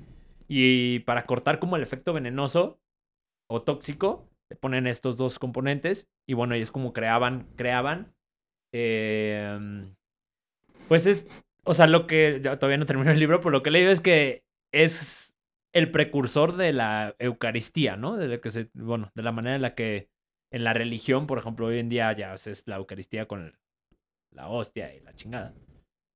Y 0.47 0.99
para 0.99 1.25
cortar 1.25 1.59
como 1.59 1.77
el 1.77 1.83
efecto 1.83 2.13
venenoso 2.13 2.79
o 3.49 3.61
tóxico, 3.61 4.29
le 4.49 4.57
ponen 4.57 4.87
estos 4.87 5.17
dos 5.17 5.39
componentes 5.39 6.11
y 6.27 6.33
bueno, 6.33 6.55
y 6.55 6.61
es 6.61 6.71
como 6.71 6.93
creaban, 6.93 7.47
creaban. 7.55 8.13
Eh, 8.73 9.59
pues 10.87 11.05
es, 11.05 11.25
o 11.63 11.73
sea, 11.73 11.87
lo 11.87 12.07
que, 12.07 12.41
yo 12.43 12.57
todavía 12.57 12.77
no 12.77 12.85
termino 12.85 13.11
el 13.11 13.19
libro, 13.19 13.39
pero 13.39 13.51
lo 13.51 13.63
que 13.63 13.69
he 13.69 13.73
leído 13.73 13.91
es 13.91 14.01
que 14.01 14.43
es 14.73 15.33
el 15.73 15.91
precursor 15.91 16.55
de 16.55 16.73
la 16.73 17.15
Eucaristía, 17.19 17.95
¿no? 17.95 18.17
De, 18.17 18.39
que 18.39 18.51
se, 18.51 18.69
bueno, 18.73 19.11
de 19.15 19.23
la 19.23 19.31
manera 19.31 19.55
en 19.55 19.61
la 19.61 19.75
que 19.75 20.09
en 20.51 20.63
la 20.63 20.73
religión, 20.73 21.25
por 21.25 21.39
ejemplo, 21.39 21.65
hoy 21.67 21.79
en 21.79 21.89
día 21.89 22.11
ya 22.13 22.33
es 22.35 22.67
la 22.67 22.75
Eucaristía 22.75 23.27
con 23.27 23.41
el, 23.41 23.53
la 24.33 24.49
hostia 24.49 24.93
y 24.95 25.01
la 25.01 25.13
chingada. 25.13 25.53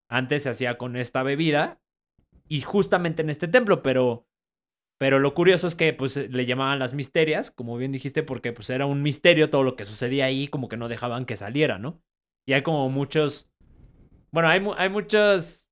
Antes 0.10 0.44
se 0.44 0.50
hacía 0.50 0.78
con 0.78 0.96
esta 0.96 1.24
bebida 1.24 1.80
y 2.48 2.62
justamente 2.62 3.22
en 3.22 3.30
este 3.30 3.48
templo, 3.48 3.82
pero 3.82 4.26
pero 5.00 5.20
lo 5.20 5.36
curioso 5.36 5.68
es 5.68 5.76
que 5.76 5.94
pues 5.94 6.18
le 6.18 6.46
llamaban 6.48 6.80
las 6.80 6.96
misterias, 6.96 7.52
como 7.52 7.78
bien 7.78 7.92
dijiste, 7.92 8.24
porque 8.24 8.52
pues 8.52 8.70
era 8.72 8.88
un 8.88 9.04
misterio 9.04 9.52
todo 9.52 9.62
lo 9.64 9.76
que 9.76 9.86
sucedía 9.86 10.26
ahí, 10.26 10.48
como 10.48 10.70
que 10.70 10.78
no 10.78 10.88
dejaban 10.88 11.26
que 11.26 11.36
saliera, 11.36 11.78
¿no? 11.78 12.02
Y 12.48 12.54
hay 12.54 12.64
como 12.64 12.90
muchos 12.90 13.52
bueno, 14.32 14.50
hay, 14.50 14.62
hay 14.78 14.90
muchas 14.90 15.70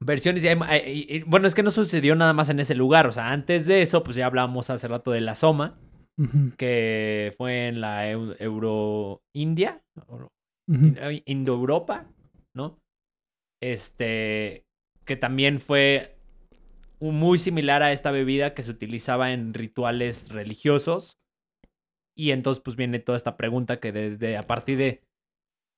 versiones 0.00 0.44
y, 0.44 0.48
hay, 0.48 0.58
hay, 0.62 1.06
y, 1.08 1.22
bueno, 1.22 1.46
es 1.46 1.54
que 1.54 1.62
no 1.62 1.70
sucedió 1.70 2.14
nada 2.14 2.32
más 2.32 2.50
en 2.50 2.60
ese 2.60 2.74
lugar, 2.74 3.06
o 3.06 3.12
sea, 3.12 3.30
antes 3.30 3.66
de 3.66 3.82
eso 3.82 4.02
pues 4.02 4.16
ya 4.16 4.26
hablábamos 4.26 4.70
hace 4.70 4.88
rato 4.88 5.10
de 5.10 5.20
la 5.20 5.34
Soma, 5.34 5.78
uh 6.18 6.22
-huh. 6.22 6.56
que 6.56 7.34
fue 7.36 7.68
en 7.68 7.80
la 7.80 8.08
Euro 8.10 9.22
India, 9.34 9.82
uh 10.68 10.72
-huh. 10.72 11.22
Indoeuropa, 11.26 12.06
¿no? 12.54 12.78
Este, 13.60 14.64
que 15.04 15.16
también 15.16 15.60
fue 15.60 16.18
muy 17.00 17.38
similar 17.38 17.82
a 17.82 17.92
esta 17.92 18.10
bebida 18.10 18.54
que 18.54 18.62
se 18.62 18.70
utilizaba 18.70 19.32
en 19.32 19.54
rituales 19.54 20.30
religiosos. 20.30 21.18
Y 22.16 22.32
entonces 22.32 22.62
pues 22.62 22.76
viene 22.76 22.98
toda 22.98 23.16
esta 23.16 23.36
pregunta 23.36 23.80
que 23.80 23.92
desde 23.92 24.36
a 24.36 24.42
partir 24.42 24.78
de... 24.78 25.02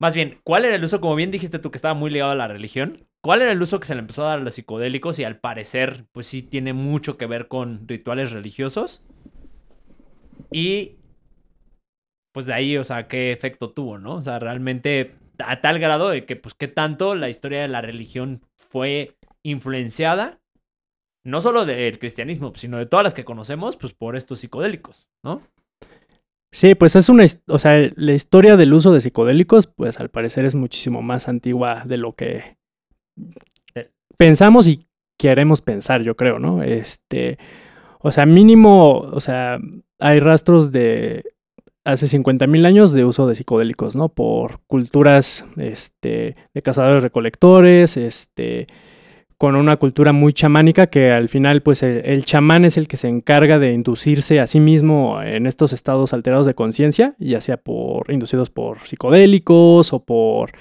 Más 0.01 0.15
bien, 0.15 0.41
¿cuál 0.45 0.65
era 0.65 0.77
el 0.77 0.85
uso? 0.85 1.01
Como 1.01 1.15
bien 1.15 1.31
dijiste 1.31 1.59
tú 1.59 1.71
que 1.71 1.77
estaba 1.77 1.93
muy 1.93 2.11
ligado 2.11 2.31
a 2.31 2.37
la 2.37 2.49
religión. 2.49 3.07
¿Cuál 3.23 3.43
era 3.43 3.53
el 3.53 3.61
uso 3.61 3.79
que 3.79 3.87
se 3.87 3.95
le 3.95 4.01
empezó 4.01 4.25
a 4.25 4.31
dar 4.31 4.39
a 4.39 4.43
los 4.43 4.55
psicodélicos? 4.55 5.19
Y 5.19 5.25
al 5.25 5.39
parecer, 5.41 6.07
pues 6.13 6.27
sí 6.27 6.41
tiene 6.41 6.73
mucho 6.73 7.19
que 7.19 7.27
ver 7.27 7.49
con 7.49 7.87
rituales 7.87 8.33
religiosos. 8.33 9.05
Y 10.51 10.97
pues 12.33 12.47
de 12.47 12.55
ahí, 12.55 12.77
o 12.77 12.85
sea, 12.85 13.09
qué 13.09 13.33
efecto 13.33 13.71
tuvo, 13.71 13.99
¿no? 13.99 14.17
O 14.17 14.23
sea, 14.23 14.39
realmente 14.39 15.15
a 15.39 15.61
tal 15.61 15.79
grado 15.79 16.11
de 16.11 16.25
que, 16.27 16.37
pues, 16.37 16.55
qué 16.55 16.69
tanto 16.69 17.15
la 17.15 17.29
historia 17.29 17.63
de 17.63 17.69
la 17.69 17.81
religión 17.81 18.43
fue 18.57 19.17
influenciada, 19.43 20.41
no 21.25 21.41
solo 21.41 21.65
del 21.65 21.99
cristianismo, 21.99 22.53
sino 22.55 22.79
de 22.79 22.87
todas 22.87 23.05
las 23.05 23.15
que 23.15 23.25
conocemos, 23.25 23.77
pues, 23.77 23.93
por 23.93 24.17
estos 24.17 24.41
psicodélicos, 24.41 25.09
¿no? 25.25 25.43
Sí, 26.53 26.75
pues 26.75 26.97
es 26.97 27.09
una, 27.09 27.25
o 27.47 27.59
sea, 27.61 27.91
la 27.95 28.13
historia 28.13 28.57
del 28.57 28.75
uso 28.75 28.93
de 28.93 29.01
psicodélicos, 29.01 29.69
pues 29.69 30.01
al 30.01 30.11
parecer 30.11 30.45
es 30.45 30.57
muchísimo 30.57 31.01
más 31.01 31.29
antigua 31.29 31.85
de 31.87 31.97
lo 31.97 32.15
que 32.15 32.57
pensamos 34.19 34.67
y 34.67 34.89
queremos 35.17 35.63
pensar, 35.63 36.03
yo 36.03 36.17
creo, 36.17 36.37
¿no? 36.37 36.63
Este, 36.63 37.37
o 38.01 38.11
sea, 38.11 38.27
mínimo, 38.27 38.99
o 38.99 39.21
sea, 39.21 39.59
hay 40.01 40.19
rastros 40.19 40.73
de 40.73 41.23
hace 41.85 42.07
50.000 42.07 42.67
años 42.67 42.93
de 42.93 43.05
uso 43.05 43.27
de 43.27 43.35
psicodélicos, 43.35 43.97
¿no? 43.97 44.09
Por 44.09 44.61
culturas 44.67 45.45
este, 45.57 46.37
de 46.53 46.63
cazadores 46.63 47.03
recolectores, 47.03 47.97
este, 47.97 48.67
con 49.39 49.57
una 49.57 49.77
cultura 49.77 50.13
muy 50.13 50.33
chamánica 50.33 50.89
que 50.89 51.11
al 51.11 51.29
final, 51.29 51.63
pues 51.63 51.83
el, 51.83 52.03
el, 52.05 52.25
chamán 52.25 52.65
es 52.65 52.77
el 52.77 52.89
que 52.89 52.99
se 52.99 53.09
encarga 53.09 53.59
de 53.59 53.73
inducirse 53.73 54.41
a 54.41 54.47
sí 54.47 54.61
mismo 54.61 55.23
en 55.23 55.47
estos 55.47 55.73
estados 55.73 56.13
alterados 56.13 56.47
de 56.47 56.55
conciencia, 56.55 57.15
ya 57.19 57.41
sea 57.41 57.57
por 57.57 58.11
inducidos 58.13 58.51
por 58.51 58.81
psicodélicos 58.87 59.93
o 59.93 60.05
por 60.05 60.53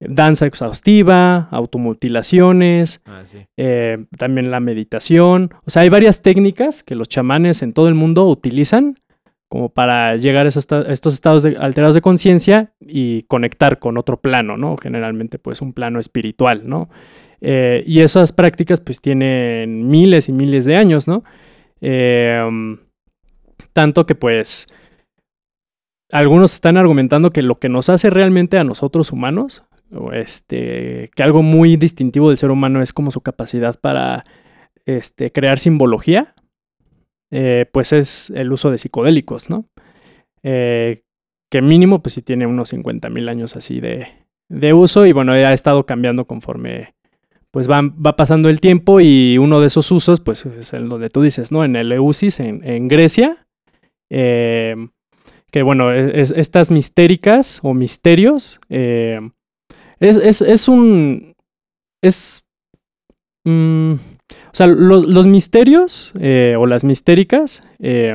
danza 0.00 0.46
exhaustiva, 0.46 1.48
automutilaciones, 1.50 3.02
ah, 3.04 3.22
sí. 3.24 3.46
eh, 3.56 4.06
también 4.16 4.50
la 4.50 4.60
meditación. 4.60 5.50
O 5.64 5.70
sea, 5.70 5.82
hay 5.82 5.90
varias 5.90 6.22
técnicas 6.22 6.82
que 6.82 6.94
los 6.94 7.08
chamanes 7.08 7.62
en 7.62 7.72
todo 7.72 7.88
el 7.88 7.94
mundo 7.94 8.26
utilizan 8.26 8.98
como 9.50 9.68
para 9.68 10.16
llegar 10.16 10.46
a 10.46 10.48
esos, 10.48 10.68
estos 10.86 11.12
estados 11.12 11.44
alterados 11.44 11.96
de 11.96 12.00
conciencia 12.00 12.72
y 12.80 13.22
conectar 13.22 13.80
con 13.80 13.98
otro 13.98 14.20
plano, 14.20 14.56
¿no? 14.56 14.76
Generalmente 14.76 15.40
pues 15.40 15.60
un 15.60 15.72
plano 15.72 15.98
espiritual, 15.98 16.62
¿no? 16.66 16.88
Eh, 17.40 17.82
y 17.84 17.98
esas 18.00 18.30
prácticas 18.30 18.80
pues 18.80 19.00
tienen 19.00 19.88
miles 19.88 20.28
y 20.28 20.32
miles 20.32 20.66
de 20.66 20.76
años, 20.76 21.08
¿no? 21.08 21.24
Em, 21.80 22.78
tanto 23.72 24.06
que 24.06 24.14
pues 24.14 24.68
algunos 26.12 26.52
están 26.52 26.76
argumentando 26.76 27.30
que 27.30 27.42
lo 27.42 27.58
que 27.58 27.68
nos 27.68 27.88
hace 27.88 28.08
realmente 28.08 28.56
a 28.56 28.62
nosotros 28.62 29.10
humanos, 29.10 29.64
este, 30.12 31.10
que 31.16 31.22
algo 31.24 31.42
muy 31.42 31.76
distintivo 31.76 32.28
del 32.28 32.38
ser 32.38 32.52
humano 32.52 32.82
es 32.82 32.92
como 32.92 33.10
su 33.10 33.20
capacidad 33.20 33.80
para 33.80 34.22
este, 34.86 35.30
crear 35.30 35.58
simbología, 35.58 36.36
eh, 37.30 37.66
pues 37.72 37.92
es 37.92 38.30
el 38.30 38.52
uso 38.52 38.70
de 38.70 38.78
psicodélicos, 38.78 39.50
¿no? 39.50 39.66
Eh, 40.42 41.02
que 41.50 41.62
mínimo, 41.62 42.02
pues 42.02 42.14
sí 42.14 42.22
tiene 42.22 42.46
unos 42.46 42.70
50 42.70 43.08
mil 43.10 43.28
años 43.28 43.56
así 43.56 43.80
de, 43.80 44.08
de, 44.48 44.72
uso 44.72 45.06
y 45.06 45.12
bueno, 45.12 45.32
ha 45.32 45.52
estado 45.52 45.84
cambiando 45.84 46.24
conforme 46.24 46.94
pues 47.50 47.68
va, 47.68 47.82
va, 47.82 48.14
pasando 48.14 48.48
el 48.48 48.60
tiempo 48.60 49.00
y 49.00 49.36
uno 49.38 49.60
de 49.60 49.66
esos 49.66 49.90
usos, 49.90 50.20
pues 50.20 50.46
es 50.46 50.72
el 50.72 50.88
donde 50.88 51.10
tú 51.10 51.22
dices, 51.22 51.50
¿no? 51.50 51.64
En 51.64 51.74
el 51.74 51.90
Eusis, 51.90 52.38
en, 52.38 52.66
en 52.66 52.86
Grecia, 52.86 53.46
eh, 54.08 54.76
que 55.50 55.62
bueno, 55.62 55.92
e, 55.92 56.20
es, 56.20 56.30
estas 56.30 56.70
mistéricas 56.70 57.60
o 57.64 57.74
misterios, 57.74 58.60
es, 58.68 60.16
es, 60.16 60.42
es, 60.42 60.68
un... 60.68 61.34
es... 62.02 62.46
Mm, 63.44 63.94
o 64.52 64.56
sea, 64.56 64.66
los, 64.66 65.26
misterios 65.26 66.12
eh, 66.18 66.54
o 66.58 66.66
las 66.66 66.82
mistéricas 66.82 67.62
eh, 67.78 68.14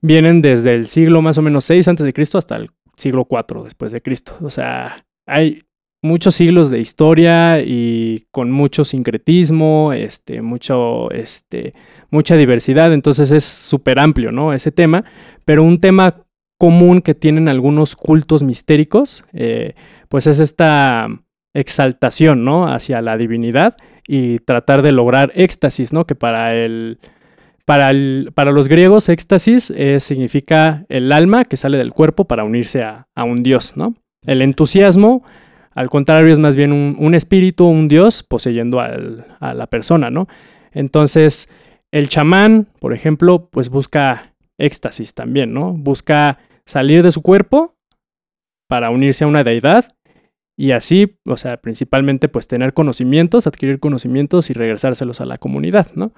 vienen 0.00 0.40
desde 0.40 0.74
el 0.74 0.88
siglo 0.88 1.20
más 1.20 1.36
o 1.36 1.42
menos 1.42 1.64
6 1.66 1.88
antes 1.88 2.06
de 2.06 2.12
Cristo 2.12 2.38
hasta 2.38 2.56
el 2.56 2.70
siglo 2.96 3.26
4 3.26 3.64
después 3.64 3.92
de 3.92 4.00
Cristo. 4.00 4.36
O 4.40 4.50
sea, 4.50 5.04
hay 5.26 5.60
muchos 6.02 6.34
siglos 6.34 6.70
de 6.70 6.80
historia 6.80 7.60
y 7.60 8.24
con 8.30 8.50
mucho 8.50 8.84
sincretismo, 8.84 9.92
este, 9.92 10.40
mucho, 10.40 11.10
este, 11.10 11.72
mucha 12.10 12.36
diversidad. 12.36 12.92
Entonces 12.92 13.30
es 13.30 13.44
súper 13.44 13.98
amplio, 13.98 14.30
¿no? 14.30 14.54
Ese 14.54 14.72
tema. 14.72 15.04
Pero 15.44 15.64
un 15.64 15.80
tema 15.80 16.24
común 16.58 17.02
que 17.02 17.14
tienen 17.14 17.48
algunos 17.48 17.96
cultos 17.96 18.42
mistéricos, 18.42 19.24
eh, 19.32 19.74
pues 20.08 20.26
es 20.26 20.40
esta 20.40 21.08
exaltación, 21.54 22.44
¿no? 22.44 22.72
Hacia 22.72 23.00
la 23.02 23.16
divinidad 23.16 23.76
y 24.12 24.40
tratar 24.40 24.82
de 24.82 24.90
lograr 24.90 25.30
éxtasis, 25.36 25.92
¿no? 25.92 26.04
Que 26.04 26.16
para 26.16 26.56
el, 26.56 26.98
para, 27.64 27.90
el, 27.90 28.32
para 28.34 28.50
los 28.50 28.66
griegos 28.66 29.08
éxtasis 29.08 29.72
significa 30.00 30.84
el 30.88 31.12
alma 31.12 31.44
que 31.44 31.56
sale 31.56 31.78
del 31.78 31.92
cuerpo 31.92 32.24
para 32.24 32.42
unirse 32.42 32.82
a, 32.82 33.06
un 33.22 33.44
dios, 33.44 33.76
¿no? 33.76 33.94
El 34.26 34.42
entusiasmo, 34.42 35.22
al 35.76 35.90
contrario, 35.90 36.32
es 36.32 36.40
más 36.40 36.56
bien 36.56 36.72
un, 36.72 37.14
espíritu, 37.14 37.66
un 37.66 37.86
dios 37.86 38.24
poseyendo 38.24 38.80
a 38.80 39.54
la 39.54 39.66
persona, 39.68 40.10
¿no? 40.10 40.26
Entonces, 40.72 41.48
el 41.92 42.08
chamán, 42.08 42.66
por 42.80 42.92
ejemplo, 42.92 43.48
pues 43.48 43.68
busca 43.68 44.34
éxtasis 44.58 45.14
también, 45.14 45.52
¿no? 45.52 45.72
Busca 45.72 46.38
salir 46.66 47.04
de 47.04 47.12
su 47.12 47.22
cuerpo 47.22 47.76
para 48.66 48.90
unirse 48.90 49.22
a 49.22 49.28
una 49.28 49.44
deidad 49.44 49.84
y 50.60 50.72
así, 50.72 51.16
o 51.26 51.38
sea, 51.38 51.56
principalmente 51.56 52.28
pues 52.28 52.46
tener 52.46 52.74
conocimientos, 52.74 53.46
adquirir 53.46 53.80
conocimientos 53.80 54.50
y 54.50 54.52
regresárselos 54.52 55.22
a 55.22 55.24
la 55.24 55.38
comunidad, 55.38 55.86
¿no? 55.94 56.12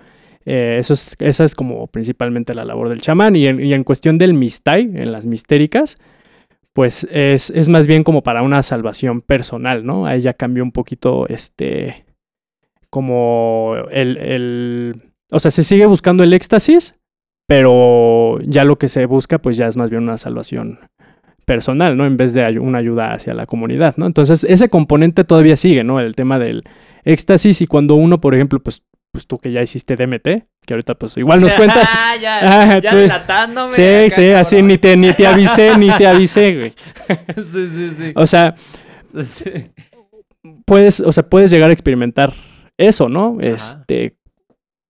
Eh, 0.45 0.79
eso 0.81 0.95
es, 0.95 1.15
esa 1.21 1.45
es 1.45 1.55
como 1.55 1.87
principalmente 1.87 2.53
la 2.53 2.65
labor 2.65 2.89
del 2.89 3.01
chamán. 3.01 3.37
Y 3.37 3.47
en, 3.47 3.85
cuestión 3.85 4.19
del 4.19 4.35
mistai, 4.35 4.83
en 4.83 5.13
las 5.13 5.27
mistéricas, 5.27 6.01
pues 6.73 7.07
es, 7.13 7.51
es, 7.51 7.69
más 7.69 7.87
bien 7.87 8.03
como 8.03 8.25
para 8.25 8.43
una 8.43 8.65
salvación 8.65 9.21
personal, 9.21 9.87
¿no? 9.87 10.07
Ahí 10.07 10.23
ya 10.23 10.33
cambió 10.33 10.65
un 10.65 10.73
poquito 10.73 11.29
este, 11.29 12.05
como 12.91 13.77
el, 13.93 14.17
el, 14.17 14.97
o 15.31 15.39
sea, 15.39 15.53
se 15.53 15.63
sigue 15.63 15.87
buscando 15.87 16.25
el 16.25 16.33
éxtasis, 16.33 16.95
pero 17.47 18.41
ya 18.41 18.65
lo 18.65 18.77
que 18.77 18.89
se 18.89 19.07
busca 19.07 19.39
pues 19.39 19.57
ya 19.57 19.69
es 19.69 19.77
más 19.77 19.89
bien 19.89 20.03
una 20.03 20.19
salvación 20.19 20.81
personal, 21.45 21.97
¿no? 21.97 22.07
En 22.07 22.17
vez 22.17 22.35
de 22.35 22.59
una 22.59 22.79
ayuda 22.79 23.15
hacia 23.15 23.35
la 23.35 23.47
comunidad, 23.47 23.95
¿no? 23.97 24.07
Entonces, 24.07 24.45
ese 24.45 24.69
componente 24.69 25.25
todavía 25.25 25.57
sigue, 25.57 25.85
¿no? 25.85 26.01
El 26.01 26.15
tema 26.15 26.39
del 26.39 26.63
éxtasis 27.05 27.61
y 27.63 27.67
cuando 27.67 27.95
uno, 27.95 28.21
por 28.21 28.35
ejemplo, 28.35 28.61
pues, 28.61 28.83
pues 29.13 29.27
tú 29.27 29.39
que 29.39 29.53
ya 29.53 29.63
hiciste 29.63 29.97
DMT, 29.97 30.23
que 30.65 30.75
ahorita 30.75 30.95
pues 30.95 31.17
igual 31.17 31.41
nos 31.41 31.53
cuentas. 31.55 31.91
ah, 31.95 32.17
ya, 32.17 32.39
ah, 32.41 32.79
ya 32.81 32.91
relatándome. 32.91 33.69
Sí, 33.69 34.11
sí, 34.11 34.31
así 34.31 34.63
ni 34.63 34.79
te, 34.79 34.97
ni 34.97 35.13
te 35.13 35.27
avisé, 35.27 35.77
ni 35.77 35.91
te 35.97 36.07
avisé, 36.07 36.55
güey. 36.55 36.73
sí, 37.37 37.69
sí, 37.69 37.91
sí. 37.99 38.13
O 38.15 38.27
sea, 38.27 38.55
puedes, 40.65 41.01
o 41.01 41.13
sea, 41.13 41.29
puedes 41.29 41.51
llegar 41.51 41.71
a 41.71 41.73
experimentar 41.73 42.33
eso, 42.79 43.09
¿no? 43.09 43.39
Este, 43.41 44.17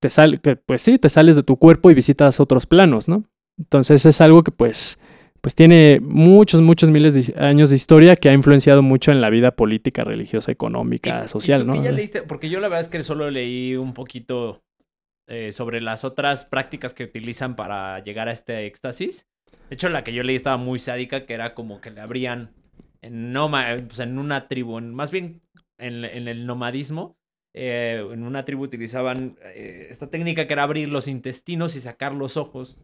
te 0.01 0.11
sale, 0.11 0.39
pues 0.67 0.83
sí, 0.83 0.99
te 0.99 1.09
sales 1.09 1.37
de 1.37 1.43
tu 1.43 1.57
cuerpo 1.57 1.91
y 1.91 1.95
visitas 1.95 2.41
otros 2.41 2.67
planos, 2.67 3.09
¿no? 3.09 3.25
Entonces 3.59 4.07
es 4.07 4.21
algo 4.21 4.43
que 4.43 4.51
pues 4.51 4.99
pues 5.43 5.57
tiene 5.57 5.99
muchos, 6.01 6.61
muchos 6.61 6.89
miles 6.89 7.15
de 7.15 7.35
años 7.37 7.71
de 7.71 7.77
historia 7.77 8.15
que 8.15 8.29
ha 8.29 8.33
influenciado 8.33 8.81
mucho 8.81 9.11
en 9.11 9.21
la 9.21 9.29
vida 9.29 9.51
política, 9.51 10.05
religiosa, 10.05 10.53
económica, 10.53 11.27
social, 11.27 11.67
¿no? 11.67 11.83
Ya 11.83 11.91
leíste? 11.91 12.23
Porque 12.23 12.49
yo 12.49 12.61
la 12.61 12.69
verdad 12.69 12.83
es 12.83 12.89
que 12.89 13.03
solo 13.03 13.29
leí 13.29 13.75
un 13.75 13.93
poquito 13.93 14.63
eh, 15.27 15.51
sobre 15.51 15.81
las 15.81 16.05
otras 16.05 16.45
prácticas 16.45 16.95
que 16.95 17.03
utilizan 17.03 17.57
para 17.57 17.99
llegar 18.05 18.29
a 18.29 18.33
este 18.33 18.67
éxtasis. 18.67 19.29
De 19.69 19.75
hecho, 19.75 19.89
la 19.89 20.05
que 20.05 20.15
yo 20.15 20.23
leí 20.23 20.37
estaba 20.37 20.59
muy 20.59 20.79
sádica, 20.79 21.27
que 21.27 21.35
era 21.35 21.55
como 21.55 21.81
que 21.81 21.91
le 21.91 22.01
abrían 22.01 22.53
en, 23.01 23.35
pues 23.89 23.99
en 23.99 24.19
una 24.19 24.47
tribu, 24.47 24.81
más 24.81 25.11
bien 25.11 25.43
en, 25.77 26.05
el 26.05 26.47
nomadismo. 26.47 27.19
Eh, 27.53 28.01
en 28.13 28.23
una 28.23 28.45
tribu 28.45 28.63
utilizaban 28.63 29.37
eh, 29.43 29.89
esta 29.91 30.09
técnica 30.09 30.47
que 30.47 30.53
era 30.53 30.63
abrir 30.63 30.89
los 30.89 31.09
intestinos 31.09 31.75
y 31.75 31.81
sacar 31.81 32.15
los 32.15 32.37
ojos 32.37 32.79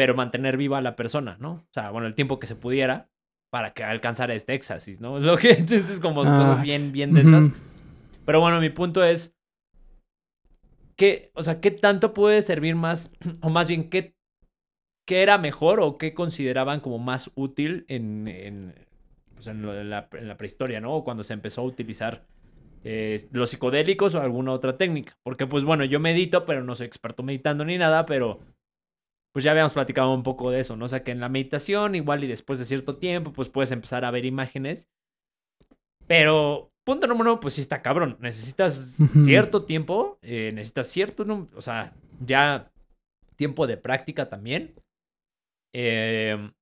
pero 0.00 0.14
mantener 0.14 0.56
viva 0.56 0.78
a 0.78 0.80
la 0.80 0.96
persona, 0.96 1.36
¿no? 1.40 1.52
O 1.52 1.68
sea, 1.74 1.90
bueno, 1.90 2.06
el 2.06 2.14
tiempo 2.14 2.40
que 2.40 2.46
se 2.46 2.56
pudiera 2.56 3.10
para 3.50 3.74
que 3.74 3.84
alcanzara 3.84 4.32
este 4.32 4.54
éxtasis, 4.54 4.98
¿no? 5.02 5.18
Lo 5.20 5.36
que 5.36 5.50
entonces 5.50 6.00
como 6.00 6.22
cosas 6.22 6.58
ah, 6.58 6.62
bien, 6.62 6.90
bien 6.90 7.12
densas. 7.12 7.50
Pero 8.24 8.40
bueno, 8.40 8.62
mi 8.62 8.70
punto 8.70 9.04
es 9.04 9.36
que, 10.96 11.30
o 11.34 11.42
sea, 11.42 11.60
¿qué 11.60 11.70
tanto 11.70 12.14
puede 12.14 12.40
servir 12.40 12.76
más, 12.76 13.12
o 13.42 13.50
más 13.50 13.68
bien, 13.68 13.90
qué, 13.90 14.16
qué 15.06 15.20
era 15.20 15.36
mejor 15.36 15.80
o 15.80 15.98
qué 15.98 16.14
consideraban 16.14 16.80
como 16.80 16.98
más 16.98 17.30
útil 17.34 17.84
en, 17.88 18.26
en, 18.26 18.74
pues 19.34 19.48
en, 19.48 19.90
la, 19.90 20.08
prehistoria, 20.08 20.80
¿no? 20.80 20.94
O 20.94 21.04
cuando 21.04 21.24
se 21.24 21.34
empezó 21.34 21.60
a 21.60 21.64
utilizar 21.64 22.24
eh, 22.84 23.28
los 23.32 23.50
psicodélicos 23.50 24.14
o 24.14 24.22
alguna 24.22 24.52
otra 24.52 24.78
técnica. 24.78 25.18
Porque, 25.22 25.46
pues 25.46 25.64
bueno, 25.64 25.84
yo 25.84 26.00
medito, 26.00 26.46
pero 26.46 26.64
no 26.64 26.74
soy 26.74 26.86
experto 26.86 27.22
meditando 27.22 27.66
ni 27.66 27.76
nada, 27.76 28.06
pero 28.06 28.40
pues 29.32 29.44
ya 29.44 29.52
habíamos 29.52 29.72
platicado 29.72 30.12
un 30.12 30.22
poco 30.22 30.50
de 30.50 30.60
eso, 30.60 30.76
¿no? 30.76 30.86
O 30.86 30.88
sea, 30.88 31.04
que 31.04 31.12
en 31.12 31.20
la 31.20 31.28
meditación, 31.28 31.94
igual 31.94 32.24
y 32.24 32.26
después 32.26 32.58
de 32.58 32.64
cierto 32.64 32.96
tiempo, 32.96 33.32
pues 33.32 33.48
puedes 33.48 33.70
empezar 33.70 34.04
a 34.04 34.10
ver 34.10 34.24
imágenes. 34.24 34.88
Pero, 36.06 36.72
punto 36.84 37.06
número 37.06 37.32
uno, 37.32 37.40
pues 37.40 37.54
sí 37.54 37.60
está 37.60 37.82
cabrón. 37.82 38.16
Necesitas 38.20 38.98
cierto 39.24 39.64
tiempo, 39.64 40.18
eh, 40.22 40.50
necesitas 40.52 40.88
cierto, 40.88 41.48
o 41.54 41.62
sea, 41.62 41.94
ya 42.24 42.72
tiempo 43.36 43.66
de 43.66 43.76
práctica 43.76 44.28
también. 44.28 44.74
Em, 45.72 46.52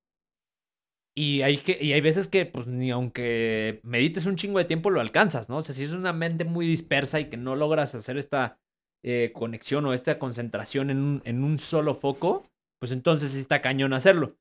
y 1.16 1.42
hay, 1.42 1.56
que, 1.56 1.78
y 1.80 1.94
hay 1.94 2.00
veces 2.02 2.28
que, 2.28 2.44
pues, 2.46 2.66
ni 2.66 2.90
aunque 2.90 3.80
medites 3.82 4.26
un 4.26 4.36
chingo 4.36 4.58
de 4.58 4.66
tiempo, 4.66 4.90
lo 4.90 5.00
alcanzas, 5.00 5.48
¿no? 5.48 5.56
O 5.56 5.62
sea, 5.62 5.74
si 5.74 5.84
es 5.84 5.92
una 5.92 6.12
mente 6.12 6.44
muy 6.44 6.66
dispersa 6.66 7.18
y 7.18 7.30
que 7.30 7.38
no 7.38 7.56
logras 7.56 7.94
hacer 7.94 8.18
esta 8.18 8.58
eh, 9.02 9.32
conexión 9.34 9.86
o 9.86 9.94
esta 9.94 10.18
concentración 10.18 10.90
en 10.90 10.98
un, 10.98 11.22
en 11.24 11.42
un 11.42 11.58
solo 11.58 11.94
foco, 11.94 12.46
pues 12.78 12.92
entonces 12.92 13.32
sí 13.32 13.40
está 13.40 13.60
cañón 13.60 13.92
hacerlo. 13.92 14.36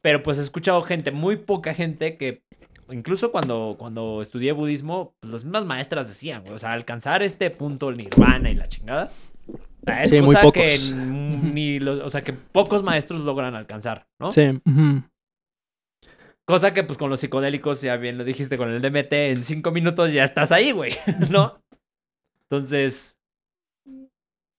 Pero 0.00 0.22
pues 0.22 0.38
he 0.38 0.42
escuchado 0.42 0.82
gente, 0.82 1.10
muy 1.10 1.36
poca 1.36 1.74
gente, 1.74 2.16
que 2.16 2.42
incluso 2.90 3.30
cuando, 3.32 3.76
cuando 3.78 4.20
estudié 4.20 4.52
budismo, 4.52 5.14
pues 5.20 5.32
las 5.32 5.44
mismas 5.44 5.64
maestras 5.64 6.08
decían, 6.08 6.44
o 6.48 6.58
sea, 6.58 6.72
alcanzar 6.72 7.22
este 7.22 7.50
punto, 7.50 7.88
el 7.88 7.96
nirvana 7.96 8.50
y 8.50 8.54
la 8.54 8.68
chingada. 8.68 9.10
Es 9.86 10.10
sí, 10.10 10.20
muy 10.20 10.36
pocos. 10.36 10.52
que 10.54 10.94
ni 10.94 11.80
o 11.80 12.08
sea, 12.10 12.22
que 12.22 12.32
pocos 12.32 12.82
maestros 12.82 13.22
logran 13.22 13.54
alcanzar, 13.54 14.06
¿no? 14.18 14.30
Sí. 14.32 14.42
Cosa 16.44 16.72
que 16.74 16.82
pues 16.82 16.98
con 16.98 17.10
los 17.10 17.20
psicodélicos, 17.20 17.82
ya 17.82 17.96
bien 17.96 18.18
lo 18.18 18.24
dijiste, 18.24 18.56
con 18.56 18.70
el 18.70 18.82
DMT, 18.82 19.12
en 19.12 19.44
cinco 19.44 19.70
minutos 19.70 20.12
ya 20.12 20.24
estás 20.24 20.52
ahí, 20.52 20.72
güey, 20.72 20.92
¿no? 21.30 21.58
Entonces, 22.42 23.18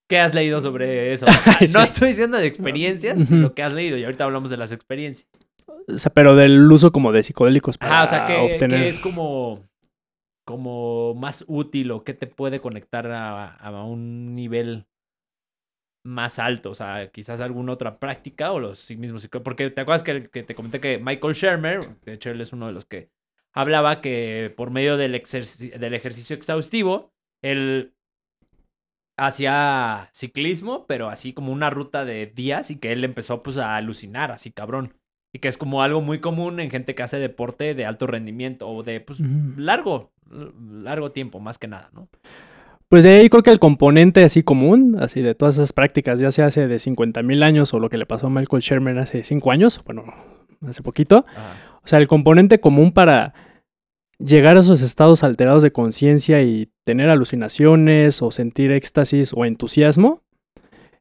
¿Qué 0.09 0.19
has 0.19 0.33
leído 0.33 0.61
sobre 0.61 1.13
eso? 1.13 1.25
no 1.75 1.83
estoy 1.83 2.09
diciendo 2.09 2.37
de 2.37 2.47
experiencias, 2.47 3.27
sino 3.27 3.53
que 3.53 3.63
has 3.63 3.73
leído. 3.73 3.97
Y 3.97 4.03
ahorita 4.03 4.25
hablamos 4.25 4.49
de 4.49 4.57
las 4.57 4.71
experiencias. 4.71 5.27
O 5.87 5.97
sea, 5.97 6.13
pero 6.13 6.35
del 6.35 6.71
uso 6.71 6.91
como 6.91 7.11
de 7.11 7.23
psicodélicos 7.23 7.77
para 7.77 8.01
Ah, 8.01 8.03
o 8.03 8.07
sea, 8.07 8.25
que, 8.25 8.89
es 8.89 8.99
como, 8.99 9.67
como 10.45 11.13
más 11.15 11.45
útil 11.47 11.91
o 11.91 12.03
que 12.03 12.13
te 12.13 12.27
puede 12.27 12.59
conectar 12.59 13.09
a, 13.11 13.85
un 13.85 14.35
nivel 14.35 14.85
más 16.05 16.37
alto, 16.37 16.71
o 16.71 16.75
sea, 16.75 17.09
quizás 17.11 17.39
alguna 17.39 17.71
otra 17.71 17.97
práctica 17.97 18.51
o 18.51 18.59
los 18.59 18.91
mismos. 18.91 19.27
Porque 19.43 19.69
te 19.69 19.81
acuerdas 19.81 20.03
que, 20.03 20.29
que, 20.29 20.43
te 20.43 20.53
comenté 20.53 20.81
que 20.81 20.99
Michael 20.99 21.33
Shermer, 21.33 21.97
de 22.01 22.13
hecho 22.13 22.29
él 22.29 22.41
es 22.41 22.51
uno 22.51 22.67
de 22.67 22.73
los 22.73 22.85
que 22.85 23.09
hablaba 23.53 24.01
que 24.01 24.53
por 24.55 24.69
medio 24.69 24.97
del, 24.97 25.11
del 25.13 25.93
ejercicio 25.93 26.35
exhaustivo, 26.35 27.13
él 27.41 27.93
hacía 29.17 30.09
ciclismo, 30.11 30.85
pero 30.87 31.09
así 31.09 31.33
como 31.33 31.51
una 31.51 31.69
ruta 31.69 32.05
de 32.05 32.25
días 32.27 32.71
y 32.71 32.77
que 32.77 32.91
él 32.91 33.03
empezó 33.03 33.43
pues 33.43 33.57
a 33.57 33.75
alucinar, 33.75 34.31
así 34.31 34.51
cabrón. 34.51 34.93
Y 35.35 35.39
que 35.39 35.47
es 35.47 35.57
como 35.57 35.81
algo 35.81 36.01
muy 36.01 36.19
común 36.19 36.59
en 36.59 36.69
gente 36.69 36.93
que 36.93 37.03
hace 37.03 37.17
deporte 37.17 37.73
de 37.73 37.85
alto 37.85 38.05
rendimiento 38.05 38.69
o 38.69 38.83
de 38.83 39.01
pues 39.01 39.19
largo, 39.57 40.11
largo 40.29 41.11
tiempo, 41.11 41.39
más 41.39 41.57
que 41.57 41.67
nada, 41.67 41.89
¿no? 41.93 42.07
Pues 42.87 43.03
de 43.03 43.15
ahí 43.15 43.29
creo 43.29 43.41
que 43.41 43.49
el 43.49 43.57
componente 43.57 44.23
así 44.23 44.43
común, 44.43 44.97
así 44.99 45.21
de 45.21 45.33
todas 45.33 45.55
esas 45.55 45.73
prácticas, 45.73 46.19
ya 46.19 46.31
se 46.31 46.43
hace 46.43 46.67
de 46.67 46.77
50 46.77 47.23
mil 47.23 47.41
años 47.41 47.73
o 47.73 47.79
lo 47.79 47.89
que 47.89 47.97
le 47.97 48.05
pasó 48.05 48.27
a 48.27 48.29
Michael 48.29 48.61
Sherman 48.61 48.99
hace 48.99 49.23
5 49.23 49.51
años, 49.51 49.81
bueno, 49.85 50.05
hace 50.67 50.83
poquito. 50.83 51.25
O 51.83 51.87
sea, 51.87 51.97
el 51.97 52.07
componente 52.07 52.59
común 52.59 52.91
para 52.91 53.33
llegar 54.23 54.57
a 54.57 54.61
esos 54.61 54.81
estados 54.81 55.23
alterados 55.23 55.63
de 55.63 55.71
conciencia 55.71 56.41
y 56.41 56.69
tener 56.83 57.09
alucinaciones 57.09 58.21
o 58.21 58.31
sentir 58.31 58.71
éxtasis 58.71 59.33
o 59.35 59.45
entusiasmo 59.45 60.21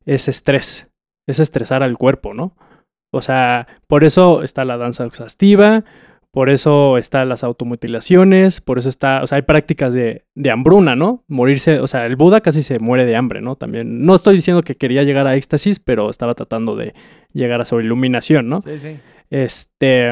es 0.04 0.28
estrés, 0.28 0.90
es 1.26 1.38
estresar 1.38 1.82
al 1.82 1.96
cuerpo, 1.96 2.32
¿no? 2.34 2.56
O 3.12 3.22
sea, 3.22 3.66
por 3.86 4.04
eso 4.04 4.42
está 4.42 4.64
la 4.64 4.76
danza 4.76 5.04
exhaustiva, 5.04 5.84
por 6.32 6.48
eso 6.48 6.96
están 6.96 7.28
las 7.28 7.44
automutilaciones, 7.44 8.60
por 8.62 8.78
eso 8.78 8.88
está, 8.88 9.22
o 9.22 9.26
sea, 9.26 9.36
hay 9.36 9.42
prácticas 9.42 9.92
de, 9.92 10.24
de, 10.34 10.50
hambruna, 10.50 10.96
¿no? 10.96 11.22
Morirse, 11.28 11.78
o 11.78 11.86
sea, 11.86 12.06
el 12.06 12.16
Buda 12.16 12.40
casi 12.40 12.62
se 12.62 12.78
muere 12.78 13.04
de 13.04 13.14
hambre, 13.16 13.42
¿no? 13.42 13.54
También, 13.54 14.06
no 14.06 14.14
estoy 14.14 14.36
diciendo 14.36 14.62
que 14.62 14.76
quería 14.76 15.02
llegar 15.02 15.26
a 15.26 15.36
éxtasis, 15.36 15.78
pero 15.78 16.08
estaba 16.08 16.34
tratando 16.34 16.74
de 16.74 16.94
llegar 17.34 17.60
a 17.60 17.66
su 17.66 17.78
iluminación, 17.80 18.48
¿no? 18.48 18.62
Sí, 18.62 18.78
sí. 18.78 18.96
Este, 19.30 20.10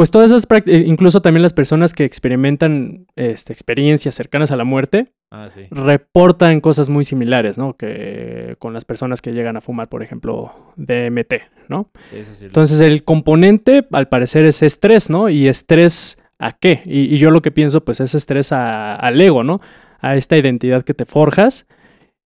pues 0.00 0.10
todas 0.10 0.30
esas 0.30 0.46
prácticas, 0.46 0.80
incluso 0.86 1.20
también 1.20 1.42
las 1.42 1.52
personas 1.52 1.92
que 1.92 2.06
experimentan 2.06 3.06
este, 3.16 3.52
experiencias 3.52 4.14
cercanas 4.14 4.50
a 4.50 4.56
la 4.56 4.64
muerte, 4.64 5.12
ah, 5.30 5.46
sí. 5.48 5.66
reportan 5.70 6.62
cosas 6.62 6.88
muy 6.88 7.04
similares, 7.04 7.58
¿no? 7.58 7.76
Que 7.76 8.56
con 8.58 8.72
las 8.72 8.86
personas 8.86 9.20
que 9.20 9.34
llegan 9.34 9.58
a 9.58 9.60
fumar, 9.60 9.90
por 9.90 10.02
ejemplo, 10.02 10.54
DMT, 10.76 11.34
¿no? 11.68 11.90
Sí, 12.06 12.16
eso 12.16 12.32
sí. 12.32 12.46
Entonces 12.46 12.80
el 12.80 13.04
componente, 13.04 13.86
al 13.92 14.08
parecer, 14.08 14.46
es 14.46 14.62
estrés, 14.62 15.10
¿no? 15.10 15.28
Y 15.28 15.48
estrés 15.48 16.16
a 16.38 16.52
qué? 16.52 16.80
Y, 16.86 17.14
y 17.14 17.18
yo 17.18 17.30
lo 17.30 17.42
que 17.42 17.50
pienso, 17.50 17.84
pues, 17.84 18.00
es 18.00 18.14
estrés 18.14 18.52
a, 18.52 18.94
al 18.94 19.20
ego, 19.20 19.44
¿no? 19.44 19.60
A 19.98 20.16
esta 20.16 20.38
identidad 20.38 20.82
que 20.82 20.94
te 20.94 21.04
forjas 21.04 21.66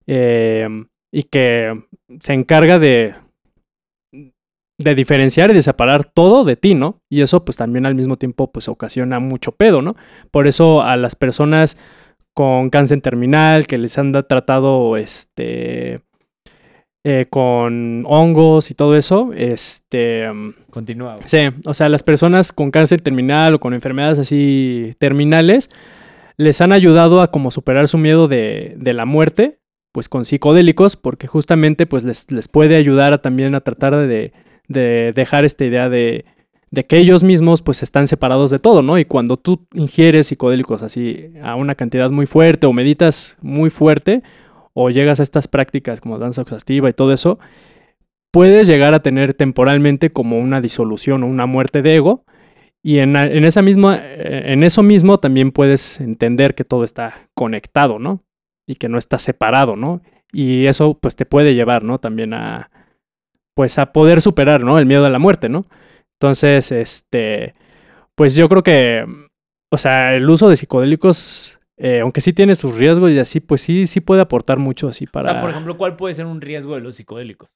eh, 0.07 0.69
y 1.11 1.25
que 1.25 1.71
se 2.21 2.35
encarga 2.35 2.79
de 2.79 3.17
de 4.79 4.95
diferenciar 4.95 5.51
y 5.51 5.55
de 5.55 5.63
separar 5.63 6.05
todo 6.05 6.45
de 6.45 6.57
ti, 6.57 6.75
¿no? 6.75 7.01
Y 7.09 7.23
eso 7.23 7.45
pues 7.45 7.57
también 7.57 7.87
al 7.87 7.95
mismo 7.95 8.17
tiempo 8.17 8.51
pues 8.51 8.69
ocasiona 8.69 9.21
mucho 9.21 9.53
pedo, 9.53 9.83
¿no? 9.83 9.97
Por 10.31 10.47
eso 10.47 10.83
a 10.83 10.97
las 10.97 11.15
personas 11.15 11.79
con 12.35 12.71
cáncer 12.71 13.01
terminal 13.01 13.67
que 13.67 13.79
les 13.79 13.97
han 13.99 14.13
tratado 14.13 14.97
este 14.97 16.01
eh, 17.05 17.27
con 17.29 18.05
hongos 18.07 18.71
y 18.71 18.75
todo 18.75 18.97
eso, 18.97 19.31
este 19.37 20.27
continúa. 20.71 21.17
Sí, 21.25 21.39
o 21.67 21.75
sea, 21.75 21.89
las 21.89 22.03
personas 22.03 22.53
con 22.53 22.71
cáncer 22.71 23.01
terminal 23.01 23.55
o 23.55 23.61
con 23.61 23.75
enfermedades 23.75 24.19
así 24.19 24.95
terminales 24.99 25.71
les 26.37 26.61
han 26.61 26.73
ayudado 26.73 27.23
a 27.23 27.31
como 27.31 27.51
superar 27.53 27.87
su 27.87 27.99
miedo 27.99 28.27
de, 28.27 28.75
de 28.77 28.93
la 28.93 29.05
muerte, 29.05 29.61
pues 29.93 30.09
con 30.09 30.25
psicodélicos, 30.25 30.97
porque 30.97 31.29
justamente 31.29 31.87
pues 31.87 32.03
les, 32.03 32.29
les 32.33 32.49
puede 32.49 32.75
ayudar 32.75 33.13
a, 33.13 33.23
también 33.23 33.55
a 33.55 33.61
tratar 33.61 33.97
de 33.97 34.33
de 34.69 35.13
dejar 35.15 35.45
esta 35.45 35.65
idea 35.65 35.89
de, 35.89 36.25
que 36.89 36.99
ellos 36.99 37.23
mismos 37.23 37.63
pues 37.63 37.83
están 37.83 38.07
separados 38.07 38.51
de 38.51 38.59
todo, 38.59 38.83
¿no? 38.83 38.99
Y 38.99 39.05
cuando 39.05 39.37
tú 39.37 39.67
ingieres 39.75 40.27
psicodélicos 40.27 40.83
así 40.83 41.31
a 41.43 41.55
una 41.55 41.75
cantidad 41.75 42.11
muy 42.11 42.27
fuerte 42.27 42.67
o 42.67 42.73
meditas 42.73 43.37
muy 43.41 43.71
fuerte 43.71 44.23
o 44.73 44.91
llegas 44.91 45.21
a 45.21 45.23
estas 45.23 45.47
prácticas 45.47 46.01
como 46.01 46.19
danza 46.19 46.43
exhaustiva 46.43 46.89
y 46.89 46.93
todo 46.93 47.13
eso, 47.13 47.39
puedes 48.33 48.67
llegar 48.67 48.93
a 48.95 49.01
tener 49.01 49.35
temporalmente 49.35 50.11
como 50.11 50.39
una 50.39 50.61
disolución 50.61 51.23
o 51.23 51.27
una 51.27 51.47
muerte 51.47 51.83
de 51.83 51.97
ego 51.97 52.25
y 52.83 52.99
en, 52.99 53.17
en, 53.17 53.65
misma, 53.65 53.99
en 54.03 54.63
eso 54.63 54.83
mismo 54.83 55.19
también 55.19 55.53
puedes 55.53 56.01
entender 56.01 56.55
que 56.55 56.65
todo 56.65 56.85
está 56.85 57.29
conectado, 57.35 57.99
¿no? 57.99 58.21
Y 58.67 58.75
que 58.75 58.91
no 58.91 58.99
está 58.99 59.19
separado, 59.19 59.75
¿no? 59.75 60.03
Y 60.33 60.67
eso 60.67 60.99
pues 61.01 61.17
te 61.17 61.25
puede 61.25 61.55
llevar, 61.55 61.83
¿no? 61.83 61.99
También 61.99 62.35
a, 62.35 62.71
pues 63.55 63.79
a 63.79 63.93
poder 63.93 64.21
superar, 64.21 64.63
¿no? 64.63 64.79
El 64.79 64.87
miedo 64.87 65.07
a 65.07 65.11
la 65.11 65.19
muerte, 65.19 65.49
¿no? 65.49 65.67
Entonces, 66.21 66.73
este, 66.73 67.53
pues 68.15 68.35
yo 68.35 68.49
creo 68.49 68.63
que, 68.63 69.05
o 69.71 69.79
sea, 69.79 70.15
el 70.15 70.29
uso 70.29 70.49
de 70.49 70.57
psicodélicos, 70.57 71.59
eh, 71.77 72.01
aunque 72.01 72.21
sí 72.21 72.33
tiene 72.33 72.55
sus 72.57 72.77
riesgos 72.77 73.11
y 73.11 73.19
así, 73.19 73.41
pues 73.41 73.63
sí, 73.63 73.87
sí 73.87 74.01
puede 74.01 74.23
aportar 74.23 74.59
mucho 74.59 74.89
así 74.89 75.07
para... 75.07 75.31
O 75.31 75.33
sea, 75.33 75.41
por 75.41 75.51
ejemplo, 75.51 75.77
¿cuál 75.77 75.97
puede 75.97 76.15
ser 76.15 76.27
un 76.27 76.41
riesgo 76.41 76.75
de 76.75 76.81
los 76.81 76.97
psicodélicos? 76.97 77.49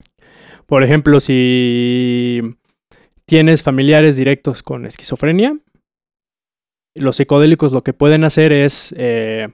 Por 0.66 0.82
ejemplo, 0.82 1.20
si 1.20 2.40
tienes 3.24 3.62
familiares 3.62 4.16
directos 4.16 4.62
con 4.62 4.86
esquizofrenia, 4.86 5.56
los 6.94 7.16
psicodélicos 7.16 7.72
lo 7.72 7.82
que 7.82 7.92
pueden 7.92 8.24
hacer 8.24 8.52
es 8.52 8.94
eh, 8.96 9.48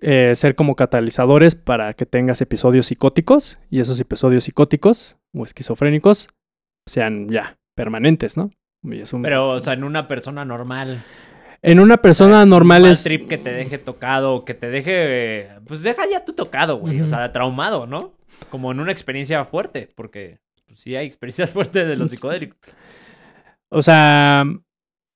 eh, 0.00 0.34
ser 0.34 0.54
como 0.54 0.76
catalizadores 0.76 1.54
para 1.54 1.94
que 1.94 2.06
tengas 2.06 2.40
episodios 2.40 2.86
psicóticos 2.86 3.58
y 3.70 3.80
esos 3.80 3.98
episodios 4.00 4.44
psicóticos 4.44 5.16
o 5.34 5.44
esquizofrénicos 5.44 6.28
sean 6.86 7.28
ya 7.28 7.58
permanentes, 7.74 8.36
¿no? 8.36 8.50
Pero, 9.22 9.50
o 9.50 9.60
sea, 9.60 9.72
en 9.72 9.84
una 9.84 10.06
persona 10.06 10.44
normal. 10.44 11.02
En 11.62 11.80
una 11.80 11.96
persona 11.96 12.46
normal 12.46 12.82
un 12.82 12.88
es. 12.88 13.02
trip 13.02 13.28
que 13.28 13.38
te 13.38 13.52
deje 13.52 13.78
tocado, 13.78 14.44
que 14.44 14.54
te 14.54 14.70
deje. 14.70 15.48
Pues 15.66 15.82
deja 15.82 16.02
ya 16.08 16.24
tu 16.24 16.32
tocado, 16.34 16.76
güey. 16.76 17.00
O 17.00 17.06
sea, 17.06 17.32
traumado, 17.32 17.86
¿no? 17.86 18.12
Como 18.50 18.70
en 18.70 18.80
una 18.80 18.92
experiencia 18.92 19.44
fuerte, 19.44 19.88
porque 19.94 20.38
pues, 20.66 20.78
sí 20.78 20.94
hay 20.94 21.06
experiencias 21.06 21.50
fuertes 21.52 21.88
de 21.88 21.96
los 21.96 22.10
psicodélicos. 22.10 22.58
O 23.68 23.82
sea, 23.82 24.44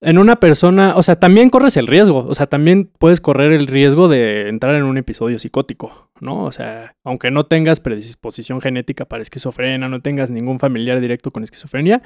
en 0.03 0.19
una 0.19 0.37
persona, 0.37 0.95
o 0.97 1.03
sea, 1.03 1.17
también 1.17 1.51
corres 1.51 1.77
el 1.77 1.87
riesgo, 1.87 2.25
o 2.27 2.35
sea, 2.35 2.47
también 2.47 2.91
puedes 2.99 3.21
correr 3.21 3.53
el 3.53 3.67
riesgo 3.67 4.09
de 4.09 4.49
entrar 4.49 4.75
en 4.75 4.85
un 4.85 4.97
episodio 4.97 5.39
psicótico, 5.39 6.11
¿no? 6.21 6.45
O 6.45 6.53
sea, 6.53 6.95
aunque 7.05 7.31
no 7.31 7.45
tengas 7.45 7.81
predisposición 7.81 8.63
genética 8.63 9.05
para 9.05 9.23
esquizofrenia, 9.23 9.89
no 9.89 10.01
tengas 10.01 10.31
ningún 10.31 10.59
familiar 10.59 11.01
directo 11.01 11.31
con 11.31 11.43
esquizofrenia, 11.43 12.03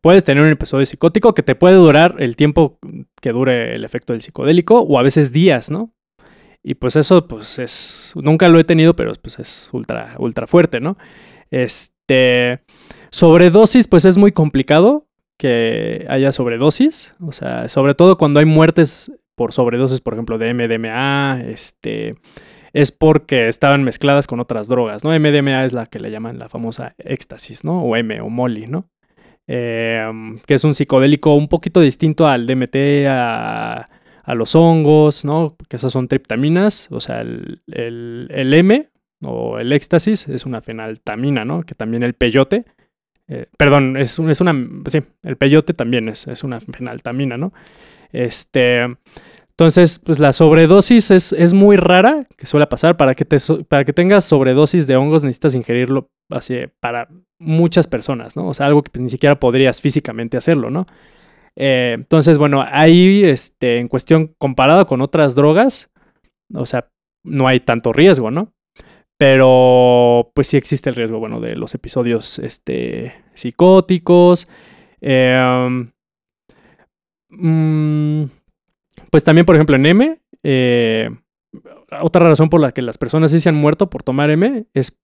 puedes 0.00 0.24
tener 0.24 0.42
un 0.42 0.50
episodio 0.50 0.86
psicótico 0.86 1.34
que 1.34 1.42
te 1.42 1.54
puede 1.54 1.74
durar 1.74 2.16
el 2.20 2.36
tiempo 2.36 2.78
que 3.20 3.32
dure 3.32 3.74
el 3.74 3.84
efecto 3.84 4.14
del 4.14 4.22
psicodélico 4.22 4.80
o 4.80 4.98
a 4.98 5.02
veces 5.02 5.30
días, 5.30 5.70
¿no? 5.70 5.92
Y 6.62 6.74
pues 6.74 6.96
eso, 6.96 7.26
pues 7.28 7.58
es, 7.58 8.12
nunca 8.16 8.48
lo 8.48 8.58
he 8.58 8.64
tenido, 8.64 8.96
pero 8.96 9.12
pues 9.20 9.38
es 9.38 9.68
ultra, 9.72 10.14
ultra 10.18 10.46
fuerte, 10.46 10.80
¿no? 10.80 10.96
Este, 11.50 12.60
sobredosis, 13.10 13.86
pues 13.88 14.06
es 14.06 14.16
muy 14.16 14.32
complicado 14.32 15.09
que 15.40 16.04
haya 16.10 16.32
sobredosis, 16.32 17.16
o 17.18 17.32
sea, 17.32 17.66
sobre 17.68 17.94
todo 17.94 18.18
cuando 18.18 18.40
hay 18.40 18.44
muertes 18.44 19.10
por 19.34 19.54
sobredosis, 19.54 20.02
por 20.02 20.12
ejemplo, 20.12 20.36
de 20.36 20.52
MDMA, 20.52 21.40
este, 21.46 22.10
es 22.74 22.92
porque 22.92 23.48
estaban 23.48 23.82
mezcladas 23.82 24.26
con 24.26 24.38
otras 24.38 24.68
drogas, 24.68 25.02
¿no? 25.02 25.18
MDMA 25.18 25.64
es 25.64 25.72
la 25.72 25.86
que 25.86 25.98
le 25.98 26.10
llaman 26.10 26.38
la 26.38 26.50
famosa 26.50 26.94
éxtasis, 26.98 27.64
¿no? 27.64 27.82
O 27.82 27.96
M 27.96 28.20
o 28.20 28.28
Molly, 28.28 28.66
¿no? 28.66 28.90
Em, 29.46 30.40
que 30.40 30.52
es 30.52 30.64
un 30.64 30.74
psicodélico 30.74 31.34
un 31.34 31.48
poquito 31.48 31.80
distinto 31.80 32.28
al 32.28 32.46
DMT, 32.46 33.06
a, 33.08 33.86
a 34.22 34.34
los 34.34 34.54
hongos, 34.54 35.24
¿no? 35.24 35.56
Que 35.70 35.76
esas 35.76 35.90
son 35.90 36.06
triptaminas, 36.06 36.86
o 36.90 37.00
sea, 37.00 37.22
el, 37.22 37.62
el, 37.68 38.28
el 38.30 38.52
M 38.52 38.90
o 39.24 39.58
el 39.58 39.72
éxtasis 39.72 40.28
es 40.28 40.44
una 40.44 40.60
fenaltamina, 40.60 41.46
¿no? 41.46 41.62
Que 41.62 41.74
también 41.74 42.02
el 42.02 42.12
peyote 42.12 42.66
eh, 43.30 43.46
perdón, 43.56 43.96
es, 43.96 44.18
es, 44.18 44.40
una. 44.40 44.52
Sí, 44.88 45.02
el 45.22 45.36
peyote 45.36 45.72
también 45.72 46.08
es, 46.08 46.26
una 46.42 46.58
fenaltamina, 46.60 47.36
¿no? 47.36 47.52
Este. 48.12 48.80
Entonces, 49.50 49.98
pues 49.98 50.18
la 50.18 50.32
sobredosis 50.32 51.10
es, 51.10 51.54
muy 51.54 51.76
rara 51.76 52.26
que 52.36 52.46
suele 52.46 52.66
pasar. 52.66 52.96
Para 52.96 53.14
que, 53.14 53.24
tengas 53.24 54.24
sobredosis 54.24 54.86
de 54.86 54.96
hongos 54.96 55.22
necesitas 55.22 55.54
ingerirlo 55.54 56.10
para 56.80 57.08
muchas 57.38 57.86
personas, 57.86 58.36
¿no? 58.36 58.48
O 58.48 58.54
sea, 58.54 58.66
algo 58.66 58.82
que 58.82 58.90
pues, 58.90 59.02
ni 59.02 59.10
siquiera 59.10 59.38
podrías 59.38 59.80
físicamente 59.80 60.36
hacerlo, 60.36 60.70
¿no? 60.70 60.86
Eh, 61.56 61.92
entonces, 61.94 62.38
bueno, 62.38 62.64
ahí, 62.66 63.22
este, 63.24 63.78
en 63.78 63.88
cuestión 63.88 64.34
comparado 64.38 64.86
con 64.86 65.02
otras 65.02 65.34
drogas, 65.34 65.90
o 66.54 66.64
sea, 66.64 66.88
no 67.22 67.46
hay 67.46 67.60
tanto 67.60 67.92
riesgo, 67.92 68.30
¿no? 68.30 68.52
Pero 69.20 70.32
pues 70.34 70.46
sí 70.46 70.56
existe 70.56 70.88
el 70.88 70.96
riesgo, 70.96 71.18
bueno, 71.18 71.40
de 71.40 71.54
los 71.54 71.74
episodios 71.74 72.38
este, 72.38 73.22
psicóticos. 73.34 74.48
Mm, 77.28 78.24
pues 79.10 79.22
también, 79.22 79.44
por 79.44 79.56
ejemplo, 79.56 79.76
en 79.76 79.84
M, 79.84 80.20
eh, 80.42 81.10
otra 82.00 82.26
razón 82.26 82.48
por 82.48 82.62
la 82.62 82.72
que 82.72 82.80
las 82.80 82.96
personas 82.96 83.30
sí 83.30 83.40
se 83.40 83.50
han 83.50 83.56
muerto 83.56 83.90
por 83.90 84.02
tomar 84.02 84.30
M 84.30 84.64
es 84.72 84.98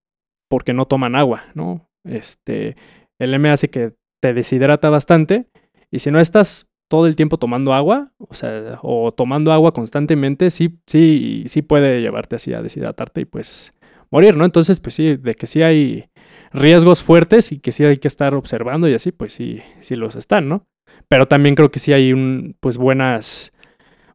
porque 0.49 0.73
no 0.73 0.87
toman 0.87 1.15
agua, 1.15 1.45
¿no? 1.53 1.87
Este, 2.03 2.75
el 3.19 3.35
M 3.35 3.51
hace 3.51 3.69
que 3.69 3.93
te 4.23 4.33
deshidrata 4.33 4.89
bastante 4.89 5.51
y 5.91 5.99
si 5.99 6.11
no 6.11 6.21
estás 6.21 6.71
todo 6.89 7.07
el 7.07 7.17
tiempo 7.17 7.37
tomando 7.37 7.75
agua, 7.75 8.13
o 8.17 8.35
sea, 8.35 8.79
o 8.81 9.13
tomando 9.13 9.53
agua 9.53 9.75
constantemente, 9.75 10.49
sí, 10.49 10.81
sí, 10.87 11.45
sí 11.49 11.61
puede 11.61 12.01
llevarte 12.01 12.37
así 12.37 12.55
a 12.55 12.63
deshidratarte 12.63 13.21
y 13.21 13.25
pues 13.27 13.73
morir, 14.11 14.37
¿no? 14.37 14.45
Entonces, 14.45 14.81
pues 14.81 14.95
sí, 14.95 15.17
de 15.17 15.35
que 15.35 15.47
sí 15.47 15.63
hay 15.63 16.05
riesgos 16.53 17.03
fuertes 17.03 17.53
y 17.53 17.59
que 17.59 17.73
sí 17.73 17.85
hay 17.85 17.99
que 17.99 18.09
estar 18.09 18.35
observando 18.35 18.89
y 18.89 18.95
así, 18.95 19.13
pues 19.13 19.33
sí, 19.33 19.61
sí 19.81 19.97
los 19.97 20.17
están, 20.17 20.49
¿no? 20.49 20.67
Pero 21.09 21.27
también 21.27 21.55
creo 21.55 21.71
que 21.71 21.79
sí 21.79 21.93
hay 21.93 22.13
un, 22.13 22.57
pues 22.61 22.79
buenas, 22.79 23.53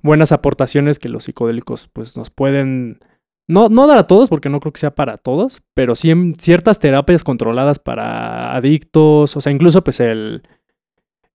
buenas 0.01 0.31
aportaciones 0.31 0.99
que 0.99 1.09
los 1.09 1.25
psicodélicos 1.25 1.87
pues 1.87 2.17
nos 2.17 2.29
pueden 2.29 2.99
no, 3.47 3.69
no 3.69 3.87
dar 3.87 3.97
a 3.97 4.07
todos, 4.07 4.29
porque 4.29 4.49
no 4.49 4.59
creo 4.59 4.71
que 4.71 4.79
sea 4.79 4.95
para 4.95 5.17
todos, 5.17 5.61
pero 5.73 5.95
sí 5.95 6.09
en 6.09 6.35
ciertas 6.35 6.79
terapias 6.79 7.23
controladas 7.23 7.79
para 7.79 8.55
adictos, 8.55 9.35
o 9.35 9.41
sea, 9.41 9.51
incluso 9.51 9.83
pues 9.83 9.99
el, 9.99 10.41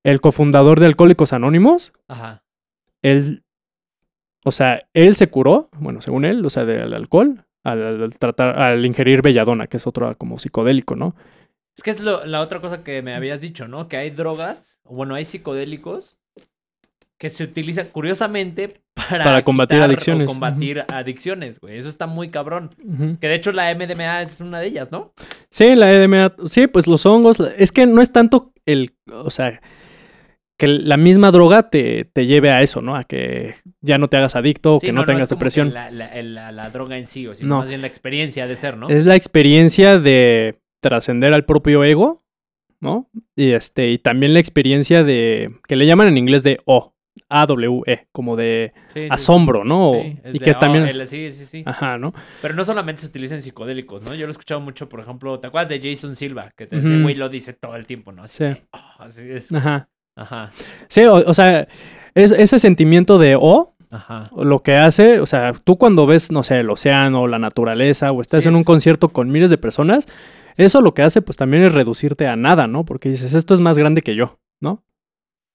el 0.03 0.21
cofundador 0.21 0.81
de 0.81 0.87
Alcohólicos 0.87 1.33
Anónimos, 1.33 1.93
Ajá. 2.09 2.43
él, 3.03 3.45
o 4.45 4.53
sea, 4.53 4.89
él 4.95 5.15
se 5.17 5.29
curó, 5.29 5.69
bueno, 5.79 6.01
según 6.01 6.25
él, 6.25 6.45
o 6.45 6.51
sea, 6.51 6.65
del 6.65 6.95
alcohol, 6.95 7.45
al, 7.73 8.15
tratar, 8.19 8.59
al 8.61 8.85
ingerir 8.87 9.23
belladona, 9.23 9.67
que 9.67 9.77
es 9.77 9.87
otro 9.87 10.17
como 10.17 10.39
psicodélico, 10.39 10.97
¿no? 10.97 11.15
Es 11.77 11.83
que 11.83 11.91
es 11.91 12.01
lo- 12.01 12.25
la 12.25 12.41
otra 12.41 12.61
cosa 12.61 12.83
que 12.83 13.03
me 13.03 13.15
habías 13.15 13.41
dicho, 13.41 13.69
¿no? 13.69 13.89
Que 13.89 13.97
hay 13.99 14.11
drogas, 14.11 14.81
bueno, 14.85 15.15
hay 15.15 15.25
psicodélicos 15.25 16.17
que 17.19 17.29
se 17.31 17.45
utilizan 17.45 17.89
curiosamente 17.93 18.81
para, 18.95 19.25
Para 19.25 19.43
combatir 19.45 19.81
o 19.81 19.85
adicciones, 19.85 20.27
combatir 20.27 20.85
adicciones, 20.89 21.61
güey. 21.61 21.79
Eso 21.79 21.89
está 21.89 22.07
muy 22.07 22.31
cabrón. 22.31 22.75
Que 23.21 23.29
de 23.29 23.35
hecho 23.35 23.53
la 23.53 23.71
MDMA 23.75 24.23
es 24.23 24.41
una 24.41 24.59
de 24.61 24.67
ellas, 24.67 24.91
¿no? 24.93 25.13
Sí, 25.51 25.75
la 25.77 25.91
EDMA, 25.93 26.35
sí, 26.47 26.67
pues 26.67 26.87
los 26.87 27.07
hongos, 27.07 27.41
es 27.57 27.73
que 27.73 27.87
no 27.87 28.01
es 28.03 28.13
tanto 28.13 28.53
el, 28.67 28.95
o 29.11 29.31
sea, 29.31 29.61
que 30.59 30.67
la 30.69 30.97
misma 30.97 31.31
droga 31.31 31.69
te, 31.71 32.05
te 32.07 32.27
lleve 32.27 32.51
a 32.51 32.63
eso, 32.63 32.81
¿no? 32.83 32.97
A 32.97 33.05
que 33.05 33.55
ya 33.81 33.99
no 33.99 34.09
te 34.09 34.17
hagas 34.17 34.37
adicto 34.37 34.75
o 34.77 34.81
Sí, 34.81 34.87
que 34.87 34.93
no, 34.93 35.01
es 35.03 35.07
tengas 35.07 35.29
como 35.29 35.29
que 35.29 35.35
depresión. 35.37 35.75
La, 35.75 35.91
la- 35.91 36.23
la- 36.23 36.53
la 36.53 36.71
droga 36.71 36.97
en 36.97 37.07
sí, 37.07 37.27
o 37.27 37.35
sino 37.35 37.49
No. 37.51 37.59
más 37.59 37.69
bien 37.69 37.81
la 37.83 37.87
experiencia 37.89 38.47
de 38.47 38.57
ser, 38.57 38.77
¿no? 38.77 38.89
Es 38.89 39.05
la 39.07 39.17
experiencia 39.17 39.99
de 39.99 40.59
trascender 40.81 41.35
al 41.35 41.45
propio 41.45 41.85
ego, 41.85 42.25
¿no? 42.81 43.11
Y 43.35 43.53
este, 43.53 43.91
y 43.91 43.99
también 43.99 44.33
la 44.35 44.41
experiencia 44.41 45.05
de, 45.05 45.49
que 45.69 45.77
le 45.77 45.87
llaman 45.87 46.09
en 46.09 46.17
inglés 46.19 46.43
de 46.43 46.61
O, 46.65 46.95
A-W-E, 47.29 48.07
como 48.13 48.37
de 48.37 48.73
Sí, 48.89 49.01
sí, 49.01 49.01
sí. 49.03 49.09
asombro, 49.11 49.65
¿no? 49.65 49.91
Sí, 49.93 50.19
es 50.25 50.35
y 50.35 50.39
de, 50.39 50.45
que 50.45 50.51
es 50.51 50.57
oh, 50.61 50.75
el- 50.75 51.07
sí, 51.07 51.31
sí, 51.31 51.45
sí. 51.45 51.63
ajá, 51.67 51.99
¿no? 51.99 52.15
Pero 52.41 52.55
no 52.55 52.65
solamente 52.65 53.03
se 53.03 53.09
utilizan 53.09 53.43
psicodélicos, 53.43 54.03
¿no? 54.03 54.15
Yo 54.15 54.27
lo 54.27 54.29
he 54.29 54.31
escuchado 54.33 54.61
mucho, 54.61 54.89
por 54.89 55.01
ejemplo, 55.01 55.39
¿te 55.41 55.49
acuerdas 55.49 55.69
de 55.71 55.81
Jason 55.81 56.15
Silva? 56.17 56.53
Que 56.57 56.67
te, 56.67 56.79
ese 56.79 56.95
Ujú. 56.95 57.03
güey 57.03 57.15
lo 57.15 57.29
dice 57.29 57.53
todo 57.53 57.75
el 57.77 57.85
tiempo, 57.87 58.13
¿no? 58.13 58.23
Así, 58.23 58.45
Sí. 58.47 58.55
que, 58.55 58.63
oh, 58.73 59.03
así 59.03 59.31
es. 59.31 59.53
Ajá. 59.53 59.89
Ajá, 60.17 60.51
Sí, 60.89 61.03
o, 61.05 61.15
o 61.15 61.35
sea, 61.35 61.69
es, 62.15 62.33
ese 62.33 62.59
sentimiento 62.59 63.19
de 63.19 63.37
O, 63.39 63.75
ajá. 63.91 64.31
lo 64.37 64.61
que 64.63 64.75
hace, 64.77 65.21
o 65.21 65.27
sea, 65.27 65.53
tú 65.53 65.77
cuando 65.77 66.07
ves, 66.07 66.33
no 66.33 66.43
sé, 66.43 66.61
el 66.61 66.71
océano, 66.71 67.27
la 67.27 67.39
naturaleza, 67.39 68.11
o 68.13 68.21
estás 68.23 68.45
Sí, 68.45 68.49
en 68.49 68.55
un 68.55 68.63
es- 68.63 68.67
concierto 68.67 69.11
con 69.11 69.31
miles 69.31 69.51
de 69.51 69.59
personas, 69.59 70.07
eso 70.57 70.81
lo 70.81 70.95
que 70.95 71.03
hace, 71.03 71.21
pues 71.23 71.37
también 71.37 71.65
es 71.65 71.75
reducirte 71.75 72.27
a 72.27 72.37
nada, 72.37 72.67
¿no? 72.67 72.85
Porque 72.87 73.11
dices, 73.11 73.35
esto 73.35 73.53
es 73.53 73.61
más 73.61 73.77
grande 73.79 74.01
que 74.01 74.15
yo, 74.17 74.41
¿no? 74.61 74.83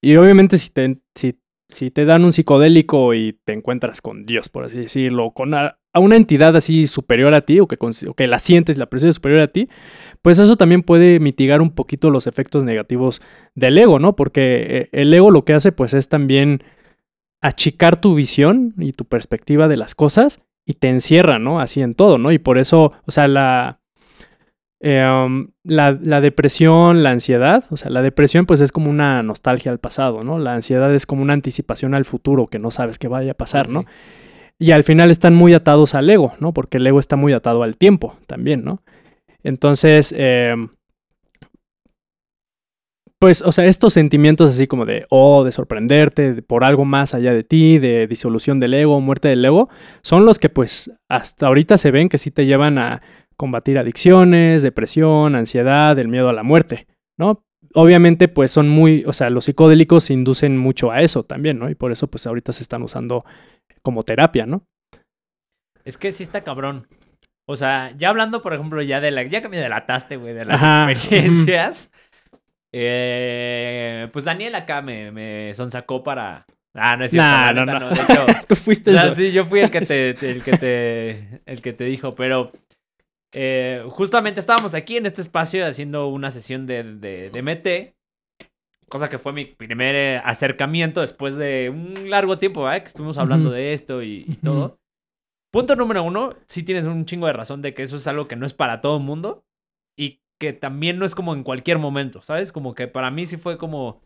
Y 0.04 0.16
obviamente 0.16 0.58
si 0.60 0.70
te, 0.70 1.00
si, 1.16 1.40
si 1.70 1.90
te 1.92 2.06
dan 2.06 2.24
un 2.24 2.34
psicodélico 2.34 3.14
y 3.16 3.34
te 3.44 3.54
encuentras 3.54 4.02
con 4.02 4.26
Dios, 4.26 4.50
por 4.50 4.66
así 4.66 4.78
decirlo, 4.78 5.32
con 5.32 5.54
a, 5.56 5.80
a 5.94 6.00
una 6.00 6.16
entidad 6.16 6.56
así 6.56 6.88
superior 6.88 7.34
a 7.34 7.42
ti, 7.42 7.60
o 7.60 7.68
que, 7.68 7.78
o 8.08 8.14
que 8.14 8.28
la 8.28 8.40
sientes, 8.40 8.78
la 8.78 8.86
percibes 8.86 9.16
superior 9.16 9.42
a 9.42 9.48
ti, 9.48 9.68
pues 10.22 10.40
eso 10.40 10.56
también 10.56 10.84
puede 10.84 11.20
mitigar 11.20 11.62
un 11.62 11.72
poquito 11.72 12.10
los 12.10 12.28
efectos 12.28 12.66
negativos 12.66 13.22
del 13.56 13.78
ego, 13.78 14.00
¿no? 14.00 14.16
Porque 14.16 14.66
eh, 14.70 14.90
el 14.94 15.14
ego 15.14 15.32
lo 15.32 15.44
que 15.44 15.54
hace, 15.54 15.72
pues 15.72 15.94
es 15.94 16.08
también 16.08 16.64
achicar 17.42 18.00
tu 18.00 18.16
visión 18.16 18.74
y 18.78 18.94
tu 18.94 19.06
perspectiva 19.06 19.68
de 19.68 19.78
las 19.78 19.96
cosas 19.96 20.42
y 20.66 20.76
te 20.76 20.88
encierra, 20.88 21.40
¿no? 21.40 21.60
Así 21.60 21.82
en 21.82 21.96
todo, 21.96 22.18
¿no? 22.18 22.32
Y 22.32 22.40
por 22.40 22.58
eso, 22.58 22.92
o 23.06 23.12
sea, 23.12 23.28
la, 23.28 23.82
eh, 24.80 25.06
um, 25.08 25.50
la, 25.64 26.00
la 26.02 26.22
depresión, 26.22 27.04
la 27.04 27.12
ansiedad, 27.12 27.66
o 27.70 27.78
sea, 27.78 27.90
la 27.90 28.02
depresión 28.02 28.46
pues 28.46 28.62
es 28.62 28.72
como 28.72 28.90
una 28.90 29.22
nostalgia 29.24 29.72
al 29.72 29.80
pasado, 29.80 30.24
¿no? 30.24 30.40
La 30.40 30.54
ansiedad 30.54 30.94
es 30.94 31.06
como 31.06 31.22
una 31.22 31.34
anticipación 31.34 31.94
al 31.96 32.06
futuro 32.06 32.48
que 32.48 32.60
no 32.60 32.72
sabes 32.72 32.98
qué 32.98 33.08
vaya 33.08 33.32
a 33.32 33.36
pasar, 33.36 33.68
Sí. 33.68 33.74
Y 34.62 34.74
al 34.74 34.84
final 34.84 35.10
están 35.10 35.34
muy 35.34 35.56
atados 35.56 35.96
al 35.96 36.08
ego, 36.08 36.34
¿no? 36.40 36.54
Porque 36.54 36.78
el 36.78 36.86
ego 36.86 37.00
está 37.00 37.16
muy 37.16 37.34
atado 37.34 37.64
al 37.64 37.78
tiempo 37.78 38.16
también, 38.28 38.64
¿no? 38.64 38.84
Entonces, 39.44 40.14
eh, 40.16 40.54
pues, 43.20 43.42
o 43.42 43.52
sea, 43.52 43.66
estos 43.66 43.94
sentimientos 43.94 44.52
así 44.52 44.68
como 44.68 44.86
de, 44.86 45.08
oh, 45.10 45.44
de 45.44 45.52
sorprenderte 45.52 46.34
de- 46.36 46.42
por 46.44 46.64
algo 46.64 46.86
más 46.86 47.16
allá 47.16 47.34
de 47.34 47.44
ti, 47.44 47.80
de 47.80 48.06
disolución 48.06 48.60
del 48.60 48.76
ego, 48.76 49.02
muerte 49.02 49.30
del 49.30 49.44
ego, 49.44 49.68
son 50.04 50.26
los 50.26 50.38
que 50.38 50.50
pues 50.50 50.92
hasta 51.10 51.48
ahorita 51.48 51.80
se 51.80 51.90
ven 51.90 52.08
que 52.08 52.20
sí 52.20 52.30
te 52.30 52.46
llevan 52.46 52.78
a 52.78 53.02
combatir 53.38 53.80
adicciones, 53.80 54.62
depresión, 54.62 55.34
ansiedad, 55.36 55.98
el 55.98 56.08
miedo 56.08 56.30
a 56.30 56.34
la 56.34 56.44
muerte, 56.44 56.86
¿no? 57.18 57.44
Obviamente 57.74 58.28
pues 58.28 58.52
son 58.52 58.70
muy, 58.70 59.04
o 59.06 59.14
sea, 59.14 59.30
los 59.30 59.46
psicodélicos 59.46 60.10
inducen 60.10 60.58
mucho 60.58 60.92
a 60.92 61.02
eso 61.02 61.24
también, 61.24 61.60
¿no? 61.60 61.70
Y 61.70 61.76
por 61.76 61.92
eso 61.92 62.08
pues 62.08 62.28
ahorita 62.28 62.54
se 62.54 62.64
están 62.64 62.82
usando 62.84 63.24
como 63.84 64.04
terapia, 64.04 64.46
¿no? 64.46 64.66
Es 65.86 65.98
que 65.98 66.12
sí 66.12 66.24
está 66.24 66.44
cabrón. 66.44 66.88
O 67.48 67.56
sea, 67.56 67.92
ya 67.98 68.10
hablando, 68.10 68.42
por 68.42 68.54
ejemplo, 68.54 68.82
ya 68.82 69.02
de 69.02 69.12
la. 69.12 69.24
Ya 69.24 69.42
que 69.42 69.50
me 69.50 69.58
delataste, 69.58 70.16
güey, 70.18 70.34
de 70.34 70.46
las 70.46 70.62
Ajá. 70.62 70.92
experiencias. 70.92 71.92
eh, 72.74 74.10
pues 74.14 74.26
Daniel 74.26 74.56
acá 74.56 74.82
me, 74.82 75.12
me 75.12 75.54
sonsacó 75.56 76.04
para. 76.04 76.46
Ah, 76.74 76.96
no 76.98 77.06
es 77.06 77.12
cierto. 77.12 77.28
Nah, 77.30 77.54
no, 77.54 77.66
neta 77.66 77.80
no. 77.80 77.90
no. 77.90 77.96
De 77.96 78.02
hecho, 78.04 78.26
Tú 78.48 78.56
fuiste 78.56 78.92
eso. 78.94 79.16
sí, 79.16 79.32
yo 79.32 79.46
fui 79.46 79.60
el 79.60 79.72
que 79.72 79.82
te- 79.86 80.10
el 80.32 80.44
que 80.44 80.54
te, 80.58 81.42
el 81.46 81.62
que 81.62 81.74
te 81.74 81.84
dijo, 81.86 82.16
pero 82.16 82.52
eh, 83.34 83.84
justamente 83.90 84.40
estábamos 84.40 84.74
aquí 84.74 84.98
en 84.98 85.06
este 85.06 85.22
espacio 85.22 85.66
haciendo 85.66 86.08
una 86.08 86.32
sesión 86.32 86.66
de, 86.68 86.84
de, 86.96 87.30
de 87.30 87.40
MT, 87.40 87.96
cosa 88.90 89.10
que 89.10 89.18
fue 89.18 89.32
mi 89.34 89.46
primer 89.46 89.96
eh, 89.96 90.18
acercamiento 90.24 91.02
después 91.02 91.36
de 91.36 91.70
un 91.70 92.10
largo 92.10 92.38
tiempo, 92.38 92.64
¿verdad? 92.64 92.80
Que 92.82 92.88
estuvimos 92.88 93.18
hablando 93.18 93.50
de 93.52 93.74
esto 93.74 94.04
y, 94.04 94.24
todo. 94.44 94.78
Punto 95.52 95.76
número 95.76 96.04
uno, 96.04 96.34
sí 96.48 96.64
tienes 96.64 96.86
un 96.86 97.06
chingo 97.06 97.28
de 97.28 97.34
razón 97.34 97.62
de 97.62 97.74
que 97.74 97.84
eso 97.84 97.98
es 97.98 98.08
algo 98.08 98.26
que 98.26 98.36
no 98.38 98.46
es 98.46 98.54
para 98.54 98.80
todo 98.82 98.98
el 98.98 99.04
mundo 99.04 99.44
y 99.98 100.22
que 100.40 100.54
también 100.54 100.98
no 100.98 101.06
es 101.06 101.14
como 101.14 101.34
en 101.34 101.44
cualquier 101.44 101.78
momento, 101.78 102.22
¿sabes? 102.22 102.52
Como 102.52 102.74
que 102.74 102.88
para 102.88 103.12
mí 103.12 103.26
sí 103.26 103.38
fue 103.38 103.58
como 103.58 104.02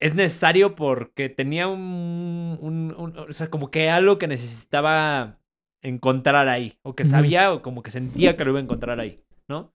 es 0.00 0.14
necesario 0.14 0.74
porque 0.74 1.28
tenía 1.30 1.66
un, 1.68 2.58
un- 2.60 2.94
un- 2.96 3.18
o 3.18 3.32
sea, 3.32 3.48
como 3.48 3.70
que 3.70 3.88
algo 3.90 4.18
que 4.18 4.26
necesitaba 4.28 5.38
encontrar 5.84 6.48
ahí, 6.48 6.78
o 6.82 6.96
que 6.96 7.04
sabía, 7.04 7.52
o 7.52 7.62
como 7.62 7.82
que 7.82 7.90
sentía 7.90 8.36
que 8.36 8.44
lo 8.44 8.50
iba 8.50 8.58
a 8.58 8.62
encontrar 8.62 8.98
ahí, 8.98 9.22
¿no? 9.48 9.72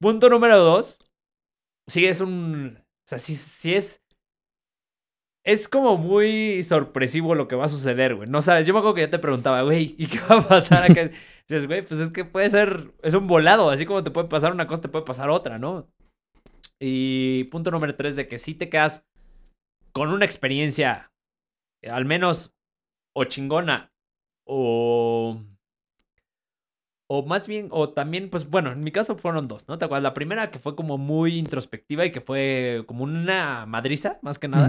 Punto 0.00 0.30
número 0.30 0.58
dos, 0.58 0.98
sí 1.88 2.06
es 2.06 2.20
un, 2.22 2.78
o 2.78 3.06
sea, 3.06 3.18
sí, 3.18 3.34
sí 3.34 3.74
es, 3.74 4.02
es 5.44 5.68
como 5.68 5.98
muy 5.98 6.62
sorpresivo 6.62 7.34
lo 7.34 7.48
que 7.48 7.56
va 7.56 7.66
a 7.66 7.68
suceder, 7.68 8.16
güey, 8.16 8.28
no 8.30 8.40
sabes, 8.40 8.66
yo 8.66 8.72
me 8.72 8.78
acuerdo 8.78 8.94
que 8.94 9.02
yo 9.02 9.10
te 9.10 9.18
preguntaba, 9.18 9.60
güey, 9.62 9.94
¿y 9.98 10.06
qué 10.06 10.20
va 10.20 10.38
a 10.38 10.48
pasar 10.48 10.90
acá? 10.90 11.10
Dices, 11.48 11.66
güey, 11.66 11.84
pues 11.84 12.00
es 12.00 12.10
que 12.10 12.24
puede 12.24 12.48
ser, 12.48 12.94
es 13.02 13.12
un 13.12 13.26
volado, 13.26 13.70
así 13.70 13.84
como 13.84 14.02
te 14.02 14.10
puede 14.10 14.28
pasar 14.28 14.52
una 14.52 14.66
cosa, 14.66 14.82
te 14.82 14.88
puede 14.88 15.04
pasar 15.04 15.28
otra, 15.28 15.58
¿no? 15.58 15.86
Y 16.80 17.44
punto 17.44 17.70
número 17.70 17.94
tres, 17.94 18.16
de 18.16 18.26
que 18.26 18.38
sí 18.38 18.54
te 18.54 18.70
quedas 18.70 19.06
con 19.92 20.12
una 20.12 20.24
experiencia, 20.24 21.12
al 21.86 22.06
menos, 22.06 22.54
o 23.14 23.24
chingona, 23.24 23.89
o. 24.50 25.40
O 27.12 27.26
más 27.26 27.48
bien, 27.48 27.68
o 27.72 27.90
también, 27.90 28.30
pues 28.30 28.48
bueno, 28.48 28.70
en 28.70 28.84
mi 28.84 28.92
caso 28.92 29.16
fueron 29.16 29.48
dos, 29.48 29.66
¿no? 29.66 29.78
¿Te 29.78 29.84
acuerdas? 29.84 30.04
La 30.04 30.14
primera 30.14 30.50
que 30.52 30.60
fue 30.60 30.76
como 30.76 30.96
muy 30.96 31.38
introspectiva 31.38 32.04
y 32.06 32.12
que 32.12 32.20
fue 32.20 32.84
como 32.86 33.02
una 33.02 33.66
madriza, 33.66 34.18
más 34.22 34.38
que 34.38 34.46
nada. 34.48 34.68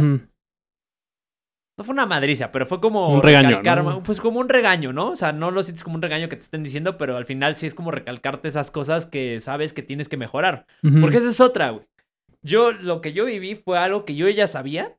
No 1.77 1.83
fue 1.85 1.93
una 1.93 2.05
madriza, 2.07 2.51
pero 2.51 2.65
fue 2.65 2.81
como. 2.81 3.13
Un 3.13 3.21
regaño, 3.21 3.49
recalcar- 3.49 3.83
¿no? 3.83 4.03
Pues 4.03 4.19
como 4.21 4.39
un 4.39 4.49
regaño, 4.49 4.91
¿no? 4.91 5.09
O 5.11 5.15
sea, 5.15 5.33
no 5.33 5.51
lo 5.51 5.61
sientes 5.63 5.83
como 5.83 5.95
un 5.97 6.01
regaño 6.01 6.29
que 6.29 6.35
te 6.35 6.43
estén 6.43 6.63
diciendo, 6.63 6.97
pero 6.97 7.15
al 7.15 7.25
final 7.25 7.57
sí 7.57 7.67
es 7.67 7.75
como 7.75 7.91
recalcarte 7.91 8.47
esas 8.47 8.71
cosas 8.71 9.05
que 9.05 9.39
sabes 9.39 9.71
que 9.73 9.83
tienes 9.83 10.09
que 10.09 10.17
mejorar. 10.17 10.65
Porque 11.01 11.17
esa 11.17 11.29
es 11.29 11.39
otra, 11.41 11.69
güey. 11.69 11.85
Yo, 12.43 12.71
lo 12.71 13.01
que 13.01 13.13
yo 13.13 13.25
viví 13.25 13.53
fue 13.55 13.77
algo 13.77 14.03
que 14.03 14.15
yo 14.15 14.27
ya 14.29 14.47
sabía, 14.47 14.97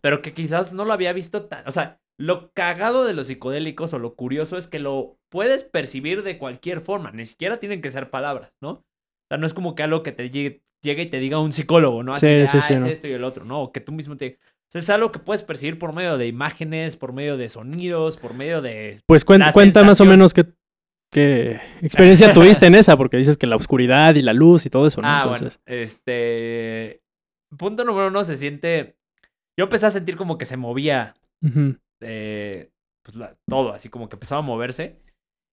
pero 0.00 0.22
que 0.22 0.32
quizás 0.32 0.72
no 0.72 0.84
lo 0.84 0.92
había 0.92 1.12
visto 1.12 1.46
tan. 1.46 1.66
O 1.66 1.72
sea, 1.72 1.98
lo 2.20 2.52
cagado 2.52 3.04
de 3.04 3.14
los 3.14 3.28
psicodélicos 3.28 3.92
o 3.92 3.98
lo 3.98 4.14
curioso 4.14 4.56
es 4.56 4.66
que 4.66 4.78
lo 4.80 5.18
puedes 5.30 5.64
percibir 5.64 6.22
de 6.22 6.36
cualquier 6.38 6.80
forma. 6.80 7.12
Ni 7.12 7.24
siquiera 7.24 7.58
tienen 7.60 7.80
que 7.80 7.90
ser 7.90 8.10
palabras, 8.10 8.52
¿no? 8.60 8.70
O 8.70 8.84
sea, 9.30 9.38
no 9.38 9.46
es 9.46 9.54
como 9.54 9.74
que 9.74 9.82
algo 9.84 10.02
que 10.02 10.12
te 10.12 10.28
llegue, 10.30 10.62
llegue 10.82 11.02
y 11.02 11.06
te 11.10 11.20
diga 11.20 11.38
un 11.38 11.52
psicólogo, 11.52 12.02
¿no? 12.02 12.12
Así 12.12 12.26
Sí, 12.26 12.46
sí, 12.46 12.58
ah, 12.58 12.62
sí, 12.62 12.74
es 12.74 12.80
no. 12.80 12.86
esto 12.86 13.06
y 13.08 13.12
el 13.12 13.24
otro, 13.24 13.44
¿no? 13.44 13.62
O 13.62 13.72
que 13.72 13.80
tú 13.80 13.92
mismo 13.92 14.16
te. 14.16 14.38
sea, 14.68 14.80
es 14.80 14.90
algo 14.90 15.12
que 15.12 15.18
puedes 15.20 15.42
percibir 15.42 15.78
por 15.78 15.94
medio 15.94 16.18
de 16.18 16.26
imágenes, 16.26 16.96
por 16.96 17.12
medio 17.12 17.36
de 17.36 17.48
sonidos, 17.48 18.16
por 18.16 18.34
medio 18.34 18.62
de... 18.62 18.98
Pues 19.06 19.24
cuen- 19.24 19.52
cuenta 19.52 19.84
más 19.84 20.00
o 20.00 20.04
menos 20.04 20.34
qué, 20.34 20.46
qué 21.12 21.60
experiencia 21.82 22.32
tuviste 22.34 22.66
en 22.66 22.74
esa, 22.74 22.96
porque 22.96 23.16
dices 23.16 23.36
que 23.36 23.46
la 23.46 23.56
oscuridad 23.56 24.14
y 24.16 24.22
la 24.22 24.32
luz 24.32 24.66
y 24.66 24.70
todo 24.70 24.86
eso, 24.86 25.00
¿no? 25.00 25.08
Ah, 25.08 25.20
Entonces, 25.22 25.60
bueno. 25.66 25.82
Este... 25.84 27.00
Punto 27.56 27.84
número 27.84 28.08
uno, 28.08 28.24
se 28.24 28.36
siente... 28.36 28.96
Yo 29.58 29.64
empecé 29.64 29.86
a 29.86 29.90
sentir 29.90 30.16
como 30.16 30.36
que 30.38 30.44
se 30.46 30.56
movía 30.56 31.14
ujú, 31.42 31.76
eh, 32.00 32.70
pues 33.02 33.16
la- 33.16 33.36
todo, 33.48 33.72
así 33.72 33.88
como 33.88 34.08
que 34.08 34.16
empezaba 34.16 34.40
a 34.40 34.42
moverse. 34.44 35.00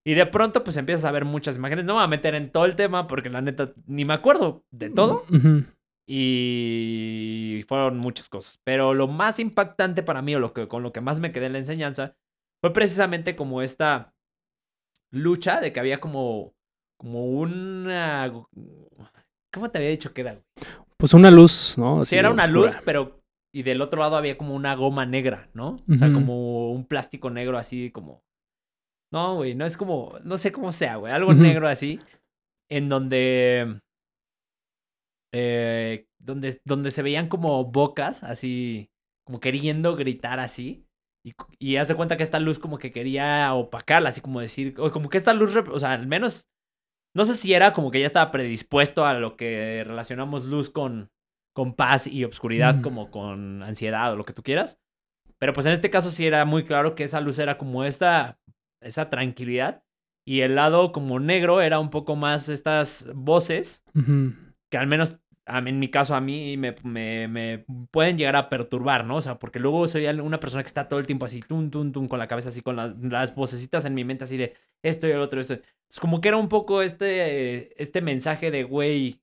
Y 0.07 0.13
de 0.13 0.25
pronto, 0.27 0.63
pues 0.63 0.77
empiezas 0.77 1.05
a 1.05 1.11
ver 1.11 1.25
muchas 1.25 1.57
imágenes. 1.57 1.85
No 1.85 1.93
me 1.93 1.97
voy 1.99 2.03
a 2.05 2.07
meter 2.07 2.35
en 2.35 2.51
todo 2.51 2.65
el 2.65 2.75
tema 2.75 3.07
porque 3.07 3.29
la 3.29 3.41
neta 3.41 3.73
ni 3.87 4.05
me 4.05 4.13
acuerdo 4.13 4.63
de 4.71 4.89
todo. 4.91 5.23
ujú, 5.31 5.63
Y 6.07 7.63
fueron 7.67 7.97
muchas 7.97 8.29
cosas. 8.29 8.59
Pero 8.63 8.93
lo 8.93 9.07
más 9.07 9.39
impactante 9.39 10.03
para 10.03 10.21
mí, 10.21 10.35
o 10.35 10.39
lo 10.39 10.53
que, 10.53 10.67
con 10.67 10.83
lo 10.83 10.91
que 10.93 11.01
más 11.01 11.19
me 11.19 11.31
quedé 11.31 11.47
en 11.47 11.53
la 11.53 11.59
enseñanza, 11.59 12.15
fue 12.61 12.71
precisamente 12.73 13.35
como 13.35 13.61
esta 13.61 14.13
lucha 15.11 15.61
de 15.61 15.73
que 15.73 15.79
había 15.79 15.99
como, 15.99 16.53
como 16.99 17.25
una... 17.25 18.31
¿Cómo 19.51 19.71
te 19.71 19.77
había 19.77 19.89
dicho 19.89 20.13
que 20.13 20.21
era? 20.21 20.41
Pues 20.97 21.13
una 21.13 21.31
luz, 21.31 21.75
¿no? 21.77 22.03
Sí, 22.05 22.15
era 22.15 22.29
una 22.29 22.43
oscura. 22.43 22.61
luz, 22.61 22.77
pero... 22.85 23.21
Y 23.55 23.63
del 23.63 23.79
otro 23.79 24.01
lado 24.01 24.17
había 24.17 24.37
como 24.37 24.53
una 24.53 24.75
goma 24.75 25.05
negra, 25.05 25.49
¿no? 25.53 25.81
O 25.89 25.95
sea, 25.95 26.11
como 26.11 26.73
un 26.73 26.85
plástico 26.85 27.29
negro 27.29 27.57
así 27.57 27.89
como... 27.89 28.21
No, 29.13 29.35
güey, 29.35 29.55
no 29.55 29.65
es 29.65 29.77
como... 29.77 30.19
No 30.25 30.37
sé 30.37 30.51
cómo 30.51 30.73
sea, 30.73 30.97
güey. 30.97 31.13
Algo 31.13 31.33
negro 31.33 31.69
así. 31.69 32.01
En 32.69 32.89
donde... 32.89 33.79
eh, 35.33 36.05
donde, 36.19 36.59
donde 36.65 36.91
se 36.91 37.01
veían 37.01 37.29
como 37.29 37.63
bocas, 37.63 38.25
así... 38.25 38.89
Como 39.25 39.39
queriendo 39.39 39.95
gritar 39.95 40.41
así. 40.41 40.85
Y, 41.25 41.31
y 41.57 41.77
haz 41.77 41.87
de 41.87 41.95
cuenta 41.95 42.17
que 42.17 42.23
esta 42.23 42.41
luz 42.41 42.59
como 42.59 42.77
que 42.77 42.91
quería 42.91 43.53
opacarla, 43.53 44.09
así 44.09 44.19
como 44.19 44.41
decir... 44.41 44.75
O 44.79 44.91
como 44.91 45.07
que 45.07 45.17
esta 45.17 45.33
luz... 45.33 45.55
O 45.55 45.79
sea, 45.79 45.93
al 45.93 46.07
menos... 46.07 46.49
No 47.15 47.23
sé 47.23 47.35
si 47.35 47.53
era 47.53 47.71
como 47.71 47.89
que 47.89 48.01
ya 48.01 48.05
estaba 48.05 48.31
predispuesto 48.31 49.05
a 49.05 49.13
lo 49.13 49.37
que 49.37 49.85
relacionamos 49.87 50.43
luz 50.43 50.69
con, 50.69 51.09
con 51.55 51.73
paz 51.73 52.05
y 52.07 52.23
obscuridad, 52.25 52.75
Mm. 52.75 52.81
como 52.81 53.09
con 53.09 53.63
ansiedad 53.63 54.11
o 54.11 54.15
lo 54.17 54.25
que 54.25 54.33
tú 54.33 54.43
quieras. 54.43 54.79
Pero 55.39 55.53
pues 55.53 55.65
en 55.65 55.71
este 55.73 55.89
caso 55.89 56.11
sí 56.11 56.27
era 56.27 56.43
muy 56.45 56.63
claro 56.65 56.95
que 56.95 57.03
esa 57.05 57.21
luz 57.21 57.39
era 57.39 57.57
como 57.57 57.83
esta, 57.85 58.37
esa 58.81 59.09
tranquilidad. 59.09 59.83
Y 60.27 60.41
el 60.41 60.55
lado 60.55 60.91
como 60.91 61.19
negro 61.19 61.61
era 61.61 61.79
un 61.79 61.89
poco 61.89 62.15
más 62.15 62.49
estas 62.49 63.07
voces 63.13 63.83
que 64.71 64.77
al 64.77 64.87
menos 64.87 65.19
en 65.47 65.77
mi 65.77 65.89
caso 65.91 66.15
a 66.15 66.21
mí 66.21 66.57
me, 66.57 66.75
me, 66.83 67.27
me 67.27 67.65
pueden 67.91 68.17
llegar 68.17 68.35
a 68.35 68.49
perturbar, 68.49 69.05
¿no? 69.05 69.17
O 69.17 69.21
sea, 69.21 69.37
porque 69.37 69.59
luego 69.59 69.87
soy 69.87 70.07
una 70.07 70.39
persona 70.39 70.63
que 70.63 70.67
está 70.67 70.87
todo 70.87 70.99
el 70.99 71.05
tiempo 71.05 71.25
así, 71.25 71.41
tum, 71.41 71.69
tum, 71.69 71.91
tum, 71.91 72.07
con 72.07 72.17
la 72.17 72.27
cabeza 72.27 72.49
así, 72.49 72.61
con 72.61 72.75
las, 72.75 72.97
las 72.97 73.35
vocecitas 73.35 73.85
en 73.85 73.93
mi 73.93 74.03
mente 74.03 74.23
así 74.23 74.37
de 74.37 74.55
esto 74.83 75.07
y 75.07 75.11
el 75.11 75.19
otro, 75.19 75.39
esto. 75.39 75.59
Es 75.87 75.99
como 75.99 76.19
que 76.19 76.29
era 76.29 76.37
un 76.37 76.49
poco 76.49 76.81
este, 76.81 77.79
este 77.81 78.01
mensaje 78.01 78.49
de, 78.49 78.63
güey, 78.63 79.21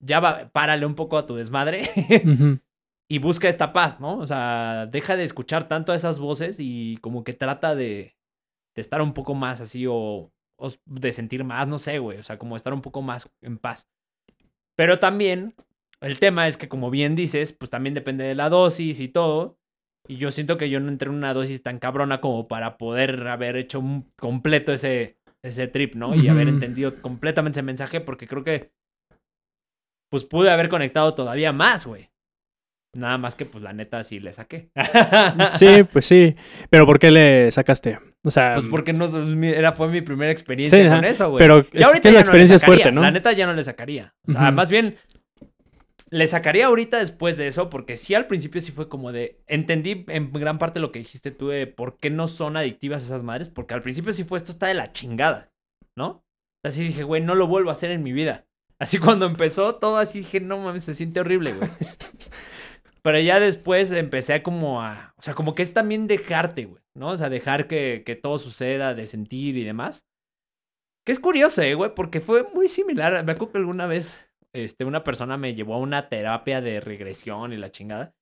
ya 0.00 0.20
va, 0.20 0.50
párale 0.50 0.86
un 0.86 0.94
poco 0.94 1.18
a 1.18 1.26
tu 1.26 1.34
desmadre 1.34 1.90
y 3.08 3.18
busca 3.18 3.48
esta 3.48 3.72
paz, 3.72 4.00
¿no? 4.00 4.18
O 4.18 4.26
sea, 4.26 4.86
deja 4.86 5.16
de 5.16 5.24
escuchar 5.24 5.68
tanto 5.68 5.92
a 5.92 5.96
esas 5.96 6.18
voces 6.18 6.56
y 6.58 6.98
como 6.98 7.24
que 7.24 7.32
trata 7.32 7.74
de, 7.74 8.16
de 8.74 8.80
estar 8.80 9.02
un 9.02 9.12
poco 9.12 9.34
más 9.34 9.60
así 9.60 9.86
o, 9.86 10.32
o 10.56 10.68
de 10.84 11.12
sentir 11.12 11.44
más, 11.44 11.68
no 11.68 11.78
sé, 11.78 11.98
güey, 11.98 12.18
o 12.18 12.22
sea, 12.22 12.38
como 12.38 12.56
estar 12.56 12.72
un 12.72 12.82
poco 12.82 13.02
más 13.02 13.30
en 13.40 13.58
paz. 13.58 13.88
Pero 14.76 14.98
también 14.98 15.54
el 16.00 16.18
tema 16.18 16.46
es 16.46 16.56
que, 16.56 16.68
como 16.68 16.90
bien 16.90 17.14
dices, 17.14 17.52
pues 17.52 17.70
también 17.70 17.94
depende 17.94 18.24
de 18.24 18.34
la 18.34 18.48
dosis 18.48 19.00
y 19.00 19.08
todo. 19.08 19.58
Y 20.08 20.16
yo 20.16 20.30
siento 20.30 20.56
que 20.56 20.70
yo 20.70 20.78
no 20.78 20.88
entré 20.88 21.08
en 21.08 21.16
una 21.16 21.34
dosis 21.34 21.62
tan 21.62 21.78
cabrona 21.78 22.20
como 22.20 22.46
para 22.46 22.76
poder 22.76 23.26
haber 23.26 23.56
hecho 23.56 23.80
un 23.80 24.12
completo 24.16 24.72
ese, 24.72 25.18
ese 25.42 25.66
trip, 25.66 25.94
¿no? 25.94 26.14
Y 26.14 26.28
haber 26.28 26.48
entendido 26.48 27.00
completamente 27.02 27.58
ese 27.58 27.64
mensaje 27.64 28.00
porque 28.00 28.28
creo 28.28 28.44
que 28.44 28.70
pues 30.10 30.24
pude 30.24 30.50
haber 30.50 30.68
conectado 30.68 31.14
todavía 31.14 31.52
más, 31.52 31.86
güey. 31.86 32.10
Nada 32.94 33.18
más 33.18 33.34
que 33.34 33.44
pues 33.44 33.62
la 33.62 33.74
neta 33.74 34.02
sí 34.04 34.20
le 34.20 34.32
saqué. 34.32 34.70
Sí, 35.50 35.82
pues 35.92 36.06
sí. 36.06 36.34
Pero 36.70 36.86
¿por 36.86 36.98
qué 36.98 37.10
le 37.10 37.52
sacaste? 37.52 37.98
O 38.24 38.30
sea, 38.30 38.54
Pues 38.54 38.66
porque 38.68 38.94
no 38.94 39.04
es 39.04 39.14
era, 39.54 39.72
fue 39.72 39.88
mi 39.88 40.00
primera 40.00 40.32
experiencia 40.32 40.78
Sí, 40.78 40.84
con 40.84 40.92
ajá. 40.94 41.06
eso, 41.06 41.30
güey. 41.30 41.42
pero 41.44 41.66
Y 41.72 41.78
es 41.78 41.84
ahorita 41.84 42.02
que 42.02 42.08
ya 42.08 42.12
la 42.12 42.18
no 42.18 42.20
experiencia 42.20 42.54
es 42.54 42.64
fuerte, 42.64 42.92
¿no? 42.92 43.02
La 43.02 43.10
neta 43.10 43.32
ya 43.32 43.46
no 43.46 43.52
le 43.52 43.62
sacaría. 43.62 44.14
O 44.26 44.32
sea, 44.32 44.50
más 44.50 44.70
bien 44.70 44.96
le 46.08 46.26
sacaría 46.26 46.66
ahorita 46.66 46.98
después 46.98 47.36
de 47.36 47.48
eso, 47.48 47.68
porque 47.68 47.96
sí 47.96 48.14
al 48.14 48.28
principio 48.28 48.60
sí 48.62 48.72
fue 48.72 48.88
como 48.88 49.12
de. 49.12 49.42
Entendí 49.46 50.04
en 50.08 50.32
gran 50.32 50.56
parte 50.58 50.80
lo 50.80 50.90
que 50.92 51.00
dijiste 51.00 51.30
tú 51.32 51.48
de 51.48 51.66
por 51.66 51.98
qué 51.98 52.08
no 52.10 52.28
son 52.28 52.56
adictivas 52.56 53.04
esas 53.04 53.22
madres, 53.22 53.48
porque 53.50 53.74
al 53.74 53.82
principio 53.82 54.12
sí 54.14 54.24
fue 54.24 54.38
esto 54.38 54.52
está 54.52 54.68
de 54.68 54.74
la 54.74 54.92
chingada, 54.92 55.50
¿no? 55.98 56.22
Así 56.64 56.82
dije, 56.84 57.02
güey, 57.02 57.20
no 57.22 57.34
lo 57.34 57.46
vuelvo 57.46 57.68
a 57.68 57.72
hacer 57.74 57.90
en 57.90 58.02
mi 58.02 58.12
vida. 58.12 58.46
Así 58.78 58.98
cuando 58.98 59.26
empezó 59.26 59.76
todo 59.76 59.96
así 59.96 60.18
dije, 60.18 60.40
no 60.40 60.58
mames, 60.58 60.84
se 60.84 60.94
siente 60.94 61.20
horrible, 61.20 61.54
güey. 61.54 61.70
Pero 63.02 63.20
ya 63.20 63.38
después 63.38 63.92
empecé 63.92 64.34
a 64.34 64.42
como 64.42 64.82
a. 64.82 65.14
O 65.16 65.22
sea, 65.22 65.34
como 65.34 65.54
que 65.54 65.62
es 65.62 65.72
también 65.72 66.06
dejarte, 66.08 66.64
güey, 66.66 66.82
¿no? 66.94 67.10
O 67.10 67.16
sea, 67.16 67.30
dejar 67.30 67.68
que, 67.68 68.02
que 68.04 68.16
todo 68.16 68.36
suceda, 68.38 68.94
de 68.94 69.06
sentir 69.06 69.56
y 69.56 69.64
demás. 69.64 70.06
Que 71.04 71.12
es 71.12 71.20
curioso, 71.20 71.62
eh, 71.62 71.74
güey, 71.74 71.94
porque 71.94 72.20
fue 72.20 72.42
muy 72.52 72.66
similar. 72.68 73.24
Me 73.24 73.32
acuerdo 73.32 73.52
que 73.52 73.58
alguna 73.58 73.86
vez 73.86 74.28
este, 74.52 74.84
una 74.84 75.04
persona 75.04 75.36
me 75.36 75.54
llevó 75.54 75.74
a 75.74 75.78
una 75.78 76.08
terapia 76.08 76.60
de 76.60 76.80
regresión 76.80 77.52
y 77.52 77.56
la 77.56 77.70
chingada. 77.70 78.14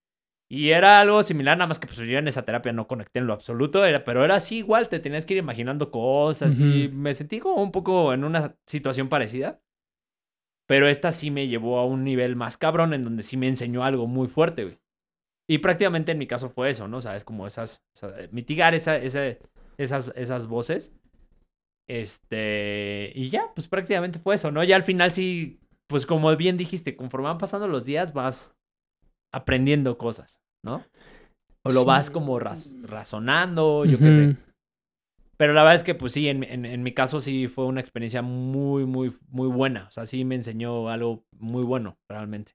Y 0.51 0.71
era 0.71 1.01
algo 1.01 1.23
similar, 1.23 1.57
nada 1.57 1.67
más 1.69 1.79
que 1.79 1.87
pues 1.87 1.99
yo 1.99 2.19
en 2.19 2.29
esa 2.29 2.45
terapia 2.45 2.73
no 2.73 2.87
conecté 2.87 3.19
en 3.21 3.27
lo 3.27 3.33
absoluto, 3.33 3.85
era, 3.87 4.05
pero 4.05 4.23
era 4.23 4.35
así 4.35 4.59
igual, 4.59 4.91
te 4.91 5.01
tenías 5.01 5.25
que 5.25 5.33
ir 5.35 5.39
imaginando 5.39 5.91
cosas 5.91 6.61
y 6.61 6.89
Ujú. 6.89 6.95
me 6.95 7.15
sentí 7.15 7.41
como 7.41 7.63
un 7.63 7.73
poco 7.73 8.13
en 8.13 8.25
una 8.25 8.55
situación 8.67 9.09
parecida. 9.09 9.63
Pero 10.67 10.89
esta 10.89 11.13
sí 11.13 11.31
me 11.31 11.47
llevó 11.49 11.79
a 11.79 11.85
un 11.87 12.05
nivel 12.05 12.37
más 12.37 12.57
cabrón 12.57 12.95
en 12.95 13.03
donde 13.03 13.23
sí 13.23 13.37
me 13.37 13.49
enseñó 13.49 13.85
algo 13.85 14.07
muy 14.07 14.29
fuerte, 14.29 14.65
güey. 14.65 14.79
Y 15.49 15.59
prácticamente 15.59 16.13
en 16.13 16.19
mi 16.19 16.27
caso 16.27 16.49
fue 16.49 16.71
eso, 16.71 16.89
¿no? 16.89 17.03
Sabes, 17.03 17.23
como 17.23 17.47
esas, 17.47 17.83
o 17.95 17.99
sea, 17.99 18.15
mitigar 18.33 18.75
esa, 18.75 18.97
esa- 18.97 19.37
esas, 19.77 20.13
esas 20.17 20.47
voces. 20.47 20.93
Este, 21.89 23.13
y 23.15 23.29
ya, 23.29 23.53
pues 23.55 23.69
prácticamente 23.69 24.19
fue 24.19 24.37
eso, 24.37 24.51
¿no? 24.51 24.65
Ya 24.65 24.77
al 24.77 24.83
final 24.83 25.13
sí, 25.13 25.61
pues 25.87 26.07
como 26.07 26.35
bien 26.37 26.57
dijiste, 26.57 26.97
conforme 26.97 27.29
van 27.29 27.39
pasando 27.39 27.69
los 27.69 27.85
días 27.85 28.15
vas 28.15 28.55
aprendiendo 29.35 29.99
cosas, 29.99 30.41
¿no? 30.65 30.83
O 31.67 31.71
lo 31.73 31.81
Sí. 31.81 31.87
vas 31.87 32.11
como 32.11 32.39
raz- 32.39 32.75
razonando, 32.83 33.85
yo 33.85 33.99
qué 33.99 34.13
sé. 34.13 34.37
Pero 35.37 35.53
la 35.53 35.63
verdad 35.63 35.75
es 35.77 35.83
que, 35.83 35.95
pues 35.95 36.13
sí, 36.13 36.29
en, 36.29 36.45
en- 36.45 36.65
en 36.65 36.83
mi 36.83 36.93
caso 36.93 37.19
sí 37.21 37.49
fue 37.49 37.67
una 37.67 37.81
experiencia 37.81 38.23
muy, 38.23 38.87
muy, 38.87 39.13
muy 39.29 39.49
buena. 39.49 39.87
O 39.89 39.91
sea, 39.91 40.07
sí 40.07 40.25
me 40.25 40.35
enseñó 40.37 40.89
algo 40.89 41.25
muy 41.39 41.65
bueno, 41.65 41.99
realmente. 42.09 42.53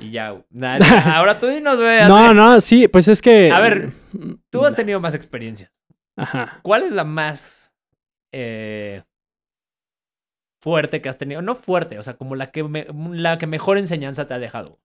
Y 0.00 0.10
ya, 0.10 0.42
nada, 0.50 0.78
ahora 1.18 1.38
tú 1.38 1.46
dinos, 1.48 1.76
güey. 1.78 2.06
No, 2.08 2.32
no, 2.32 2.60
sí, 2.60 2.88
pues 2.88 3.08
es 3.08 3.20
que. 3.20 3.50
A 3.50 3.60
ver, 3.60 3.90
Tú 4.50 4.64
has 4.64 4.74
tenido 4.74 5.00
más 5.00 5.14
experiencias. 5.14 5.70
Ajá. 6.16 6.60
¿Cuál 6.62 6.82
es 6.84 6.92
la 6.92 7.04
más 7.04 7.74
eh, 8.32 9.02
fuerte 10.62 11.00
que 11.02 11.08
has 11.08 11.18
tenido? 11.18 11.42
No 11.42 11.54
fuerte, 11.54 11.98
o 11.98 12.02
sea, 12.02 12.14
como 12.14 12.34
la 12.36 12.50
que, 12.50 12.62
me- 12.64 12.86
la 13.12 13.38
que 13.38 13.46
mejor 13.46 13.76
enseñanza 13.78 14.26
te 14.26 14.34
ha 14.34 14.38
dejado. 14.38 14.78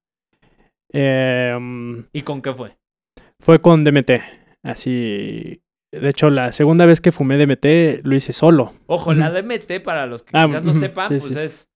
Em, 0.91 2.05
¿Y 2.13 2.21
con 2.21 2.41
qué 2.41 2.53
fue? 2.53 2.77
fue 3.39 3.59
con 3.61 3.83
DMT. 3.83 4.11
Así. 4.63 5.61
De 5.91 6.09
hecho, 6.09 6.29
la 6.29 6.51
segunda 6.51 6.85
vez 6.85 6.99
que 7.01 7.11
fumé 7.11 7.37
DMT 7.37 8.03
lo 8.05 8.15
hice 8.15 8.33
solo. 8.33 8.73
Ojo, 8.87 9.13
la 9.13 9.31
DMT, 9.31 9.81
para 9.83 10.05
los 10.05 10.21
que 10.23 10.31
Ah, 10.37 10.45
quizás 10.47 10.63
no 10.63 10.73
sepan, 10.73 11.07
sí, 11.07 11.13
pues 11.19 11.23
sí. 11.33 11.39
es, 11.39 11.69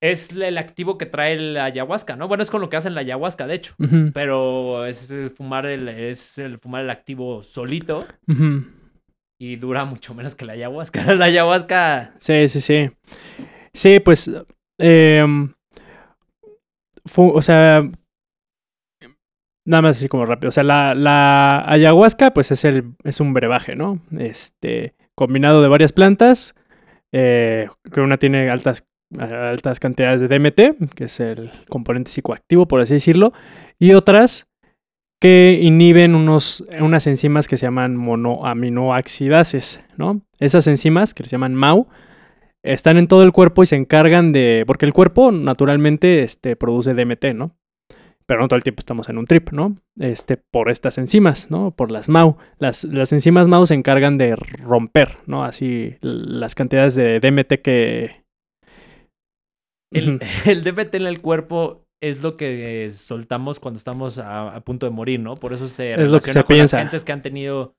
es 0.00 0.30
el 0.36 0.58
activo 0.58 0.96
que 0.96 1.06
trae 1.06 1.36
la 1.36 1.64
ayahuasca, 1.64 2.14
¿no? 2.16 2.28
Bueno, 2.28 2.42
es 2.42 2.50
con 2.50 2.60
lo 2.60 2.68
que 2.68 2.76
hacen 2.76 2.94
la 2.94 3.00
ayahuasca, 3.00 3.46
de 3.46 3.54
hecho. 3.54 3.74
Pero 4.14 4.86
es 4.86 5.10
el 5.10 5.30
fumar 5.30 5.66
el, 5.66 5.88
es 5.88 6.38
el 6.38 6.58
fumar 6.58 6.84
el 6.84 6.90
activo 6.90 7.42
solito 7.42 8.06
y 9.40 9.56
dura 9.56 9.84
mucho 9.84 10.14
menos 10.14 10.34
que 10.36 10.44
la 10.44 10.52
ayahuasca. 10.52 11.02
La 11.14 11.24
ayahuasca. 11.24 12.14
Sí, 12.20 12.46
sí, 12.46 12.60
sí. 12.60 12.90
Sí, 13.74 13.98
pues. 14.00 14.30
em, 14.78 15.52
o 17.16 17.42
sea. 17.42 17.82
Nada 19.64 19.82
más 19.82 19.96
así 19.98 20.08
como 20.08 20.24
rápido. 20.26 20.48
O 20.48 20.52
sea, 20.52 20.64
la, 20.64 20.94
la 20.94 21.64
ayahuasca, 21.70 22.32
pues 22.32 22.50
es 22.50 22.64
el. 22.64 22.94
es 23.04 23.20
un 23.20 23.32
brebaje, 23.32 23.76
¿no? 23.76 24.00
Este. 24.18 24.94
Combinado 25.14 25.62
de 25.62 25.68
varias 25.68 25.92
plantas. 25.92 26.54
eh, 27.12 27.68
que 27.92 28.00
una 28.00 28.16
tiene 28.16 28.50
altas, 28.50 28.84
altas 29.18 29.78
cantidades 29.80 30.20
de 30.20 30.28
DMT, 30.28 30.94
que 30.94 31.04
es 31.04 31.20
el 31.20 31.50
componente 31.68 32.10
psicoactivo, 32.10 32.66
por 32.66 32.80
así 32.80 32.94
decirlo. 32.94 33.32
Y 33.78 33.92
otras 33.92 34.48
que 35.20 35.60
inhiben 35.62 36.16
unos, 36.16 36.64
unas 36.80 37.06
enzimas 37.06 37.46
que 37.46 37.56
se 37.56 37.66
llaman 37.66 37.94
monoaminoaxidases, 37.96 39.86
¿no? 39.96 40.22
Esas 40.40 40.66
enzimas, 40.66 41.14
que 41.14 41.22
se 41.22 41.28
llaman 41.28 41.54
MAU, 41.54 41.86
están 42.64 42.96
en 42.96 43.06
todo 43.06 43.22
el 43.22 43.30
cuerpo 43.32 43.62
y 43.62 43.66
se 43.66 43.76
encargan 43.76 44.32
de. 44.32 44.64
Porque 44.66 44.86
el 44.86 44.92
cuerpo 44.92 45.30
naturalmente 45.30 46.22
este, 46.24 46.56
produce 46.56 46.94
DMT, 46.94 47.26
¿no? 47.34 47.54
Pero 48.26 48.40
no 48.40 48.48
todo 48.48 48.56
el 48.56 48.62
tiempo 48.62 48.80
estamos 48.80 49.08
en 49.08 49.18
un 49.18 49.26
trip, 49.26 49.50
¿no? 49.50 49.76
Este, 49.98 50.36
por 50.36 50.70
estas 50.70 50.98
enzimas, 50.98 51.50
¿no? 51.50 51.70
Por 51.72 51.90
las 51.90 52.08
MAU. 52.08 52.36
Las, 52.58 52.84
las 52.84 53.12
enzimas 53.12 53.48
MAU 53.48 53.66
se 53.66 53.74
encargan 53.74 54.18
de 54.18 54.36
romper, 54.36 55.16
¿no? 55.26 55.44
Así 55.44 55.96
las 56.00 56.54
cantidades 56.54 56.94
de 56.94 57.20
DMT 57.20 57.62
que... 57.62 58.22
El, 59.92 60.20
el 60.46 60.64
DMT 60.64 60.94
en 60.94 61.06
el 61.06 61.20
cuerpo 61.20 61.86
es 62.00 62.22
lo 62.22 62.34
que 62.34 62.90
soltamos 62.94 63.60
cuando 63.60 63.78
estamos 63.78 64.18
a, 64.18 64.60
punto 64.64 64.86
de 64.86 64.90
morir, 64.90 65.20
¿no? 65.20 65.36
Por 65.36 65.52
eso 65.52 65.68
se 65.68 65.94
es 65.94 66.10
lo 66.10 66.20
que 66.20 66.30
se 66.30 66.42
con 66.42 66.56
piensa. 66.56 66.78
las 66.78 66.84
gentes 66.84 67.04
que 67.04 67.12
han 67.12 67.22
tenido... 67.22 67.76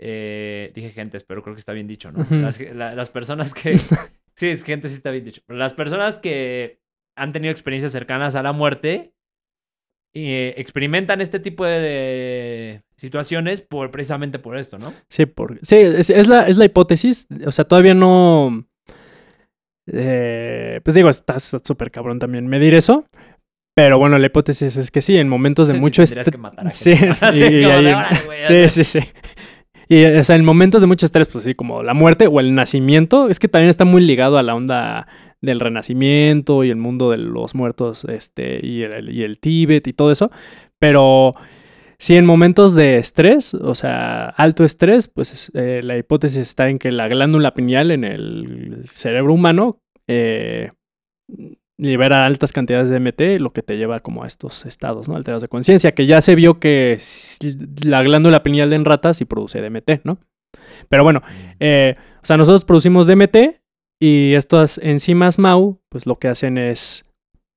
Eh, 0.00 0.70
dije 0.74 0.90
gentes, 0.90 1.24
pero 1.24 1.42
creo 1.42 1.54
que 1.56 1.60
está 1.60 1.72
bien 1.72 1.88
dicho, 1.88 2.12
¿no? 2.12 2.24
las, 2.30 2.60
las 2.60 3.10
personas 3.10 3.52
que... 3.52 3.76
sí, 4.36 4.48
es 4.48 4.62
gente, 4.62 4.88
sí 4.88 4.94
está 4.94 5.10
bien 5.10 5.24
dicho. 5.24 5.42
Las 5.48 5.74
personas 5.74 6.18
que 6.18 6.80
han 7.16 7.32
tenido 7.32 7.50
experiencias 7.50 7.92
cercanas 7.92 8.36
a 8.36 8.42
la 8.42 8.52
muerte 8.52 9.12
eh, 10.14 10.54
experimentan 10.56 11.20
este 11.20 11.38
tipo 11.38 11.64
de, 11.64 12.82
situaciones 12.96 13.60
por, 13.60 13.90
precisamente 13.90 14.38
por 14.38 14.56
esto, 14.56 14.78
¿no? 14.78 14.92
Sí, 15.08 15.26
por, 15.26 15.58
sí 15.62 15.76
es, 15.76 16.28
la, 16.28 16.42
es 16.42 16.56
la 16.56 16.64
hipótesis. 16.64 17.26
O 17.46 17.52
sea, 17.52 17.64
todavía 17.64 17.94
no. 17.94 18.66
Eh, 19.90 20.80
pues 20.84 20.94
digo, 20.94 21.08
está 21.08 21.38
súper 21.38 21.90
cabrón 21.90 22.18
también 22.18 22.46
medir 22.46 22.74
eso. 22.74 23.06
Pero 23.74 23.96
bueno, 23.98 24.18
la 24.18 24.26
hipótesis 24.26 24.76
es 24.76 24.90
que 24.90 25.00
sí, 25.02 25.16
en 25.16 25.28
momentos 25.28 25.68
de 25.68 25.74
mucho 25.74 26.02
estrés. 26.02 26.26
Sí, 26.70 26.94
sí, 28.36 28.68
sí, 28.68 28.84
sí. 28.84 29.00
Y 29.88 30.04
o 30.04 30.24
sea, 30.24 30.34
en 30.34 30.44
momentos 30.44 30.80
de 30.80 30.88
mucho 30.88 31.06
estrés, 31.06 31.28
pues 31.28 31.44
sí, 31.44 31.54
como 31.54 31.84
la 31.84 31.94
muerte 31.94 32.26
o 32.26 32.40
el 32.40 32.54
nacimiento, 32.54 33.28
es 33.30 33.38
que 33.38 33.46
también 33.46 33.70
está 33.70 33.84
muy 33.84 34.02
ligado 34.02 34.36
a 34.36 34.42
la 34.42 34.54
onda 34.54 35.06
del 35.40 35.60
renacimiento 35.60 36.64
y 36.64 36.70
el 36.70 36.78
mundo 36.78 37.10
de 37.10 37.18
los 37.18 37.54
muertos 37.54 38.04
este, 38.04 38.64
y, 38.64 38.82
el, 38.82 39.10
y 39.14 39.22
el 39.22 39.38
Tíbet 39.38 39.86
y 39.86 39.92
todo 39.92 40.10
eso. 40.10 40.30
Pero 40.78 41.32
si 41.98 42.16
en 42.16 42.26
momentos 42.26 42.74
de 42.74 42.98
estrés, 42.98 43.54
o 43.54 43.74
sea, 43.74 44.28
alto 44.28 44.64
estrés, 44.64 45.08
pues 45.08 45.50
eh, 45.54 45.80
la 45.82 45.96
hipótesis 45.98 46.40
está 46.40 46.68
en 46.68 46.78
que 46.78 46.92
la 46.92 47.08
glándula 47.08 47.54
pineal 47.54 47.90
en 47.90 48.04
el 48.04 48.82
cerebro 48.84 49.34
humano 49.34 49.80
eh, 50.06 50.68
libera 51.76 52.24
altas 52.24 52.52
cantidades 52.52 52.88
de 52.88 53.00
MT, 53.00 53.40
lo 53.40 53.50
que 53.50 53.62
te 53.62 53.76
lleva 53.76 54.00
como 54.00 54.22
a 54.22 54.28
estos 54.28 54.64
estados, 54.64 55.08
¿no? 55.08 55.16
Alterados 55.16 55.42
de 55.42 55.48
conciencia, 55.48 55.92
que 55.92 56.06
ya 56.06 56.20
se 56.20 56.36
vio 56.36 56.60
que 56.60 57.00
la 57.82 58.02
glándula 58.02 58.42
pineal 58.42 58.72
en 58.72 58.84
ratas 58.84 59.16
sí 59.16 59.24
produce 59.24 59.60
DMT, 59.60 60.04
¿no? 60.04 60.18
Pero 60.88 61.02
bueno, 61.02 61.20
mm. 61.20 61.56
eh, 61.60 61.94
o 62.22 62.26
sea, 62.26 62.36
nosotros 62.36 62.64
producimos 62.64 63.06
DMT 63.08 63.57
y 64.00 64.34
estas 64.34 64.78
enzimas 64.78 65.38
MAU, 65.38 65.80
pues 65.88 66.06
lo 66.06 66.18
que 66.18 66.28
hacen 66.28 66.58
es 66.58 67.04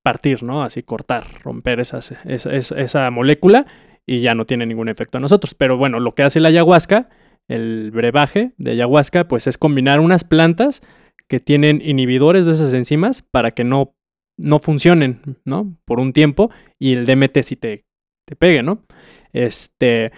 partir, 0.02 0.42
¿no? 0.42 0.62
Así 0.62 0.82
cortar, 0.82 1.24
romper 1.42 1.80
esas, 1.80 2.12
esa, 2.24 2.50
esa, 2.52 3.10
molécula 3.10 3.66
y 4.06 4.20
ya 4.20 4.34
no 4.34 4.44
tiene 4.44 4.66
ningún 4.66 4.88
efecto 4.88 5.18
a 5.18 5.20
nosotros. 5.20 5.54
Pero 5.54 5.76
bueno, 5.76 6.00
lo 6.00 6.14
que 6.14 6.24
hace 6.24 6.40
la 6.40 6.48
ayahuasca, 6.48 7.08
el 7.48 7.90
brebaje 7.92 8.52
de 8.58 8.72
ayahuasca, 8.72 9.28
pues 9.28 9.46
es 9.46 9.58
combinar 9.58 10.00
unas 10.00 10.24
plantas 10.24 10.82
que 11.28 11.38
tienen 11.40 11.80
inhibidores 11.82 12.46
de 12.46 12.52
esas 12.52 12.74
enzimas 12.74 13.22
para 13.22 13.52
que 13.52 13.64
no, 13.64 13.94
no 14.36 14.58
funcionen, 14.58 15.38
¿no? 15.44 15.76
Por 15.84 16.00
un 16.00 16.12
tiempo 16.12 16.50
y 16.78 16.94
el 16.94 17.06
DMT 17.06 17.42
sí 17.42 17.56
te, 17.56 17.84
te 18.26 18.36
pegue, 18.36 18.62
¿no? 18.62 18.84
Este. 19.32 20.08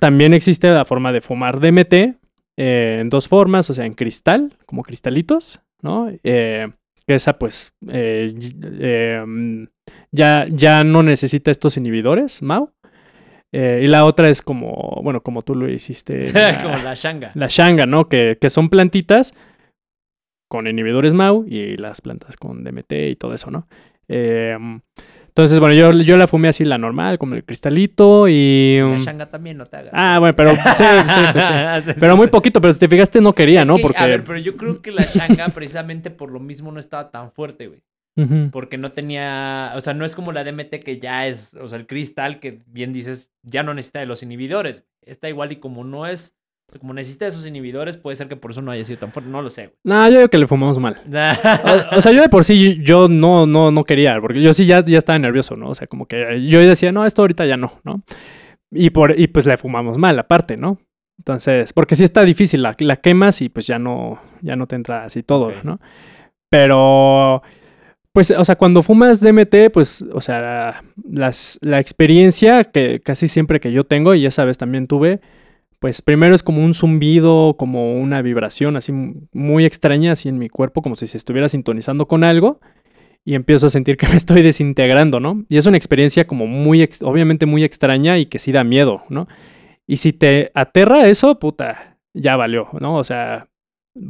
También 0.00 0.32
existe 0.32 0.68
la 0.68 0.86
forma 0.86 1.12
de 1.12 1.20
fumar 1.20 1.60
DMT, 1.60 2.19
eh, 2.62 2.98
en 3.00 3.08
dos 3.08 3.26
formas, 3.26 3.70
o 3.70 3.74
sea, 3.74 3.86
en 3.86 3.94
cristal, 3.94 4.54
como 4.66 4.82
cristalitos, 4.82 5.62
¿no? 5.80 6.10
Eh, 6.22 6.70
que 7.06 7.14
esa 7.14 7.38
pues 7.38 7.72
eh, 7.90 9.18
mm, 9.26 9.64
ya, 10.12 10.46
ya 10.46 10.84
no 10.84 11.02
necesita 11.02 11.50
estos 11.50 11.78
inhibidores, 11.78 12.42
Mao. 12.42 12.74
y 13.50 13.86
la 13.86 14.04
otra 14.04 14.28
es 14.28 14.42
como, 14.42 15.00
bueno, 15.02 15.22
como 15.22 15.40
tú 15.40 15.54
lo 15.54 15.70
hiciste. 15.70 16.32
como 16.62 16.76
la 16.76 16.92
shanga. 16.92 17.32
La 17.34 17.46
shanga, 17.48 17.86
¿no? 17.86 18.10
Que, 18.10 18.36
que 18.38 18.50
son 18.50 18.68
plantitas 18.68 19.32
con 20.46 20.66
inhibidores 20.66 21.14
MAU 21.14 21.46
y 21.48 21.78
las 21.78 22.02
plantas 22.02 22.36
con 22.36 22.62
DMT 22.62 22.92
y 22.92 23.16
todo 23.16 23.32
eso, 23.32 23.50
¿no? 23.50 23.68
Entonces, 25.30 25.60
bueno, 25.60 25.76
yo, 25.76 25.92
yo 26.02 26.16
la 26.16 26.26
fumé 26.26 26.48
así 26.48 26.64
la 26.64 26.76
normal, 26.76 27.16
como 27.16 27.36
el 27.36 27.44
cristalito 27.44 28.26
y... 28.26 28.80
La 28.80 28.98
shanga 28.98 29.26
um, 29.26 29.30
también 29.30 29.56
no 29.58 29.66
te 29.66 29.76
haga. 29.76 29.90
Ah, 29.92 30.18
bueno, 30.18 30.34
pero 30.34 30.54
sí, 30.54 30.60
sí, 31.06 31.20
pues 31.32 31.44
sí. 31.84 31.92
pero 32.00 32.16
muy 32.16 32.26
poquito, 32.26 32.60
pero 32.60 32.74
si 32.74 32.80
te 32.80 32.88
fijaste 32.88 33.20
no 33.20 33.32
quería, 33.32 33.64
¿no? 33.64 33.76
Porque... 33.76 34.02
A 34.02 34.06
ver, 34.06 34.24
pero 34.24 34.38
yo 34.38 34.56
creo 34.56 34.82
que 34.82 34.90
la 34.90 35.02
shanga 35.02 35.48
precisamente 35.50 36.10
por 36.10 36.32
lo 36.32 36.40
mismo 36.40 36.72
no 36.72 36.80
estaba 36.80 37.12
tan 37.12 37.30
fuerte, 37.30 37.68
güey. 37.68 37.80
Porque 38.52 38.76
no 38.76 38.92
tenía, 38.92 39.72
o 39.76 39.80
sea, 39.80 39.94
no 39.94 40.04
es 40.04 40.14
como 40.14 40.32
la 40.32 40.44
DMT 40.44 40.80
que 40.84 40.98
ya 40.98 41.26
es, 41.26 41.54
o 41.54 41.66
sea, 41.68 41.78
el 41.78 41.86
cristal 41.86 42.38
que 42.38 42.60
bien 42.66 42.92
dices, 42.92 43.32
ya 43.42 43.62
no 43.62 43.72
necesita 43.72 44.00
de 44.00 44.04
los 44.04 44.22
inhibidores. 44.22 44.84
Está 45.00 45.30
igual 45.30 45.52
y 45.52 45.56
como 45.56 45.84
no 45.84 46.06
es 46.06 46.36
como 46.78 46.94
necesita 46.94 47.26
esos 47.26 47.46
inhibidores, 47.46 47.96
puede 47.96 48.16
ser 48.16 48.28
que 48.28 48.36
por 48.36 48.52
eso 48.52 48.62
no 48.62 48.70
haya 48.70 48.84
sido 48.84 48.98
tan 48.98 49.12
fuerte. 49.12 49.30
No 49.30 49.42
lo 49.42 49.50
sé. 49.50 49.74
No, 49.82 50.08
yo 50.08 50.16
creo 50.16 50.30
que 50.30 50.38
le 50.38 50.46
fumamos 50.46 50.78
mal. 50.78 51.00
o, 51.92 52.00
sea, 52.00 52.12
yo 52.12 52.22
de 52.22 52.28
por 52.28 52.44
sí, 52.44 52.80
yo 52.82 53.08
no, 53.08 53.46
no, 53.46 53.70
no 53.70 53.84
quería, 53.84 54.20
porque 54.20 54.40
yo 54.40 54.52
sí 54.52 54.66
ya, 54.66 54.84
ya 54.84 54.98
estaba 54.98 55.18
nervioso, 55.18 55.54
¿no? 55.56 55.70
O 55.70 55.74
sea, 55.74 55.86
como 55.86 56.06
que 56.06 56.46
yo 56.46 56.60
decía, 56.60 56.92
no, 56.92 57.04
esto 57.04 57.22
ahorita 57.22 57.46
ya 57.46 57.56
no, 57.56 57.80
¿no? 57.84 58.02
Y, 58.70 58.90
por, 58.90 59.18
y 59.18 59.26
pues 59.26 59.46
le 59.46 59.56
fumamos 59.56 59.98
mal, 59.98 60.18
aparte, 60.18 60.56
¿no? 60.56 60.78
Entonces, 61.18 61.72
porque 61.72 61.96
sí 61.96 62.04
está 62.04 62.22
difícil, 62.22 62.62
la, 62.62 62.74
la 62.78 62.96
quemas 62.96 63.42
y 63.42 63.48
pues 63.48 63.66
ya 63.66 63.78
no, 63.78 64.20
ya 64.40 64.56
no 64.56 64.66
te 64.66 64.76
entra 64.76 65.04
así 65.04 65.22
todo, 65.22 65.52
¿no? 65.64 65.80
Pero, 66.48 67.42
pues, 68.12 68.30
o 68.30 68.44
sea, 68.44 68.56
cuando 68.56 68.82
fumas 68.82 69.20
DMT, 69.20 69.70
pues, 69.72 70.02
o 70.12 70.20
sea, 70.20 70.82
las, 71.08 71.58
la 71.62 71.78
experiencia 71.78 72.64
que 72.64 73.00
casi 73.00 73.28
siempre 73.28 73.60
que 73.60 73.70
yo 73.70 73.84
tengo, 73.84 74.14
y 74.14 74.26
esa 74.26 74.44
vez 74.44 74.58
también 74.58 74.86
tuve, 74.86 75.20
pues 75.80 76.02
primero 76.02 76.34
es 76.34 76.42
como 76.42 76.62
un 76.62 76.74
zumbido, 76.74 77.56
como 77.58 77.98
una 77.98 78.20
vibración 78.20 78.76
así 78.76 78.92
muy 79.32 79.64
extraña 79.64 80.12
así 80.12 80.28
en 80.28 80.38
mi 80.38 80.50
cuerpo, 80.50 80.82
como 80.82 80.94
si 80.94 81.06
se 81.06 81.16
estuviera 81.16 81.48
sintonizando 81.48 82.06
con 82.06 82.22
algo 82.22 82.60
y 83.24 83.34
empiezo 83.34 83.66
a 83.66 83.70
sentir 83.70 83.96
que 83.96 84.06
me 84.06 84.14
estoy 84.16 84.42
desintegrando, 84.42 85.20
¿no? 85.20 85.44
Y 85.48 85.56
es 85.56 85.66
una 85.66 85.78
experiencia 85.78 86.26
como 86.26 86.46
muy, 86.46 86.86
obviamente 87.02 87.46
muy 87.46 87.64
extraña 87.64 88.18
y 88.18 88.26
que 88.26 88.38
sí 88.38 88.52
da 88.52 88.62
miedo, 88.62 89.04
¿no? 89.08 89.26
Y 89.86 89.96
si 89.96 90.12
te 90.12 90.52
aterra 90.54 91.08
eso, 91.08 91.38
puta, 91.38 91.98
ya 92.12 92.36
valió, 92.36 92.68
¿no? 92.78 92.96
O 92.96 93.04
sea, 93.04 93.48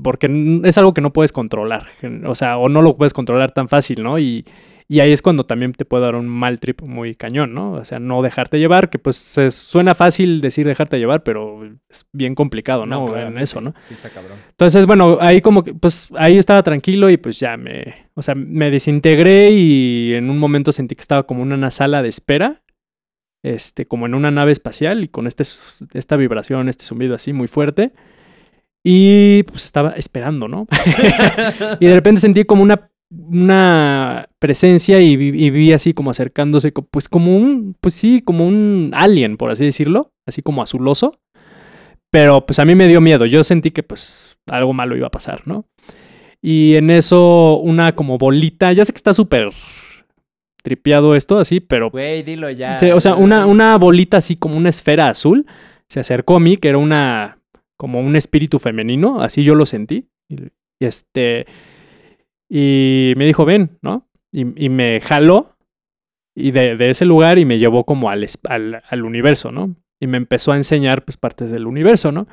porque 0.02 0.60
es 0.64 0.76
algo 0.76 0.92
que 0.92 1.00
no 1.00 1.12
puedes 1.12 1.32
controlar, 1.32 1.86
o 2.26 2.34
sea, 2.34 2.58
o 2.58 2.68
no 2.68 2.82
lo 2.82 2.96
puedes 2.96 3.14
controlar 3.14 3.52
tan 3.52 3.68
fácil, 3.68 4.02
¿no? 4.02 4.18
Y, 4.18 4.44
y 4.90 4.98
ahí 4.98 5.12
es 5.12 5.22
cuando 5.22 5.46
también 5.46 5.72
te 5.72 5.84
puede 5.84 6.02
dar 6.02 6.16
un 6.16 6.26
mal 6.26 6.58
trip 6.58 6.82
muy 6.82 7.14
cañón, 7.14 7.54
¿no? 7.54 7.74
O 7.74 7.84
sea, 7.84 8.00
no 8.00 8.22
dejarte 8.22 8.58
llevar, 8.58 8.90
que 8.90 8.98
pues 8.98 9.14
se 9.14 9.52
suena 9.52 9.94
fácil 9.94 10.40
decir 10.40 10.66
dejarte 10.66 10.98
llevar, 10.98 11.22
pero 11.22 11.64
es 11.88 12.06
bien 12.12 12.34
complicado, 12.34 12.86
¿no? 12.86 13.16
en 13.16 13.38
eso, 13.38 13.60
¿no? 13.60 13.72
Sí, 13.86 13.94
está 13.94 14.10
cabrón. 14.10 14.38
Entonces, 14.48 14.86
bueno, 14.86 15.18
ahí 15.20 15.42
como 15.42 15.62
que, 15.62 15.74
pues 15.74 16.08
ahí 16.18 16.38
estaba 16.38 16.64
tranquilo 16.64 17.08
y 17.08 17.18
pues 17.18 17.38
ya 17.38 17.56
me, 17.56 18.08
o 18.14 18.22
sea, 18.22 18.34
me 18.34 18.68
desintegré 18.72 19.52
y 19.52 20.14
en 20.14 20.28
un 20.28 20.38
momento 20.38 20.72
sentí 20.72 20.96
que 20.96 21.02
estaba 21.02 21.22
como 21.22 21.44
en 21.44 21.52
una 21.52 21.70
sala 21.70 22.02
de 22.02 22.08
espera, 22.08 22.64
este, 23.44 23.86
como 23.86 24.06
en 24.06 24.14
una 24.16 24.32
nave 24.32 24.50
espacial 24.50 25.04
y 25.04 25.08
con 25.08 25.28
este, 25.28 25.44
esta 25.94 26.16
vibración, 26.16 26.68
este 26.68 26.84
zumbido 26.84 27.14
así 27.14 27.32
muy 27.32 27.46
fuerte. 27.46 27.92
Y 28.82 29.44
pues 29.44 29.66
estaba 29.66 29.90
esperando, 29.90 30.48
¿no? 30.48 30.66
y 31.80 31.86
de 31.86 31.94
repente 31.94 32.20
sentí 32.20 32.44
como 32.44 32.64
una 32.64 32.89
una 33.10 34.28
presencia 34.38 35.00
y 35.00 35.16
vi, 35.16 35.72
así 35.72 35.92
como 35.92 36.10
acercándose, 36.10 36.72
pues 36.72 37.08
como 37.08 37.36
un, 37.36 37.76
pues 37.80 37.94
sí, 37.94 38.22
como 38.22 38.46
un 38.46 38.92
alien, 38.94 39.36
por 39.36 39.50
así 39.50 39.64
decirlo, 39.64 40.12
así 40.26 40.42
como 40.42 40.62
azuloso. 40.62 41.20
Pero 42.10 42.44
pues 42.44 42.58
a 42.58 42.64
mí 42.64 42.74
me 42.74 42.88
dio 42.88 43.00
miedo, 43.00 43.24
yo 43.26 43.44
sentí 43.44 43.70
que 43.70 43.82
pues 43.82 44.36
algo 44.48 44.72
malo 44.72 44.96
iba 44.96 45.06
a 45.06 45.12
pasar, 45.12 45.46
¿no? 45.46 45.66
Y 46.42 46.74
en 46.74 46.90
eso 46.90 47.58
una 47.58 47.94
como 47.94 48.18
bolita, 48.18 48.72
ya 48.72 48.84
sé 48.84 48.92
que 48.92 48.96
está 48.96 49.12
súper 49.12 49.50
tripeado 50.62 51.14
esto 51.14 51.38
así, 51.38 51.60
pero... 51.60 51.90
Güey, 51.90 52.22
dilo 52.22 52.50
ya. 52.50 52.78
o 52.94 53.00
sea, 53.00 53.14
una, 53.14 53.46
una 53.46 53.76
bolita 53.76 54.18
así 54.18 54.36
como 54.36 54.56
una 54.56 54.68
esfera 54.68 55.08
azul 55.08 55.46
se 55.88 56.00
acercó 56.00 56.36
a 56.36 56.40
mí, 56.40 56.56
que 56.56 56.68
era 56.68 56.78
una, 56.78 57.38
como 57.76 58.00
un 58.00 58.14
espíritu 58.14 58.58
femenino, 58.58 59.20
así 59.20 59.42
yo 59.42 59.54
lo 59.54 59.66
sentí. 59.66 60.08
Y 60.28 60.38
este, 60.78 61.46
y 62.52 63.14
me 63.16 63.26
dijo, 63.26 63.44
ven, 63.44 63.78
¿no? 63.80 64.08
Y, 64.32 64.44
me 64.44 65.00
jaló 65.00 65.56
y 66.34 66.50
de, 66.50 66.90
ese 66.90 67.04
lugar 67.04 67.38
y 67.38 67.44
me 67.44 67.58
llevó 67.58 67.84
como 67.84 68.10
al, 68.10 68.26
al, 68.48 69.04
universo, 69.04 69.50
¿no? 69.50 69.76
Y 70.00 70.06
me 70.06 70.16
empezó 70.16 70.52
a 70.52 70.56
enseñar 70.56 71.04
pues 71.04 71.16
partes 71.16 71.50
del 71.50 71.66
universo, 71.66 72.10
¿no? 72.10 72.26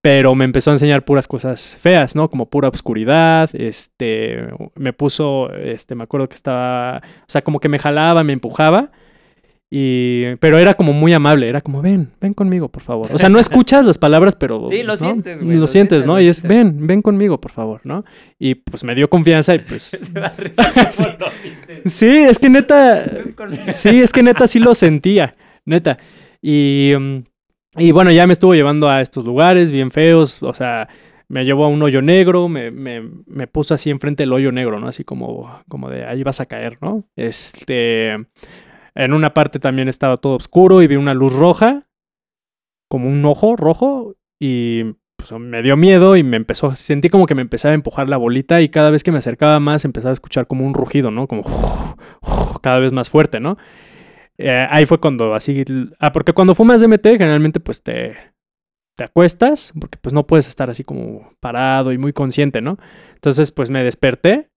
Pero 0.00 0.34
me 0.34 0.44
empezó 0.44 0.70
a 0.70 0.74
enseñar 0.74 1.04
puras 1.04 1.28
cosas 1.28 1.76
feas, 1.80 2.16
¿no? 2.16 2.28
Como 2.28 2.50
pura 2.50 2.68
oscuridad, 2.68 3.50
este, 3.54 4.48
me 4.74 4.92
puso, 4.92 5.52
este, 5.52 5.94
me 5.94 6.04
acuerdo 6.04 6.28
que 6.28 6.36
estaba, 6.36 6.98
o 6.98 7.28
sea, 7.28 7.42
como 7.42 7.60
que 7.60 7.68
me 7.68 7.78
jalaba, 7.78 8.24
me 8.24 8.32
empujaba 8.32 8.90
Y, 9.74 10.36
pero 10.36 10.58
era 10.58 10.74
como 10.74 10.92
muy 10.92 11.14
amable, 11.14 11.48
era 11.48 11.62
como, 11.62 11.80
ven, 11.80 12.10
ven 12.20 12.34
conmigo, 12.34 12.68
por 12.68 12.82
favor. 12.82 13.08
O 13.10 13.16
sea, 13.16 13.30
no 13.30 13.38
escuchas 13.38 13.86
las 13.86 13.96
palabras, 13.96 14.36
pero... 14.36 14.66
Sí, 14.68 14.82
lo 14.82 14.88
¿no? 14.92 14.96
sientes, 14.98 15.40
güey, 15.40 15.54
Lo, 15.54 15.62
lo 15.62 15.66
sientes, 15.66 16.02
sientes, 16.02 16.06
¿no? 16.06 16.12
lo 16.16 16.20
Y 16.20 16.28
es, 16.28 16.36
sientes. 16.36 16.58
ven, 16.58 16.86
ven 16.86 17.00
conmigo, 17.00 17.40
por 17.40 17.52
favor, 17.52 17.80
¿no? 17.84 18.04
Y 18.38 18.54
pues 18.56 18.84
me 18.84 18.94
dio 18.94 19.08
confianza 19.08 19.54
y 19.54 19.60
pues... 19.60 19.92
Dices. 20.76 21.16
sí, 21.86 22.06
es 22.06 22.38
que 22.38 22.50
neta... 22.50 23.02
Sí, 23.72 24.02
es 24.02 24.12
que 24.12 24.22
neta 24.22 24.46
sí 24.46 24.58
lo 24.58 24.74
sentía, 24.74 25.32
neta. 25.64 25.96
Y, 26.42 26.92
mm, 26.94 27.18
y 27.78 27.92
bueno, 27.92 28.10
ya 28.10 28.26
me 28.26 28.34
estuvo 28.34 28.54
llevando 28.54 28.90
a 28.90 29.00
estos 29.00 29.24
lugares 29.24 29.72
bien 29.72 29.90
feos, 29.90 30.42
o 30.42 30.52
sea, 30.52 30.86
me 31.28 31.46
llevó 31.46 31.64
a 31.64 31.68
un 31.68 31.82
hoyo 31.82 32.02
negro, 32.02 32.46
me, 32.46 32.70
me, 32.70 33.08
me 33.24 33.46
puso 33.46 33.72
así 33.72 33.88
enfrente 33.88 34.24
del 34.24 34.34
hoyo 34.34 34.52
negro, 34.52 34.78
¿no? 34.78 34.88
Así 34.88 35.02
como, 35.02 35.62
como 35.66 35.88
de 35.88 36.04
ahí 36.04 36.22
vas 36.22 36.40
a 36.40 36.46
caer, 36.46 36.74
¿no? 36.82 37.04
Este, 37.16 38.10
en 38.94 39.12
una 39.12 39.34
parte 39.34 39.58
también 39.58 39.88
estaba 39.88 40.16
todo 40.16 40.36
oscuro 40.36 40.82
y 40.82 40.86
vi 40.86 40.96
una 40.96 41.14
luz 41.14 41.34
roja, 41.34 41.88
como 42.88 43.08
un 43.08 43.24
ojo 43.24 43.56
rojo, 43.56 44.16
y 44.38 44.84
pues, 45.16 45.40
me 45.40 45.62
dio 45.62 45.76
miedo 45.76 46.16
y 46.16 46.22
me 46.22 46.36
empezó, 46.36 46.74
sentí 46.74 47.08
como 47.08 47.26
que 47.26 47.34
me 47.34 47.42
empezaba 47.42 47.72
a 47.72 47.74
empujar 47.74 48.08
la 48.08 48.16
bolita 48.16 48.60
y 48.60 48.68
cada 48.68 48.90
vez 48.90 49.02
que 49.02 49.12
me 49.12 49.18
acercaba 49.18 49.60
más 49.60 49.84
empezaba 49.84 50.10
a 50.10 50.14
escuchar 50.14 50.46
como 50.46 50.66
un 50.66 50.74
rugido, 50.74 51.10
¿no? 51.10 51.26
Como 51.26 51.44
cada 52.62 52.78
vez 52.78 52.92
más 52.92 53.08
fuerte, 53.08 53.40
¿no? 53.40 53.56
Eh, 54.38 54.66
ahí 54.70 54.84
fue 54.86 54.98
cuando 54.98 55.34
así... 55.34 55.64
Ah, 56.00 56.12
porque 56.12 56.32
cuando 56.32 56.54
fumas 56.54 56.80
DMT 56.80 57.04
generalmente 57.04 57.60
pues 57.60 57.82
te, 57.82 58.16
te 58.96 59.04
acuestas, 59.04 59.72
porque 59.78 59.98
pues 60.00 60.12
no 60.12 60.26
puedes 60.26 60.48
estar 60.48 60.70
así 60.70 60.84
como 60.84 61.32
parado 61.40 61.92
y 61.92 61.98
muy 61.98 62.12
consciente, 62.12 62.60
¿no? 62.60 62.78
Entonces 63.14 63.52
pues 63.52 63.70
me 63.70 63.84
desperté 63.84 64.50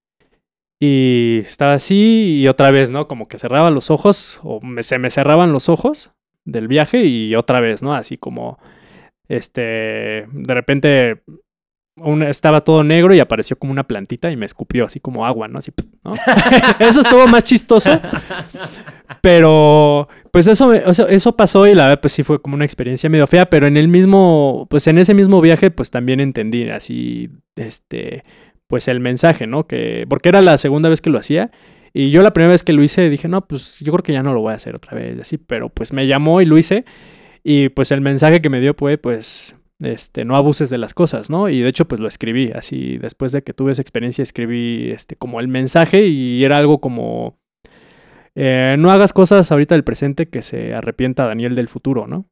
y 0.79 1.39
estaba 1.39 1.73
así 1.73 2.39
y 2.41 2.47
otra 2.47 2.71
vez, 2.71 2.91
¿no? 2.91 3.07
Como 3.07 3.27
que 3.27 3.37
cerraba 3.39 3.69
los 3.71 3.89
ojos 3.91 4.39
o 4.43 4.59
me- 4.61 4.83
se 4.83 4.99
me 4.99 5.09
cerraban 5.09 5.51
los 5.53 5.69
ojos 5.69 6.11
del 6.45 6.67
viaje 6.67 7.05
y 7.05 7.35
otra 7.35 7.59
vez, 7.59 7.81
¿no? 7.81 7.93
Así 7.95 8.17
como, 8.17 8.59
este, 9.29 9.61
de 10.31 10.53
repente 10.53 11.23
un- 11.97 12.23
estaba 12.23 12.59
todo 12.61 12.83
negro 12.83 13.13
y 13.13 13.19
apareció 13.21 13.57
como 13.57 13.71
una 13.71 13.87
plantita 13.87 14.29
y 14.29 14.35
me 14.35 14.45
escupió 14.45 14.85
así 14.85 14.99
como 14.99 15.25
agua, 15.25 15.47
¿no? 15.47 15.59
Así, 15.59 15.71
¿no? 16.03 16.11
Eso 16.79 16.99
estuvo 17.01 17.25
más 17.27 17.43
chistoso. 17.45 17.99
Pero, 19.21 20.07
pues 20.31 20.47
eso, 20.47 20.67
me- 20.67 20.83
o 20.85 20.93
sea, 20.93 21.05
eso 21.05 21.35
pasó 21.35 21.65
y 21.67 21.73
la 21.73 21.85
verdad, 21.87 22.01
pues 22.01 22.13
sí 22.13 22.23
fue 22.23 22.41
como 22.41 22.55
una 22.55 22.65
experiencia 22.65 23.09
medio 23.09 23.27
fea, 23.27 23.49
pero 23.49 23.65
en 23.67 23.77
el 23.77 23.87
mismo, 23.87 24.67
pues 24.69 24.87
en 24.87 24.97
ese 24.97 25.13
mismo 25.13 25.41
viaje, 25.41 25.71
pues 25.71 25.89
también 25.91 26.19
entendí 26.19 26.69
así, 26.69 27.29
este, 27.55 28.23
pues 28.75 28.89
el 28.89 28.99
mensaje, 28.99 29.47
¿no? 29.47 29.67
Que, 29.67 30.05
porque 30.09 30.27
era 30.27 30.41
la 30.41 30.57
segunda 30.57 30.89
vez 30.89 30.99
que 30.99 31.09
lo 31.09 31.17
hacía 31.17 31.49
y 31.93 32.09
yo 32.09 32.21
la 32.21 32.33
primera 32.33 32.51
vez 32.51 32.65
que 32.65 32.73
lo 32.73 32.83
hice 32.83 33.09
dije, 33.09 33.29
no, 33.29 33.47
pues 33.47 33.79
yo 33.79 33.93
creo 33.93 34.03
que 34.03 34.11
ya 34.11 34.21
no 34.21 34.33
lo 34.33 34.41
voy 34.41 34.51
a 34.51 34.57
hacer 34.57 34.75
otra 34.75 34.97
vez, 34.97 35.17
así, 35.17 35.37
pero 35.37 35.69
pues 35.69 35.93
me 35.93 36.07
llamó 36.07 36.41
y 36.41 36.45
lo 36.45 36.57
hice 36.57 36.83
y 37.41 37.69
pues 37.69 37.93
el 37.93 38.01
mensaje 38.01 38.41
que 38.41 38.49
me 38.49 38.59
dio 38.59 38.73
fue, 38.73 38.97
pues, 38.97 39.55
este, 39.79 40.25
no 40.25 40.35
abuses 40.35 40.69
de 40.69 40.77
las 40.77 40.93
cosas, 40.93 41.29
¿no? 41.29 41.47
Y 41.47 41.61
de 41.61 41.69
hecho, 41.69 41.85
pues 41.87 42.01
lo 42.01 42.09
escribí, 42.09 42.51
así, 42.53 42.97
después 42.97 43.31
de 43.31 43.43
que 43.43 43.53
tuve 43.53 43.71
esa 43.71 43.81
experiencia, 43.81 44.23
escribí, 44.23 44.91
este, 44.91 45.15
como 45.15 45.39
el 45.39 45.47
mensaje 45.47 46.05
y 46.05 46.43
era 46.43 46.57
algo 46.57 46.81
como... 46.81 47.39
Eh, 48.35 48.75
no 48.77 48.91
hagas 48.91 49.13
cosas 49.13 49.49
ahorita 49.53 49.75
del 49.75 49.85
presente 49.85 50.27
que 50.27 50.41
se 50.41 50.73
arrepienta 50.73 51.27
Daniel 51.27 51.55
del 51.55 51.69
futuro, 51.69 52.07
¿no? 52.07 52.27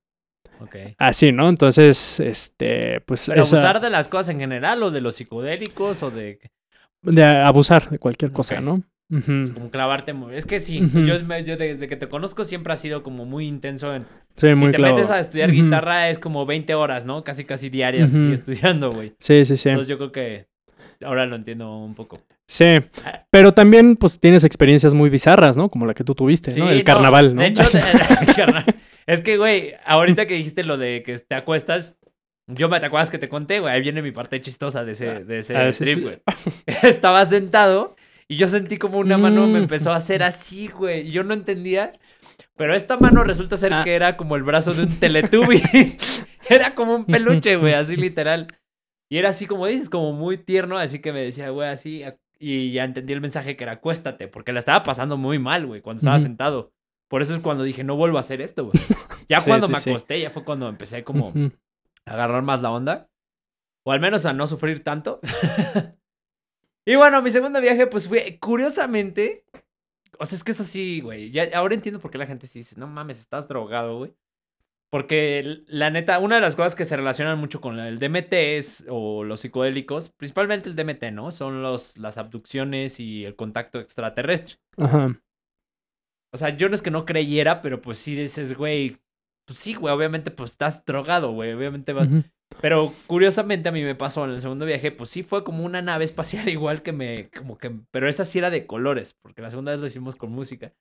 Así, 0.97 1.31
¿no? 1.31 1.49
Entonces, 1.49 2.19
este, 2.19 3.01
pues 3.01 3.25
Pero 3.27 3.41
esa- 3.41 3.57
abusar 3.57 3.81
de 3.81 3.89
las 3.89 4.07
cosas 4.07 4.29
en 4.29 4.39
general 4.39 4.81
o 4.83 4.91
de 4.91 5.01
los 5.01 5.15
psicodélicos 5.15 6.03
o 6.03 6.11
de 6.11 6.39
de 7.01 7.23
abusar 7.25 7.89
de 7.89 7.97
cualquier 7.99 8.31
cosa. 8.31 8.61
¿no? 8.61 8.81
Ujú. 9.11 9.53
como 9.53 9.69
clavarte 9.69 10.13
muy... 10.13 10.33
Es 10.35 10.45
que 10.45 10.59
sí, 10.59 10.81
yo, 11.05 11.19
desde 11.19 11.87
que 11.87 11.95
te 11.97 12.07
conozco 12.07 12.43
siempre 12.45 12.73
ha 12.73 12.77
sido 12.77 13.03
como 13.03 13.25
muy 13.25 13.45
intenso 13.45 13.93
en... 13.93 14.05
Sí, 14.37 14.47
Si 14.49 14.55
muy 14.55 14.71
te 14.71 14.79
metes 14.79 15.11
a 15.11 15.19
estudiar 15.19 15.51
guitarra 15.51 16.09
es 16.09 16.17
como 16.17 16.45
20 16.47 16.73
horas, 16.73 17.05
¿no? 17.05 17.23
Casi 17.23 17.43
casi 17.43 17.69
diarias 17.69 18.09
así 18.09 18.31
estudiando, 18.31 18.91
güey. 18.91 19.13
Sí, 19.19 19.43
sí, 19.45 19.55
sí. 19.57 19.69
Entonces 19.69 19.89
yo 19.89 19.97
creo 19.97 20.11
que 20.11 20.47
ahora 21.05 21.25
lo 21.27 21.35
entiendo 21.35 21.77
un 21.77 21.93
poco. 21.93 22.21
Sí, 22.47 22.65
Ah. 23.05 23.25
pero 23.29 23.53
también 23.53 23.97
pues 23.97 24.19
tienes 24.19 24.43
experiencias 24.45 24.93
muy 24.95 25.09
bizarras, 25.09 25.57
¿no? 25.57 25.69
Como 25.69 25.85
la 25.85 25.93
que 25.93 26.03
tú 26.03 26.15
tuviste, 26.15 26.57
¿no? 26.57 26.69
El 26.71 26.83
carnaval, 26.83 27.35
¿no? 27.35 27.41
De 27.41 27.47
hecho, 27.49 27.63
carna- 28.35 28.65
es 29.07 29.21
que, 29.21 29.37
güey, 29.37 29.73
ahorita 29.85 30.25
que 30.27 30.35
dijiste 30.35 30.63
lo 30.63 30.77
de 30.77 31.03
que 31.03 31.17
te 31.19 31.35
acuestas, 31.35 31.97
yo 32.47 32.69
me 32.69 32.79
te 32.79 32.85
acuerdas 32.87 33.09
que 33.09 33.17
te 33.19 33.29
conté, 33.29 33.59
güey, 33.59 33.73
ahí 33.73 33.81
viene 33.81 34.01
mi 34.01 34.11
parte 34.11 34.41
chistosa 34.41 34.83
de 34.83 34.91
ese, 34.93 35.23
de 35.23 35.39
ese 35.39 35.55
Ah, 35.55 35.71
sí, 35.71 35.83
trip, 35.83 35.95
sí. 35.97 36.01
güey. 36.03 36.21
Estaba 36.83 37.25
sentado 37.25 37.95
y 38.27 38.35
yo 38.37 38.47
sentí 38.47 38.77
como 38.77 38.97
una 38.99 39.17
mano 39.17 39.47
me 39.47 39.59
Mm. 39.59 39.63
empezó 39.63 39.91
a 39.91 39.97
hacer 39.97 40.23
así, 40.23 40.67
güey. 40.67 41.09
Yo 41.11 41.23
no 41.23 41.33
entendía. 41.33 41.93
Pero 42.55 42.75
esta 42.75 42.97
mano 42.97 43.23
resulta 43.23 43.57
ser 43.57 43.73
Ah. 43.73 43.83
que 43.83 43.95
era 43.95 44.15
como 44.17 44.35
el 44.35 44.43
brazo 44.43 44.73
de 44.73 44.83
un 44.83 44.99
Teletubby. 44.99 45.61
era 46.49 46.75
como 46.75 46.95
un 46.95 47.05
peluche, 47.05 47.55
güey, 47.55 47.73
así 47.73 47.95
literal. 47.95 48.47
Y 49.09 49.17
era 49.17 49.29
así 49.29 49.45
como 49.45 49.67
dices, 49.67 49.89
como 49.89 50.13
muy 50.13 50.37
tierno, 50.37 50.77
así 50.77 50.99
que 50.99 51.13
me 51.13 51.21
decía, 51.21 51.49
güey, 51.49 51.69
así. 51.69 52.03
Y 52.39 52.71
ya 52.73 52.83
entendí 52.83 53.13
el 53.13 53.21
mensaje 53.21 53.55
que 53.55 53.63
era 53.63 53.73
acuéstate, 53.73 54.27
porque 54.27 54.51
la 54.53 54.59
estaba 54.59 54.83
pasando 54.83 55.17
muy 55.17 55.39
mal, 55.39 55.65
güey, 55.65 55.81
cuando 55.81 55.99
estaba 55.99 56.15
Ujú. 56.17 56.23
sentado. 56.23 56.71
Por 57.13 57.21
eso 57.21 57.35
es 57.35 57.41
cuando 57.41 57.63
dije, 57.63 57.83
no 57.83 57.95
vuelvo 57.95 58.17
a 58.17 58.21
hacer 58.21 58.41
esto, 58.41 58.65
güey. 58.65 58.73
Ya 59.29 59.39
Sí, 59.39 59.47
cuando 59.47 59.67
sí, 59.67 59.71
me 59.73 59.79
sí. 59.79 59.91
acosté, 59.91 60.19
ya 60.19 60.31
fue 60.31 60.43
cuando 60.43 60.67
empecé 60.67 61.03
como 61.03 61.31
a 62.07 62.11
agarrar 62.11 62.41
más 62.41 62.63
la 62.63 62.71
onda. 62.71 63.07
O 63.85 63.91
al 63.91 63.99
menos 63.99 64.25
a 64.25 64.33
no 64.33 64.47
sufrir 64.47 64.83
tanto. 64.83 65.19
y 66.87 66.95
bueno, 66.95 67.21
mi 67.21 67.29
segundo 67.29 67.61
viaje, 67.61 67.85
pues 67.85 68.07
fue, 68.07 68.39
curiosamente, 68.39 69.45
o 70.17 70.25
sea, 70.25 70.37
es 70.37 70.43
que 70.43 70.53
eso 70.53 70.63
sí, 70.63 71.01
güey. 71.01 71.29
Ya, 71.29 71.49
ahora 71.53 71.75
entiendo 71.75 71.99
por 71.99 72.09
qué 72.09 72.17
la 72.17 72.25
gente 72.25 72.47
sí 72.47 72.59
dice, 72.61 72.79
no 72.79 72.87
mames, 72.87 73.19
estás 73.19 73.47
drogado, 73.47 73.99
güey. 73.99 74.15
Porque 74.89 75.61
la 75.67 75.91
neta, 75.91 76.17
una 76.17 76.37
de 76.37 76.41
las 76.41 76.55
cosas 76.55 76.73
que 76.73 76.85
se 76.85 76.97
relacionan 76.97 77.37
mucho 77.37 77.61
con 77.61 77.77
el 77.77 77.99
DMT 77.99 78.33
es, 78.33 78.87
o 78.89 79.23
los 79.23 79.41
psicodélicos, 79.41 80.09
principalmente 80.09 80.67
el 80.67 80.75
DMT, 80.75 81.11
¿no? 81.11 81.29
Son 81.29 81.61
los, 81.61 81.95
las 81.95 82.17
abducciones 82.17 82.99
y 82.99 83.23
el 83.23 83.35
contacto 83.35 83.79
extraterrestre. 83.79 84.55
Ajá. 84.77 85.15
O 86.33 86.37
sea, 86.37 86.49
yo 86.57 86.67
no 86.67 86.75
es 86.75 86.81
que 86.81 86.91
no 86.91 87.05
creyera, 87.05 87.61
pero 87.61 87.81
pues 87.81 87.97
sí 87.99 88.15
dices, 88.15 88.57
güey, 88.57 88.97
pues 89.45 89.59
sí, 89.59 89.73
güey, 89.75 89.93
obviamente 89.93 90.31
pues 90.31 90.51
estás 90.51 90.83
drogado, 90.85 91.31
güey, 91.31 91.53
obviamente 91.53 91.93
vas... 91.93 92.09
Pero 92.61 92.93
curiosamente 93.07 93.69
a 93.69 93.71
mí 93.71 93.81
me 93.83 93.95
pasó 93.95 94.25
en 94.25 94.31
el 94.31 94.41
segundo 94.41 94.65
viaje, 94.65 94.91
pues 94.91 95.09
sí 95.09 95.23
fue 95.23 95.43
como 95.43 95.63
una 95.63 95.81
nave 95.81 96.05
espacial 96.05 96.47
igual 96.49 96.81
que 96.83 96.93
me, 96.93 97.29
como 97.29 97.57
que, 97.57 97.71
pero 97.91 98.07
esa 98.07 98.25
sí 98.25 98.39
era 98.39 98.49
de 98.49 98.65
colores, 98.67 99.13
porque 99.21 99.41
la 99.41 99.49
segunda 99.49 99.71
vez 99.71 99.81
lo 99.81 99.87
hicimos 99.87 100.15
con 100.15 100.31
música. 100.31 100.71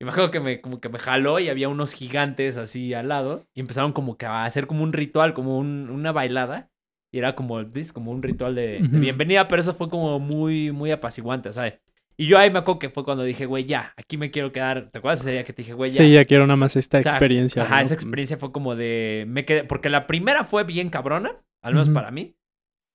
Y 0.00 0.04
me 0.04 0.12
acuerdo 0.12 0.30
que 0.30 0.40
me, 0.40 0.60
como 0.60 0.80
que 0.80 0.88
me 0.88 0.98
jaló 0.98 1.38
y 1.40 1.48
había 1.48 1.68
unos 1.68 1.92
gigantes 1.92 2.56
así 2.56 2.94
al 2.94 3.08
lado 3.08 3.46
y 3.54 3.60
empezaron 3.60 3.92
como 3.92 4.16
que 4.16 4.26
a 4.26 4.44
hacer 4.44 4.66
como 4.66 4.82
un 4.82 4.92
ritual, 4.94 5.34
como 5.34 5.58
un- 5.58 5.90
una 5.90 6.12
bailada. 6.12 6.70
Y 7.12 7.18
era 7.18 7.34
como, 7.34 7.58
como 7.92 8.12
un 8.12 8.22
ritual 8.22 8.54
de, 8.54 8.78
bienvenida, 9.00 9.48
pero 9.48 9.60
eso 9.60 9.74
fue 9.74 9.90
como 9.90 10.20
muy, 10.20 10.70
muy 10.70 10.92
apaciguante, 10.92 11.52
¿sabes? 11.52 11.80
Y 12.16 12.26
yo 12.26 12.38
ahí 12.38 12.50
me 12.50 12.58
acuerdo 12.58 12.78
que 12.78 12.90
fue 12.90 13.04
cuando 13.04 13.24
dije, 13.24 13.46
güey, 13.46 13.64
ya, 13.64 13.94
aquí 13.96 14.18
me 14.18 14.30
quiero 14.30 14.52
quedar. 14.52 14.90
¿Te 14.90 14.98
acuerdas 14.98 15.20
ese 15.20 15.32
día 15.32 15.44
que 15.44 15.52
te 15.54 15.62
dije, 15.62 15.72
güey, 15.72 15.90
ya? 15.90 16.02
Sí, 16.04 16.12
ya 16.12 16.24
quiero 16.24 16.46
nada 16.46 16.56
más 16.56 16.76
esta 16.76 16.98
O 16.98 17.02
sea, 17.02 17.12
experiencia. 17.12 17.62
Ajá, 17.62 17.76
¿no? 17.76 17.82
esa 17.82 17.94
experiencia 17.94 18.36
fue 18.36 18.52
como 18.52 18.76
de. 18.76 19.24
Me 19.26 19.44
quedé. 19.46 19.64
Porque 19.64 19.88
la 19.88 20.06
primera 20.06 20.44
fue 20.44 20.64
bien 20.64 20.90
cabrona, 20.90 21.42
al 21.62 21.72
menos 21.72 21.88
Ujú. 21.88 21.94
para 21.94 22.10
mí. 22.10 22.36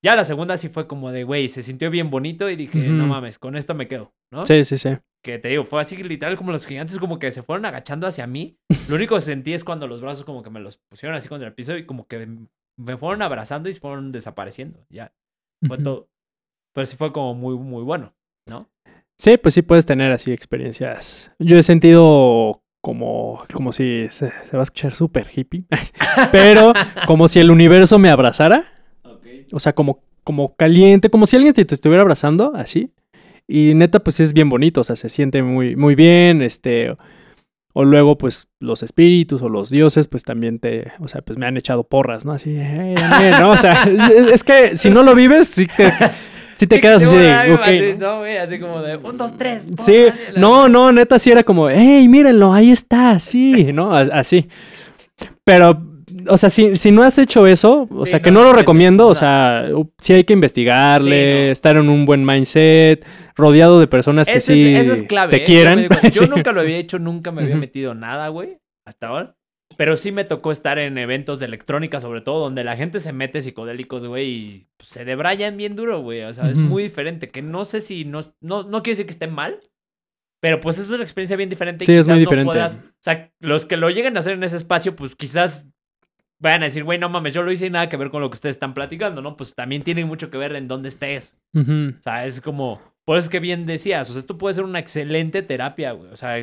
Ya 0.03 0.16
la 0.16 0.24
segunda 0.24 0.57
sí 0.57 0.70
fue 0.70 0.88
como 0.88 1.11
de, 1.11 1.24
güey, 1.24 1.47
se 1.47 1.63
sintió 1.63 1.89
bien 1.89 2.11
bonito 2.11 2.47
y 2.51 2.55
dije, 2.55 2.78
no 2.89 3.05
Ujú. 3.05 3.13
mames, 3.13 3.39
con 3.39 3.55
esto 3.55 3.74
me 3.74 3.88
quedo, 3.88 4.13
¿no? 4.32 4.45
Sí, 4.45 4.63
sí, 4.63 4.78
sí. 4.78 4.89
Que 5.24 5.39
te 5.39 5.47
digo, 5.49 5.63
fue 5.63 5.82
así 5.82 5.95
literal 6.03 6.38
como 6.38 6.51
los 6.51 6.68
gigantes 6.68 6.99
como 6.99 7.18
que 7.18 7.32
se 7.32 7.41
fueron 7.41 7.66
agachando 7.66 8.05
hacia 8.05 8.28
mí. 8.28 8.59
Lo 8.88 8.95
único 8.97 9.16
que 9.16 9.22
sentí 9.22 9.53
es 9.53 9.63
cuando 9.63 9.88
los 9.88 10.01
brazos 10.01 10.24
como 10.24 10.43
que 10.43 10.51
me 10.51 10.59
los 10.59 10.78
pusieron 10.78 11.16
así 11.18 11.28
contra 11.28 11.47
el 11.47 11.55
piso 11.55 11.76
y 11.76 11.88
como 11.88 12.05
que 12.05 12.28
me 12.78 12.97
fueron 12.97 13.24
abrazando 13.24 13.68
y 13.68 13.74
fueron 13.74 14.11
desapareciendo. 14.11 14.86
Ya, 14.89 15.11
fue 15.68 15.80
todo. 15.80 16.09
Pero 16.76 16.86
sí 16.86 16.95
fue 16.95 17.11
como 17.11 17.34
muy, 17.34 17.57
muy 17.57 17.82
bueno, 17.82 18.13
¿no? 18.47 18.70
Sí, 19.18 19.38
pues 19.38 19.53
sí 19.53 19.61
puedes 19.61 19.86
tener 19.86 20.11
así 20.11 20.32
experiencias. 20.32 21.32
Yo 21.39 21.57
he 21.57 21.63
sentido 21.63 22.61
como, 22.82 23.43
como 23.53 23.72
si 23.74 24.07
se, 24.09 24.32
se 24.49 24.57
va 24.57 24.59
a 24.59 24.63
escuchar 24.63 24.93
súper 24.93 25.28
hippie, 25.34 25.66
pero 26.32 26.74
como 27.07 27.28
si 27.28 27.39
el 27.39 27.49
universo 27.49 27.97
me 27.97 28.09
abrazara, 28.09 28.66
o 29.51 29.59
sea, 29.59 29.74
como, 29.74 30.03
como 30.24 30.55
caliente, 30.55 31.09
como 31.09 31.26
si 31.26 31.36
alguien 31.36 31.53
te, 31.53 31.66
te 31.66 31.76
estuviera 31.76 32.01
abrazando, 32.01 32.53
así. 32.55 32.91
Y 33.47 33.74
neta, 33.76 33.99
pues 33.99 34.20
es 34.20 34.34
bien 34.34 34.49
bonito, 34.49 34.82
o 34.82 34.84
sea, 34.84 34.95
se 34.95 35.09
siente 35.09 35.41
muy, 35.43 35.76
muy 35.76 35.95
bien, 35.95 36.41
este... 36.41 36.95
O 37.78 37.84
luego, 37.84 38.18
pues, 38.18 38.47
los 38.61 38.84
espíritus 38.84 39.41
o 39.41 39.49
los 39.49 39.70
dioses, 39.70 40.07
pues 40.07 40.24
también 40.24 40.59
te, 40.59 40.88
o 40.99 41.09
sea, 41.09 41.22
pues 41.22 41.38
me 41.38 41.45
han 41.45 41.57
echado 41.57 41.84
porras, 41.84 42.24
¿no? 42.24 42.32
Así, 42.32 42.55
"Hey, 42.57 42.95
Daniel", 42.95 43.36
¿no? 43.41 43.51
O 43.51 43.57
sea, 43.57 43.84
es, 44.16 44.28
es 44.28 44.43
que 44.45 44.78
si 44.78 44.89
no 44.89 45.03
lo 45.03 45.13
vives, 45.13 45.49
sí 45.49 45.68
te, 45.68 45.91
sí 46.56 46.68
te 46.68 46.82
quedas 46.82 47.01
sí, 47.01 47.08
así 47.08 47.18
de, 47.18 47.32
algo 47.32 47.56
ok, 47.56 47.62
así, 47.62 47.95
¿no? 47.97 48.08
¿no, 48.08 48.20
güey? 48.20 48.38
Así 48.38 48.60
como 48.60 48.82
de, 48.82 48.97
un, 48.97 49.18
dos, 49.18 49.38
tres. 49.38 49.68
Sí, 49.80 50.06
no, 50.36 50.68
no, 50.68 50.91
neta 50.91 51.20
sí 51.20 51.32
era 51.32 51.43
como, 51.43 51.70
hey, 51.70 52.08
mírenlo, 52.08 52.53
ahí 52.53 52.72
está, 52.72 53.20
sí, 53.20 53.72
¿no? 53.72 53.93
Así. 53.95 54.47
Pero 55.43 55.80
o 56.28 56.38
sea, 56.38 56.49
si, 56.49 56.76
si 56.78 56.91
no 56.91 57.03
has 57.03 57.18
hecho 57.18 57.47
eso, 57.47 57.88
o 57.91 58.06
Sí, 58.06 58.12
sea, 58.12 58.22
que 58.22 58.32
no, 58.32 58.41
no 58.41 58.47
lo 58.47 58.53
recomiendo, 58.53 59.08
o 59.08 59.14
sea, 59.14 59.66
sí 59.99 60.14
hay 60.14 60.24
que 60.24 60.34
investigarle, 60.34 61.47
Sí, 61.47 61.51
estar 61.51 61.76
en 61.78 61.89
un 61.89 62.06
buen 62.06 62.26
mindset, 62.26 63.06
rodeado 63.36 63.80
de 63.80 63.88
personas 63.88 64.28
que 64.28 64.38
Eso 64.38 64.53
sí 64.53 64.74
es, 64.74 64.82
eso 64.82 64.93
es 64.93 65.03
clave. 65.03 65.32
te 65.32 65.38
¿eh? 65.38 65.43
Quieran. 65.43 65.88
Yo, 66.12 66.28
nunca 66.28 66.51
lo 66.51 66.62
había 66.62 66.78
hecho, 66.78 66.99
nunca 66.99 67.32
me 67.32 67.43
había 67.43 67.58
metido 67.58 67.93
nada, 67.93 68.28
güey, 68.30 68.58
hasta 68.86 69.08
ahora. 69.08 69.36
Pero 69.78 69.96
sí 69.96 70.12
me 70.12 70.24
tocó 70.24 70.52
estar 70.52 70.80
en 70.80 70.98
eventos 70.98 71.40
de 71.40 71.46
electrónica, 71.48 72.00
sobre 72.00 72.22
todo, 72.22 72.40
donde 72.40 72.64
la 72.64 72.78
gente 72.78 73.00
se 73.00 73.12
mete 73.14 73.42
psicodélicos, 73.42 74.06
güey, 74.08 74.28
y 74.30 74.68
pues, 74.78 74.90
se 74.90 75.04
debrayan 75.06 75.58
bien 75.58 75.76
duro, 75.76 76.02
güey. 76.02 76.24
O 76.24 76.34
sea, 76.34 76.50
es 76.50 76.58
muy 76.58 76.84
diferente. 76.84 77.28
Que 77.30 77.42
no 77.42 77.66
sé 77.66 77.82
si. 77.82 78.06
No, 78.06 78.20
no, 78.42 78.64
no 78.64 78.82
quiere 78.84 78.94
decir 78.94 79.06
que 79.06 79.12
esté 79.14 79.28
mal, 79.28 79.60
pero 80.42 80.60
pues 80.60 80.78
es 80.80 80.90
una 80.90 81.04
experiencia 81.04 81.36
bien 81.38 81.50
diferente. 81.50 81.84
y 81.84 81.88
Sí, 81.88 81.94
es 81.94 82.08
muy 82.08 82.16
quizás 82.16 82.16
no 82.16 82.20
diferente. 82.30 82.52
puedas- 82.52 82.78
o 82.78 82.98
sea, 83.02 83.32
los 83.40 83.66
que 83.66 83.78
lo 83.78 83.90
lleguen 83.90 84.16
a 84.16 84.20
hacer 84.20 84.34
en 84.34 84.44
ese 84.44 84.58
espacio, 84.58 84.96
pues 84.96 85.16
quizás 85.16 85.70
vayan 86.40 86.62
a 86.64 86.66
decir, 86.66 86.84
güey, 86.84 87.00
no 87.00 87.10
mames, 87.10 87.34
yo 87.34 87.42
lo 87.44 87.52
hice 87.52 87.66
y 87.68 87.70
nada 87.70 87.90
que 87.90 87.98
ver 87.98 88.10
con 88.12 88.22
lo 88.22 88.30
que 88.30 88.36
ustedes 88.36 88.56
están 88.56 88.74
platicando, 88.74 89.22
¿no? 89.22 89.36
Pues 89.38 89.56
también 89.56 89.82
tiene 89.84 90.06
mucho 90.06 90.30
que 90.30 90.38
ver 90.38 90.56
en 90.56 90.68
dónde 90.68 90.90
estés. 90.90 91.38
O 92.00 92.02
sea, 92.02 92.26
es 92.26 92.42
como. 92.42 92.82
Por 93.06 93.18
eso 93.18 93.26
es 93.26 93.30
que 93.30 93.39
bien 93.39 93.66
decías, 93.66 94.10
o 94.10 94.14
sea, 94.14 94.20
esto 94.20 94.38
puede 94.38 94.56
ser 94.56 94.64
una 94.64 94.80
excelente 94.80 95.43
terapia, 95.43 95.91
güey. 95.91 96.12
O 96.12 96.18
sea, 96.18 96.36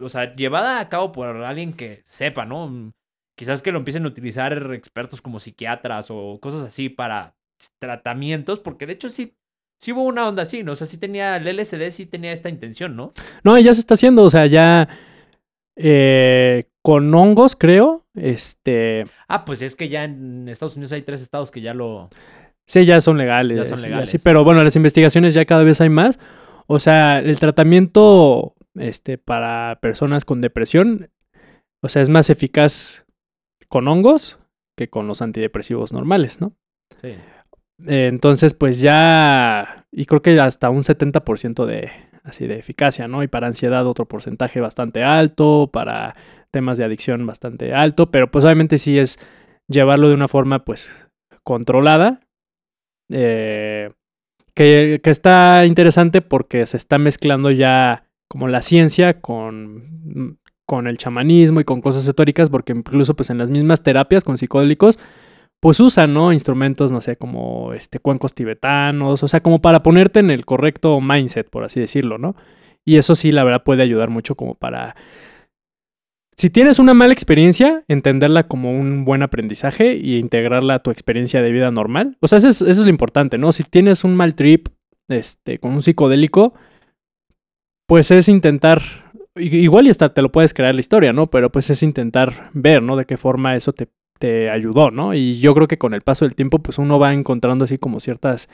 o 0.00 0.08
sea, 0.08 0.34
llevada 0.34 0.80
a 0.80 0.88
cabo 0.88 1.12
por 1.12 1.28
alguien 1.28 1.72
que 1.72 2.00
sepa, 2.04 2.44
¿no? 2.44 2.68
Mm, 2.68 2.90
Quizás 3.40 3.62
que 3.62 3.72
lo 3.72 3.78
empiecen 3.78 4.04
a 4.04 4.08
utilizar 4.08 4.52
expertos 4.74 5.22
como 5.22 5.40
psiquiatras 5.40 6.08
o 6.10 6.38
cosas 6.42 6.60
así 6.62 6.90
para 6.90 7.34
tratamientos, 7.78 8.58
porque 8.58 8.84
de 8.84 8.92
hecho 8.92 9.08
sí, 9.08 9.34
sí 9.78 9.92
hubo 9.92 10.02
una 10.02 10.28
onda 10.28 10.42
así, 10.42 10.62
¿no? 10.62 10.72
O 10.72 10.76
sea, 10.76 10.86
sí 10.86 10.98
tenía, 10.98 11.38
el 11.38 11.48
LSD 11.56 11.88
sí 11.88 12.04
tenía 12.04 12.32
esta 12.32 12.50
intención, 12.50 12.96
¿no? 12.96 13.14
No, 13.42 13.56
y 13.56 13.62
ya 13.62 13.72
se 13.72 13.80
está 13.80 13.94
haciendo, 13.94 14.24
o 14.24 14.28
sea, 14.28 14.44
ya 14.44 14.90
eh, 15.74 16.64
con 16.82 17.14
hongos, 17.14 17.56
creo, 17.56 18.04
este, 18.14 19.04
Ah, 19.26 19.46
pues 19.46 19.62
es 19.62 19.74
que 19.74 19.88
ya 19.88 20.04
en 20.04 20.46
Estados 20.46 20.76
Unidos 20.76 20.92
hay 20.92 21.00
tres 21.00 21.22
estados 21.22 21.50
que 21.50 21.62
ya 21.62 21.72
lo... 21.72 22.10
sí, 22.70 22.84
ya 22.86 23.00
son 23.00 23.18
legales. 23.18 23.58
Ya 23.58 23.64
son 23.64 23.82
legales. 23.82 24.08
así, 24.08 24.18
pero 24.18 24.44
bueno, 24.44 24.62
las 24.62 24.76
investigaciones 24.76 25.34
ya 25.34 25.44
cada 25.44 25.64
vez 25.64 25.80
hay 25.80 25.90
más. 25.90 26.18
O 26.66 26.78
sea, 26.78 27.18
el 27.18 27.38
tratamiento 27.38 28.54
este, 28.74 29.18
para 29.18 29.78
personas 29.80 30.24
con 30.24 30.40
depresión, 30.40 31.10
o 31.82 31.88
sea, 31.88 32.02
es 32.02 32.08
más 32.08 32.30
eficaz 32.30 33.04
con 33.68 33.88
hongos 33.88 34.38
que 34.76 34.88
con 34.88 35.06
los 35.06 35.22
antidepresivos 35.22 35.92
normales, 35.92 36.40
¿no? 36.40 36.52
Sí. 37.00 37.08
Eh, 37.86 38.06
entonces, 38.06 38.54
pues 38.54 38.80
ya, 38.80 39.86
y 39.90 40.04
creo 40.04 40.22
que 40.22 40.38
hasta 40.38 40.70
un 40.70 40.82
70% 40.82 41.66
de, 41.66 41.90
así 42.24 42.46
de 42.46 42.58
eficacia, 42.58 43.08
¿no? 43.08 43.22
Y 43.22 43.28
para 43.28 43.46
ansiedad 43.46 43.86
otro 43.86 44.06
porcentaje 44.06 44.60
bastante 44.60 45.02
alto, 45.02 45.70
para 45.72 46.16
temas 46.50 46.78
de 46.78 46.84
adicción 46.84 47.26
bastante 47.26 47.74
alto, 47.74 48.10
pero 48.10 48.30
pues 48.30 48.44
obviamente 48.44 48.78
sí 48.78 48.98
es 48.98 49.18
llevarlo 49.68 50.08
de 50.08 50.14
una 50.14 50.28
forma 50.28 50.64
pues 50.64 50.94
controlada, 51.44 52.20
eh, 53.10 53.90
que, 54.54 55.00
está 55.04 55.64
interesante 55.66 56.22
porque 56.22 56.66
se 56.66 56.76
está 56.76 56.98
mezclando 56.98 57.50
ya 57.50 58.04
como 58.28 58.48
la 58.48 58.62
ciencia 58.62 59.20
con, 59.20 60.38
con 60.66 60.86
el 60.86 60.98
chamanismo 60.98 61.60
y 61.60 61.64
con 61.64 61.80
cosas 61.80 62.02
esotéricas, 62.02 62.50
porque 62.50 62.72
incluso 62.72 63.14
pues 63.14 63.30
en 63.30 63.38
las 63.38 63.50
mismas 63.50 63.82
terapias 63.82 64.24
con 64.24 64.38
psicodélicos, 64.38 64.98
pues 65.60 65.78
usan, 65.80 66.14
¿no? 66.14 66.32
Instrumentos, 66.32 66.90
no 66.90 67.00
sé, 67.00 67.16
como 67.16 67.74
este, 67.74 67.98
cuencos 67.98 68.34
tibetanos, 68.34 69.22
o 69.22 69.28
sea, 69.28 69.40
como 69.40 69.60
para 69.60 69.82
ponerte 69.82 70.20
en 70.20 70.30
el 70.30 70.46
correcto 70.46 71.00
mindset, 71.00 71.50
por 71.50 71.64
así 71.64 71.80
decirlo, 71.80 72.18
¿no? 72.18 72.34
Y 72.84 72.96
eso 72.96 73.14
sí, 73.14 73.30
la 73.30 73.44
verdad, 73.44 73.62
puede 73.62 73.82
ayudar 73.82 74.10
mucho 74.10 74.34
como 74.34 74.54
para... 74.54 74.96
Si 76.36 76.48
tienes 76.48 76.78
una 76.78 76.94
mala 76.94 77.12
experiencia, 77.12 77.84
entenderla 77.86 78.48
como 78.48 78.72
un 78.72 79.04
buen 79.04 79.22
aprendizaje 79.22 79.94
y 79.94 80.16
integrarla 80.16 80.76
a 80.76 80.82
tu 80.82 80.90
experiencia 80.90 81.42
de 81.42 81.52
vida 81.52 81.70
normal. 81.70 82.16
O 82.20 82.28
sea, 82.28 82.38
eso 82.38 82.48
es, 82.48 82.62
es 82.62 82.78
lo 82.78 82.88
importante, 82.88 83.36
¿no? 83.36 83.52
Si 83.52 83.62
tienes 83.62 84.04
un 84.04 84.14
mal 84.14 84.34
trip 84.34 84.68
este, 85.08 85.58
con 85.58 85.72
un 85.74 85.82
psicodélico, 85.82 86.54
pues 87.86 88.10
es 88.10 88.28
intentar, 88.28 88.80
igual 89.34 89.86
y 89.86 89.90
hasta 89.90 90.14
te 90.14 90.22
lo 90.22 90.32
puedes 90.32 90.54
crear 90.54 90.74
la 90.74 90.80
historia, 90.80 91.12
¿no? 91.12 91.28
Pero 91.28 91.50
pues 91.50 91.68
es 91.70 91.82
intentar 91.82 92.50
ver, 92.54 92.82
¿no? 92.82 92.96
De 92.96 93.04
qué 93.04 93.16
forma 93.16 93.56
eso 93.56 93.72
te, 93.72 93.88
te 94.18 94.48
ayudó, 94.48 94.90
¿no? 94.90 95.12
Y 95.14 95.40
yo 95.40 95.54
creo 95.54 95.66
que 95.66 95.78
con 95.78 95.92
el 95.92 96.02
paso 96.02 96.24
del 96.24 96.36
tiempo, 96.36 96.60
pues 96.60 96.78
uno 96.78 96.98
va 96.98 97.12
encontrando 97.12 97.64
así 97.64 97.78
como 97.78 98.00
ciertas 98.00 98.48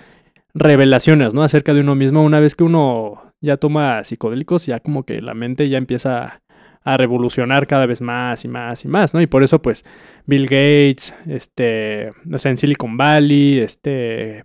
revelaciones, 0.55 1.35
¿no? 1.35 1.43
Acerca 1.43 1.75
de 1.75 1.81
uno 1.81 1.95
mismo. 1.95 2.25
Una 2.25 2.41
vez 2.41 2.55
que 2.55 2.65
uno 2.65 3.35
ya 3.43 3.59
toma 3.59 4.03
psicodélicos, 4.05 4.67
ya 4.67 4.81
como 4.81 5.05
que 5.05 5.21
la 5.21 5.35
mente 5.35 5.69
ya 5.69 5.77
empieza 5.77 6.41
a 6.87 6.97
revolucionar 6.97 7.67
cada 7.67 7.85
vez 7.85 8.01
más 8.01 8.45
y 8.45 8.49
más 8.49 8.85
y 8.85 8.89
más, 8.89 9.13
¿no? 9.13 9.21
Y 9.21 9.27
por 9.27 9.43
eso, 9.43 9.61
pues, 9.61 9.85
Bill 10.25 10.45
Gates, 10.45 11.13
este, 11.27 12.11
o 12.33 12.39
sea, 12.39 12.53
en 12.53 12.57
Silicon 12.57 12.97
Valley, 12.97 13.59
este, 13.59 14.45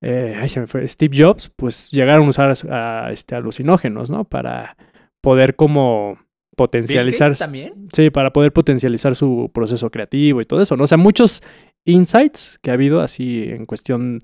eh, 0.00 0.38
ay, 0.40 0.48
se 0.48 0.60
me 0.60 0.66
fue, 0.66 0.88
Steve 0.88 1.14
Jobs, 1.14 1.52
pues 1.54 1.90
llegaron 1.90 2.24
a 2.24 2.30
usar 2.30 2.54
a, 2.70 3.12
este, 3.12 3.34
alucinógenos, 3.34 4.08
¿no? 4.08 4.24
Para 4.24 4.74
poder 5.20 5.54
como 5.54 6.14
¿Bill 6.14 6.26
potencializar, 6.56 7.36
también? 7.36 7.88
sí, 7.92 8.08
para 8.08 8.32
poder 8.32 8.54
potencializar 8.54 9.14
su 9.14 9.50
proceso 9.52 9.90
creativo 9.90 10.40
y 10.40 10.46
todo 10.46 10.62
eso, 10.62 10.78
¿no? 10.78 10.84
O 10.84 10.86
sea, 10.86 10.96
muchos 10.96 11.42
insights 11.84 12.58
que 12.62 12.70
ha 12.70 12.74
habido 12.74 13.02
así 13.02 13.44
en 13.50 13.66
cuestión, 13.66 14.22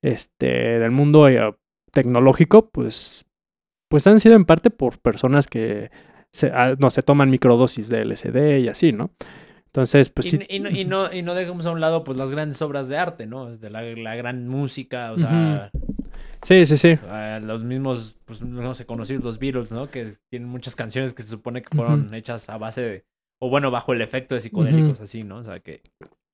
este, 0.00 0.78
del 0.78 0.92
mundo 0.92 1.28
eh, 1.28 1.54
tecnológico, 1.92 2.70
pues, 2.70 3.26
pues 3.90 4.06
han 4.06 4.18
sido 4.18 4.34
en 4.34 4.46
parte 4.46 4.70
por 4.70 4.98
personas 4.98 5.46
que 5.46 5.90
se, 6.32 6.48
ah, 6.48 6.74
no 6.78 6.90
se 6.90 7.02
toman 7.02 7.30
microdosis 7.30 7.88
de 7.88 8.04
LSD 8.04 8.58
y 8.60 8.68
así, 8.68 8.92
¿no? 8.92 9.10
Entonces, 9.66 10.10
pues 10.10 10.26
y, 10.26 10.38
sí. 10.38 10.46
y 10.48 10.58
no, 10.60 10.70
y, 10.70 10.84
no, 10.84 11.12
y 11.12 11.22
no 11.22 11.34
dejamos 11.34 11.66
a 11.66 11.70
un 11.70 11.80
lado 11.80 12.02
pues 12.02 12.18
las 12.18 12.30
grandes 12.30 12.60
obras 12.60 12.88
de 12.88 12.98
arte, 12.98 13.26
¿no? 13.26 13.56
De 13.56 13.70
la, 13.70 13.82
la 13.82 14.16
gran 14.16 14.48
música, 14.48 15.12
o 15.12 15.18
sea, 15.18 15.70
Sí, 16.42 16.64
sí, 16.64 16.76
sí. 16.76 16.98
los 17.42 17.62
mismos, 17.64 18.18
pues 18.24 18.42
no 18.42 18.72
sé, 18.72 18.86
conocidos 18.86 19.22
los 19.22 19.38
Beatles, 19.38 19.72
¿no? 19.72 19.90
Que 19.90 20.14
tienen 20.30 20.48
muchas 20.48 20.74
canciones 20.74 21.12
que 21.12 21.22
se 21.22 21.30
supone 21.30 21.62
que 21.62 21.76
fueron 21.76 22.14
hechas 22.14 22.48
a 22.48 22.56
base 22.56 22.80
de, 22.80 23.04
o 23.38 23.50
bueno, 23.50 23.70
bajo 23.70 23.92
el 23.92 24.00
efecto 24.00 24.34
de 24.34 24.40
psicodélicos, 24.40 25.00
así, 25.00 25.22
¿no? 25.22 25.36
O 25.36 25.44
sea, 25.44 25.60
que 25.60 25.82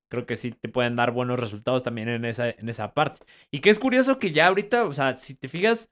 creo 0.09 0.25
que 0.25 0.37
sí 0.37 0.53
te 0.53 0.69
pueden 0.69 0.95
dar 0.95 1.11
buenos 1.11 1.41
resultados 1.41 1.83
también 1.83 2.09
en 2.09 2.25
esa, 2.25 2.51
en 2.51 2.69
esa 2.69 2.95
parte. 2.95 3.27
Y 3.51 3.61
que 3.61 3.71
es 3.71 3.81
curioso 3.81 4.19
que 4.19 4.31
ya 4.31 4.47
ahorita, 4.47 4.85
o 4.85 4.93
sea, 4.93 5.15
si 5.15 5.35
te 5.35 5.49
fijas, 5.49 5.91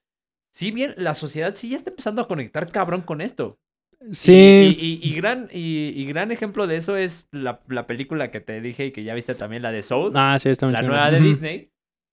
sí 0.53 0.71
bien, 0.71 0.95
la 0.97 1.15
sociedad 1.15 1.55
sí 1.57 1.71
ya 1.71 1.77
está 1.77 1.91
empezando 1.91 2.23
a 2.23 2.29
conectar 2.29 2.71
cabrón 2.71 3.03
con 3.03 3.21
esto. 3.21 3.59
Sí. 4.13 4.33
Y, 4.79 5.01
y- 5.03 5.09
y 5.11 5.15
gran, 5.15 5.49
y, 5.53 5.89
y 5.95 6.05
gran 6.07 6.31
ejemplo 6.33 6.67
de 6.67 6.77
eso 6.77 6.97
es 6.97 7.29
la, 7.33 7.61
la 7.69 7.87
película 7.87 8.31
que 8.31 8.41
te 8.41 8.61
dije 8.61 8.87
y 8.87 8.91
que 8.93 9.03
ya 9.05 9.15
viste 9.15 9.35
también, 9.35 9.63
la 9.63 9.73
de 9.73 9.83
Soul, 9.83 10.13
ah, 10.15 10.37
sí, 10.39 10.49
está 10.51 10.67
muy 10.67 10.75
la 10.75 10.83
nueva 10.83 11.11
de. 11.11 11.21
Disney. 11.21 11.71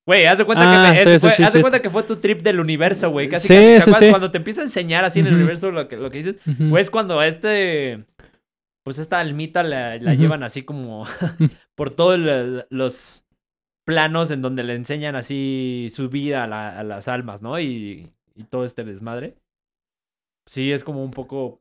Güey, 0.08 0.26
haz 0.26 0.40
de 0.40 0.46
cuenta 0.46 0.64
Ah, 0.90 0.94
que 0.94 0.98
me- 0.98 1.04
sí, 1.04 1.10
ese 1.10 1.20
sí, 1.30 1.36
fue, 1.36 1.46
haz 1.46 1.54
de 1.54 1.62
cuenta 1.62 1.80
que 1.82 1.90
fue 1.90 2.04
tu 2.04 2.16
trip 2.16 2.42
del 2.42 2.60
universo, 2.60 3.10
güey. 3.12 3.30
Casi, 3.30 3.48
Sí, 3.50 3.54
casi, 3.56 3.66
¿te 3.66 3.70
sí, 3.70 3.82
acuerdas 3.82 4.00
sí. 4.00 4.10
cuando 4.10 4.32
te 4.32 4.38
empieza 4.40 4.62
a 4.62 4.64
enseñar 4.64 5.06
así 5.06 5.20
en 5.20 5.28
el 5.28 5.36
universo 5.36 5.70
lo 5.72 5.88
que, 5.88 5.96
lo 5.98 6.10
que 6.10 6.18
dices? 6.18 6.40
Güey, 6.58 6.82
es 6.82 6.90
cuando 6.90 7.22
este, 7.22 8.00
pues 8.84 8.98
esta 8.98 9.20
almita 9.20 9.62
la, 9.62 9.98
la 9.98 10.14
llevan 10.16 10.42
así 10.44 10.64
como 10.64 11.06
por 11.76 11.92
todos 11.92 12.20
los 12.70 13.26
planos 13.86 14.32
en 14.32 14.42
donde 14.42 14.64
le 14.64 14.74
enseñan 14.76 15.16
así 15.16 15.88
su 15.92 16.10
vida 16.10 16.44
a, 16.46 16.48
la- 16.48 16.80
a 16.80 16.84
las 16.84 17.08
almas, 17.08 17.42
¿no? 17.44 17.60
Y, 17.60 18.12
y 18.36 18.44
todo 18.46 18.66
este 18.66 18.84
desmadre. 18.84 19.36
Sí, 20.48 20.72
es 20.72 20.84
como 20.84 21.04
un 21.04 21.12
poco 21.12 21.61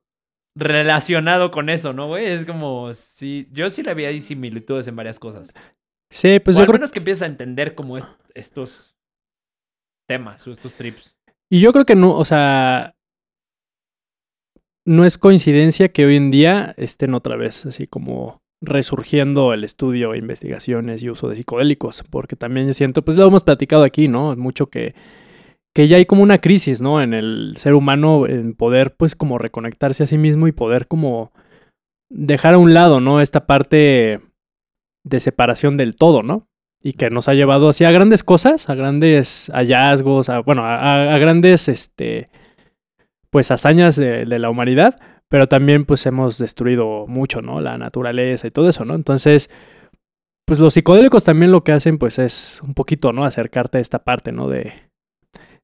relacionado 0.57 1.51
con 1.51 1.69
eso, 1.69 1.93
¿no, 1.93 2.09
güey? 2.09 2.27
Es 2.27 2.45
como, 2.45 2.93
sí, 2.95 3.49
yo 3.53 3.71
sí 3.71 3.83
le 3.83 3.91
había 3.93 4.19
similitudes 4.21 4.87
en 4.89 4.97
varias 4.97 5.19
cosas. 5.19 5.55
Sí, 6.13 6.41
pues 6.41 6.57
o 6.57 6.61
yo 6.61 6.63
al 6.63 6.67
creo 6.69 6.79
menos 6.79 6.93
que 6.93 6.99
empiezas 6.99 7.23
a 7.23 7.27
entender 7.27 7.75
como 7.75 7.97
est- 7.97 8.09
estos 8.35 8.97
temas 10.09 10.47
o 10.47 10.53
estos 10.53 10.75
trips. 10.75 11.19
Y 11.51 11.61
yo 11.61 11.73
creo 11.73 11.85
que 11.85 11.95
no, 11.97 12.17
o 12.17 12.25
sea, 12.25 12.95
no 14.87 15.05
es 15.05 15.19
coincidencia 15.19 15.89
que 15.91 16.05
hoy 16.07 16.17
en 16.17 16.31
día 16.31 16.75
estén 16.77 17.15
otra 17.15 17.37
vez 17.37 17.67
así 17.67 17.87
como 17.87 18.41
resurgiendo 18.63 19.53
el 19.55 19.65
estudio, 19.65 20.15
investigaciones 20.15 21.03
y 21.03 21.11
uso 21.11 21.29
de 21.29 21.37
psicodélicos, 21.37 22.03
porque 22.11 22.37
también 22.37 22.67
yo 22.67 22.73
siento, 22.73 23.03
pues 23.03 23.17
lo 23.17 23.27
hemos 23.27 23.43
platicado 23.43 23.85
aquí, 23.85 24.09
¿no? 24.09 24.37
Mucho 24.37 24.67
que, 24.67 24.95
que 25.75 25.89
ya 25.89 25.97
hay 25.97 26.07
como 26.07 26.23
una 26.23 26.39
crisis, 26.39 26.81
¿no? 26.81 27.01
En 27.01 27.15
el 27.15 27.55
ser 27.57 27.75
humano, 27.75 28.27
en 28.27 28.55
poder 28.55 28.95
pues 28.97 29.15
como 29.15 29.39
reconectarse 29.39 30.03
a 30.03 30.07
sí 30.07 30.19
mismo 30.19 30.49
y 30.49 30.53
poder 30.53 30.87
como 30.89 31.33
dejar 32.11 32.55
a 32.55 32.59
un 32.59 32.75
lado, 32.75 33.01
¿no? 33.01 33.21
Esta 33.21 33.47
parte 33.47 34.21
de 35.05 35.21
separación 35.21 35.77
del 35.77 35.95
todo, 35.95 36.23
¿no? 36.23 36.49
Y 36.83 36.95
que 36.95 37.11
nos 37.11 37.29
ha 37.29 37.35
llevado 37.35 37.69
así 37.69 37.85
a 37.85 37.93
grandes 37.93 38.25
cosas, 38.25 38.69
a 38.69 38.75
grandes 38.75 39.51
hallazgos, 39.55 40.29
a, 40.29 40.41
bueno, 40.41 40.65
a, 40.67 41.17
grandes, 41.19 41.69
este, 41.69 42.27
pues 43.31 43.51
hazañas 43.51 43.97
de, 43.97 44.25
de 44.25 44.39
la 44.39 44.51
humanidad, 44.51 44.99
pero 45.29 45.47
también 45.47 45.85
pues 45.85 46.05
hemos 46.07 46.39
destruido 46.39 47.07
mucho, 47.07 47.43
¿no? 47.43 47.61
La 47.61 47.79
naturaleza 47.79 48.47
y 48.49 48.51
todo 48.51 48.69
eso, 48.69 48.85
¿no? 48.85 48.95
Entonces, 48.95 49.51
pues 50.47 50.59
los 50.59 50.75
psicodélicos 50.75 51.23
también 51.23 51.53
lo 51.53 51.63
que 51.63 51.73
hacen 51.73 51.99
pues 51.99 52.19
es 52.19 52.61
un 52.65 52.75
poquito, 52.75 53.13
¿no? 53.13 53.25
Acercarte 53.25 53.79
a 53.79 53.81
esta 53.81 54.01
parte, 54.01 54.33
¿no? 54.33 54.49
De, 54.49 54.73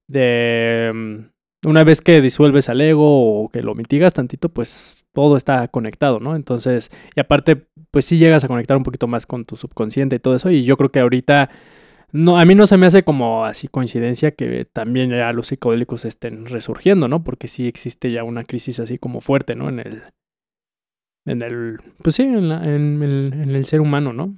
de, 0.08 0.92
mm, 0.94 1.68
una 1.68 1.84
vez 1.84 2.00
que 2.02 2.20
disuelves 2.20 2.68
al 2.68 2.80
ego 2.80 3.42
o 3.44 3.48
que 3.48 3.62
lo 3.62 3.74
mitigas 3.74 4.14
tantito, 4.14 4.48
pues 4.50 5.06
todo 5.12 5.36
está 5.36 5.66
conectado, 5.68 6.20
¿no? 6.20 6.36
Entonces, 6.36 6.90
y 7.16 7.20
aparte, 7.20 7.66
pues 7.90 8.04
sí 8.04 8.18
llegas 8.18 8.44
a 8.44 8.48
conectar 8.48 8.76
un 8.76 8.82
poquito 8.84 9.08
más 9.08 9.26
con 9.26 9.44
tu 9.44 9.56
subconsciente 9.56 10.16
y 10.16 10.18
todo 10.20 10.36
eso. 10.36 10.50
Y 10.50 10.62
yo 10.64 10.76
creo 10.76 10.90
que 10.92 11.00
ahorita, 11.00 11.50
no, 12.12 12.38
a 12.38 12.44
mí 12.44 12.54
no 12.54 12.66
se 12.66 12.76
me 12.76 12.86
hace 12.86 13.02
como 13.02 13.44
así 13.44 13.68
coincidencia 13.68 14.30
que 14.32 14.64
también 14.64 15.10
ya 15.10 15.32
los 15.32 15.48
psicodélicos 15.48 16.04
estén 16.04 16.46
resurgiendo, 16.46 17.08
¿no? 17.08 17.24
Porque 17.24 17.48
sí 17.48 17.66
existe 17.66 18.12
ya 18.12 18.22
una 18.22 18.44
crisis 18.44 18.78
así 18.80 18.98
como 18.98 19.20
fuerte, 19.20 19.54
¿no? 19.56 19.68
En 19.68 19.80
el, 19.80 20.02
en 21.26 21.42
el, 21.42 21.78
pues 22.02 22.14
sí, 22.16 22.22
en, 22.22 22.48
la- 22.48 22.62
en 22.62 23.02
el, 23.02 23.32
en 23.32 23.50
el 23.50 23.64
ser 23.66 23.80
humano, 23.80 24.12
¿no? 24.12 24.36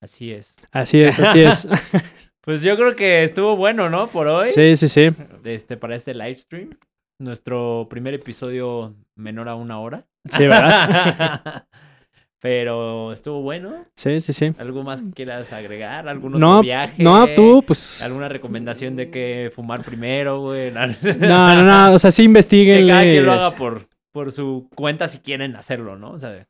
Así 0.00 0.30
es. 0.32 0.56
Así 0.70 1.00
es, 1.00 1.18
así 1.18 1.40
es. 1.40 1.66
Pues 2.46 2.62
yo 2.62 2.76
creo 2.76 2.94
que 2.94 3.24
estuvo 3.24 3.56
bueno, 3.56 3.90
¿no? 3.90 4.06
Por 4.06 4.28
hoy. 4.28 4.46
sí, 4.50 4.76
sí, 4.76 4.88
sí. 4.88 5.10
Este, 5.42 5.76
para 5.76 5.96
este 5.96 6.14
live 6.14 6.36
stream. 6.36 6.78
Nuestro 7.18 7.88
primer 7.90 8.14
episodio 8.14 8.94
menor 9.16 9.48
a 9.48 9.56
una 9.56 9.80
hora. 9.80 10.06
Sí, 10.30 10.46
¿verdad? 10.46 11.64
Pero 12.40 13.12
estuvo 13.12 13.42
bueno. 13.42 13.86
Sí, 13.96 14.20
sí, 14.20 14.32
sí. 14.32 14.52
¿Algo 14.58 14.84
más 14.84 15.02
que 15.02 15.10
quieras 15.10 15.52
agregar? 15.52 16.08
¿Algún 16.08 16.34
otro 16.34 16.38
No, 16.38 16.60
viaje? 16.62 17.02
no, 17.02 17.26
tú, 17.26 17.64
pues. 17.66 18.00
¿Alguna 18.02 18.28
recomendación 18.28 18.94
de 18.94 19.10
que 19.10 19.50
fumar 19.52 19.82
primero, 19.82 20.40
güey? 20.42 20.70
No, 21.18 21.54
no, 21.54 21.62
no, 21.64 21.94
o 21.94 21.98
sea, 21.98 22.12
sí 22.12 22.22
investiguen. 22.22 22.82
que 22.82 22.88
cada 22.92 23.02
quien 23.02 23.26
lo 23.26 23.32
haga 23.32 23.56
por, 23.56 23.88
por 24.12 24.30
su 24.30 24.68
cuenta 24.76 25.08
si 25.08 25.18
quieren 25.18 25.56
hacerlo, 25.56 25.96
¿no? 25.96 26.10
O 26.12 26.18
sea, 26.20 26.46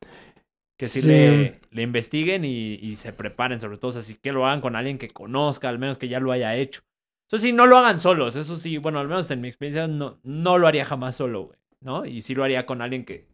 que 0.77 0.87
sí, 0.87 1.01
Sí. 1.01 1.07
Le, 1.07 1.59
le 1.71 1.81
investiguen 1.81 2.45
y, 2.45 2.75
y 2.75 2.95
se 2.95 3.11
preparen, 3.13 3.59
sobre 3.59 3.77
todo, 3.77 3.89
o 3.89 3.91
sea, 3.93 4.01
sí 4.01 4.15
que 4.15 4.31
lo 4.31 4.45
hagan 4.45 4.61
con 4.61 4.75
alguien 4.75 4.97
que 4.97 5.09
conozca, 5.09 5.69
al 5.69 5.79
menos 5.79 5.97
que 5.97 6.07
ya 6.07 6.19
lo 6.19 6.31
haya 6.31 6.55
hecho. 6.55 6.81
Eso 7.27 7.39
sí, 7.39 7.51
no 7.51 7.65
lo 7.65 7.77
hagan 7.77 7.99
solos, 7.99 8.35
eso 8.35 8.55
sí, 8.55 8.77
bueno, 8.77 8.99
al 8.99 9.07
menos 9.07 9.29
en 9.31 9.41
mi 9.41 9.47
experiencia 9.49 9.85
no, 9.85 10.19
no 10.23 10.57
lo 10.57 10.67
haría 10.67 10.85
jamás 10.85 11.15
solo, 11.15 11.47
güey, 11.47 11.59
¿no? 11.81 12.05
Y 12.05 12.21
sí 12.21 12.35
lo 12.35 12.43
haría 12.43 12.65
con 12.65 12.81
alguien 12.81 13.03
que, 13.03 13.27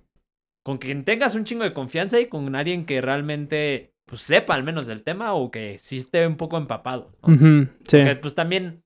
con 0.63 0.77
quien 0.77 1.03
tengas 1.03 1.35
un 1.35 1.43
chingo 1.43 1.63
de 1.63 1.73
confianza 1.73 2.19
y 2.19 2.27
con 2.27 2.55
alguien 2.55 2.85
que 2.85 3.01
realmente, 3.01 3.93
pues, 4.05 4.21
sepa 4.21 4.55
al 4.55 4.63
menos 4.63 4.87
del 4.87 5.03
tema 5.03 5.33
o 5.33 5.51
que 5.51 5.77
sí 5.79 5.97
esté 5.97 6.25
un 6.25 6.37
poco 6.37 6.57
empapado, 6.57 7.15
¿no? 7.21 7.33
Ujú, 7.33 7.67
sí. 7.85 7.97
Porque, 7.97 8.15
pues 8.15 8.33
también 8.33 8.83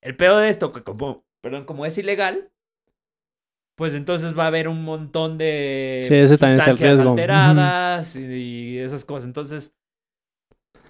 el 0.00 0.16
pedo 0.16 0.38
de 0.38 0.48
esto, 0.48 0.72
que 0.72 0.82
como, 0.82 1.26
perdón, 1.42 1.64
como 1.64 1.84
es 1.84 1.98
ilegal, 1.98 2.50
pues 3.80 3.94
entonces 3.94 4.38
va 4.38 4.44
a 4.44 4.48
haber 4.48 4.68
un 4.68 4.84
montón 4.84 5.38
de 5.38 6.00
Sí, 6.06 6.14
ese 6.14 6.36
también 6.36 6.60
es 6.60 6.80
el 7.00 7.08
alteradas 7.08 8.14
y, 8.14 8.24
y 8.26 8.78
esas 8.78 9.06
cosas. 9.06 9.24
Entonces, 9.24 9.74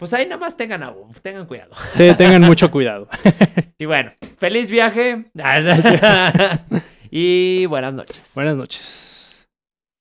pues 0.00 0.12
ahí 0.12 0.24
nada 0.24 0.38
más 0.38 0.56
tengan, 0.56 0.82
agua, 0.82 1.06
tengan 1.22 1.46
cuidado. 1.46 1.70
Sí, 1.92 2.10
tengan 2.18 2.42
mucho 2.42 2.68
cuidado. 2.68 3.08
Y 3.78 3.86
bueno, 3.86 4.10
feliz 4.38 4.72
viaje. 4.72 5.26
y 7.12 7.66
buenas 7.66 7.94
noches. 7.94 8.32
Buenas 8.34 8.56
noches. 8.56 9.29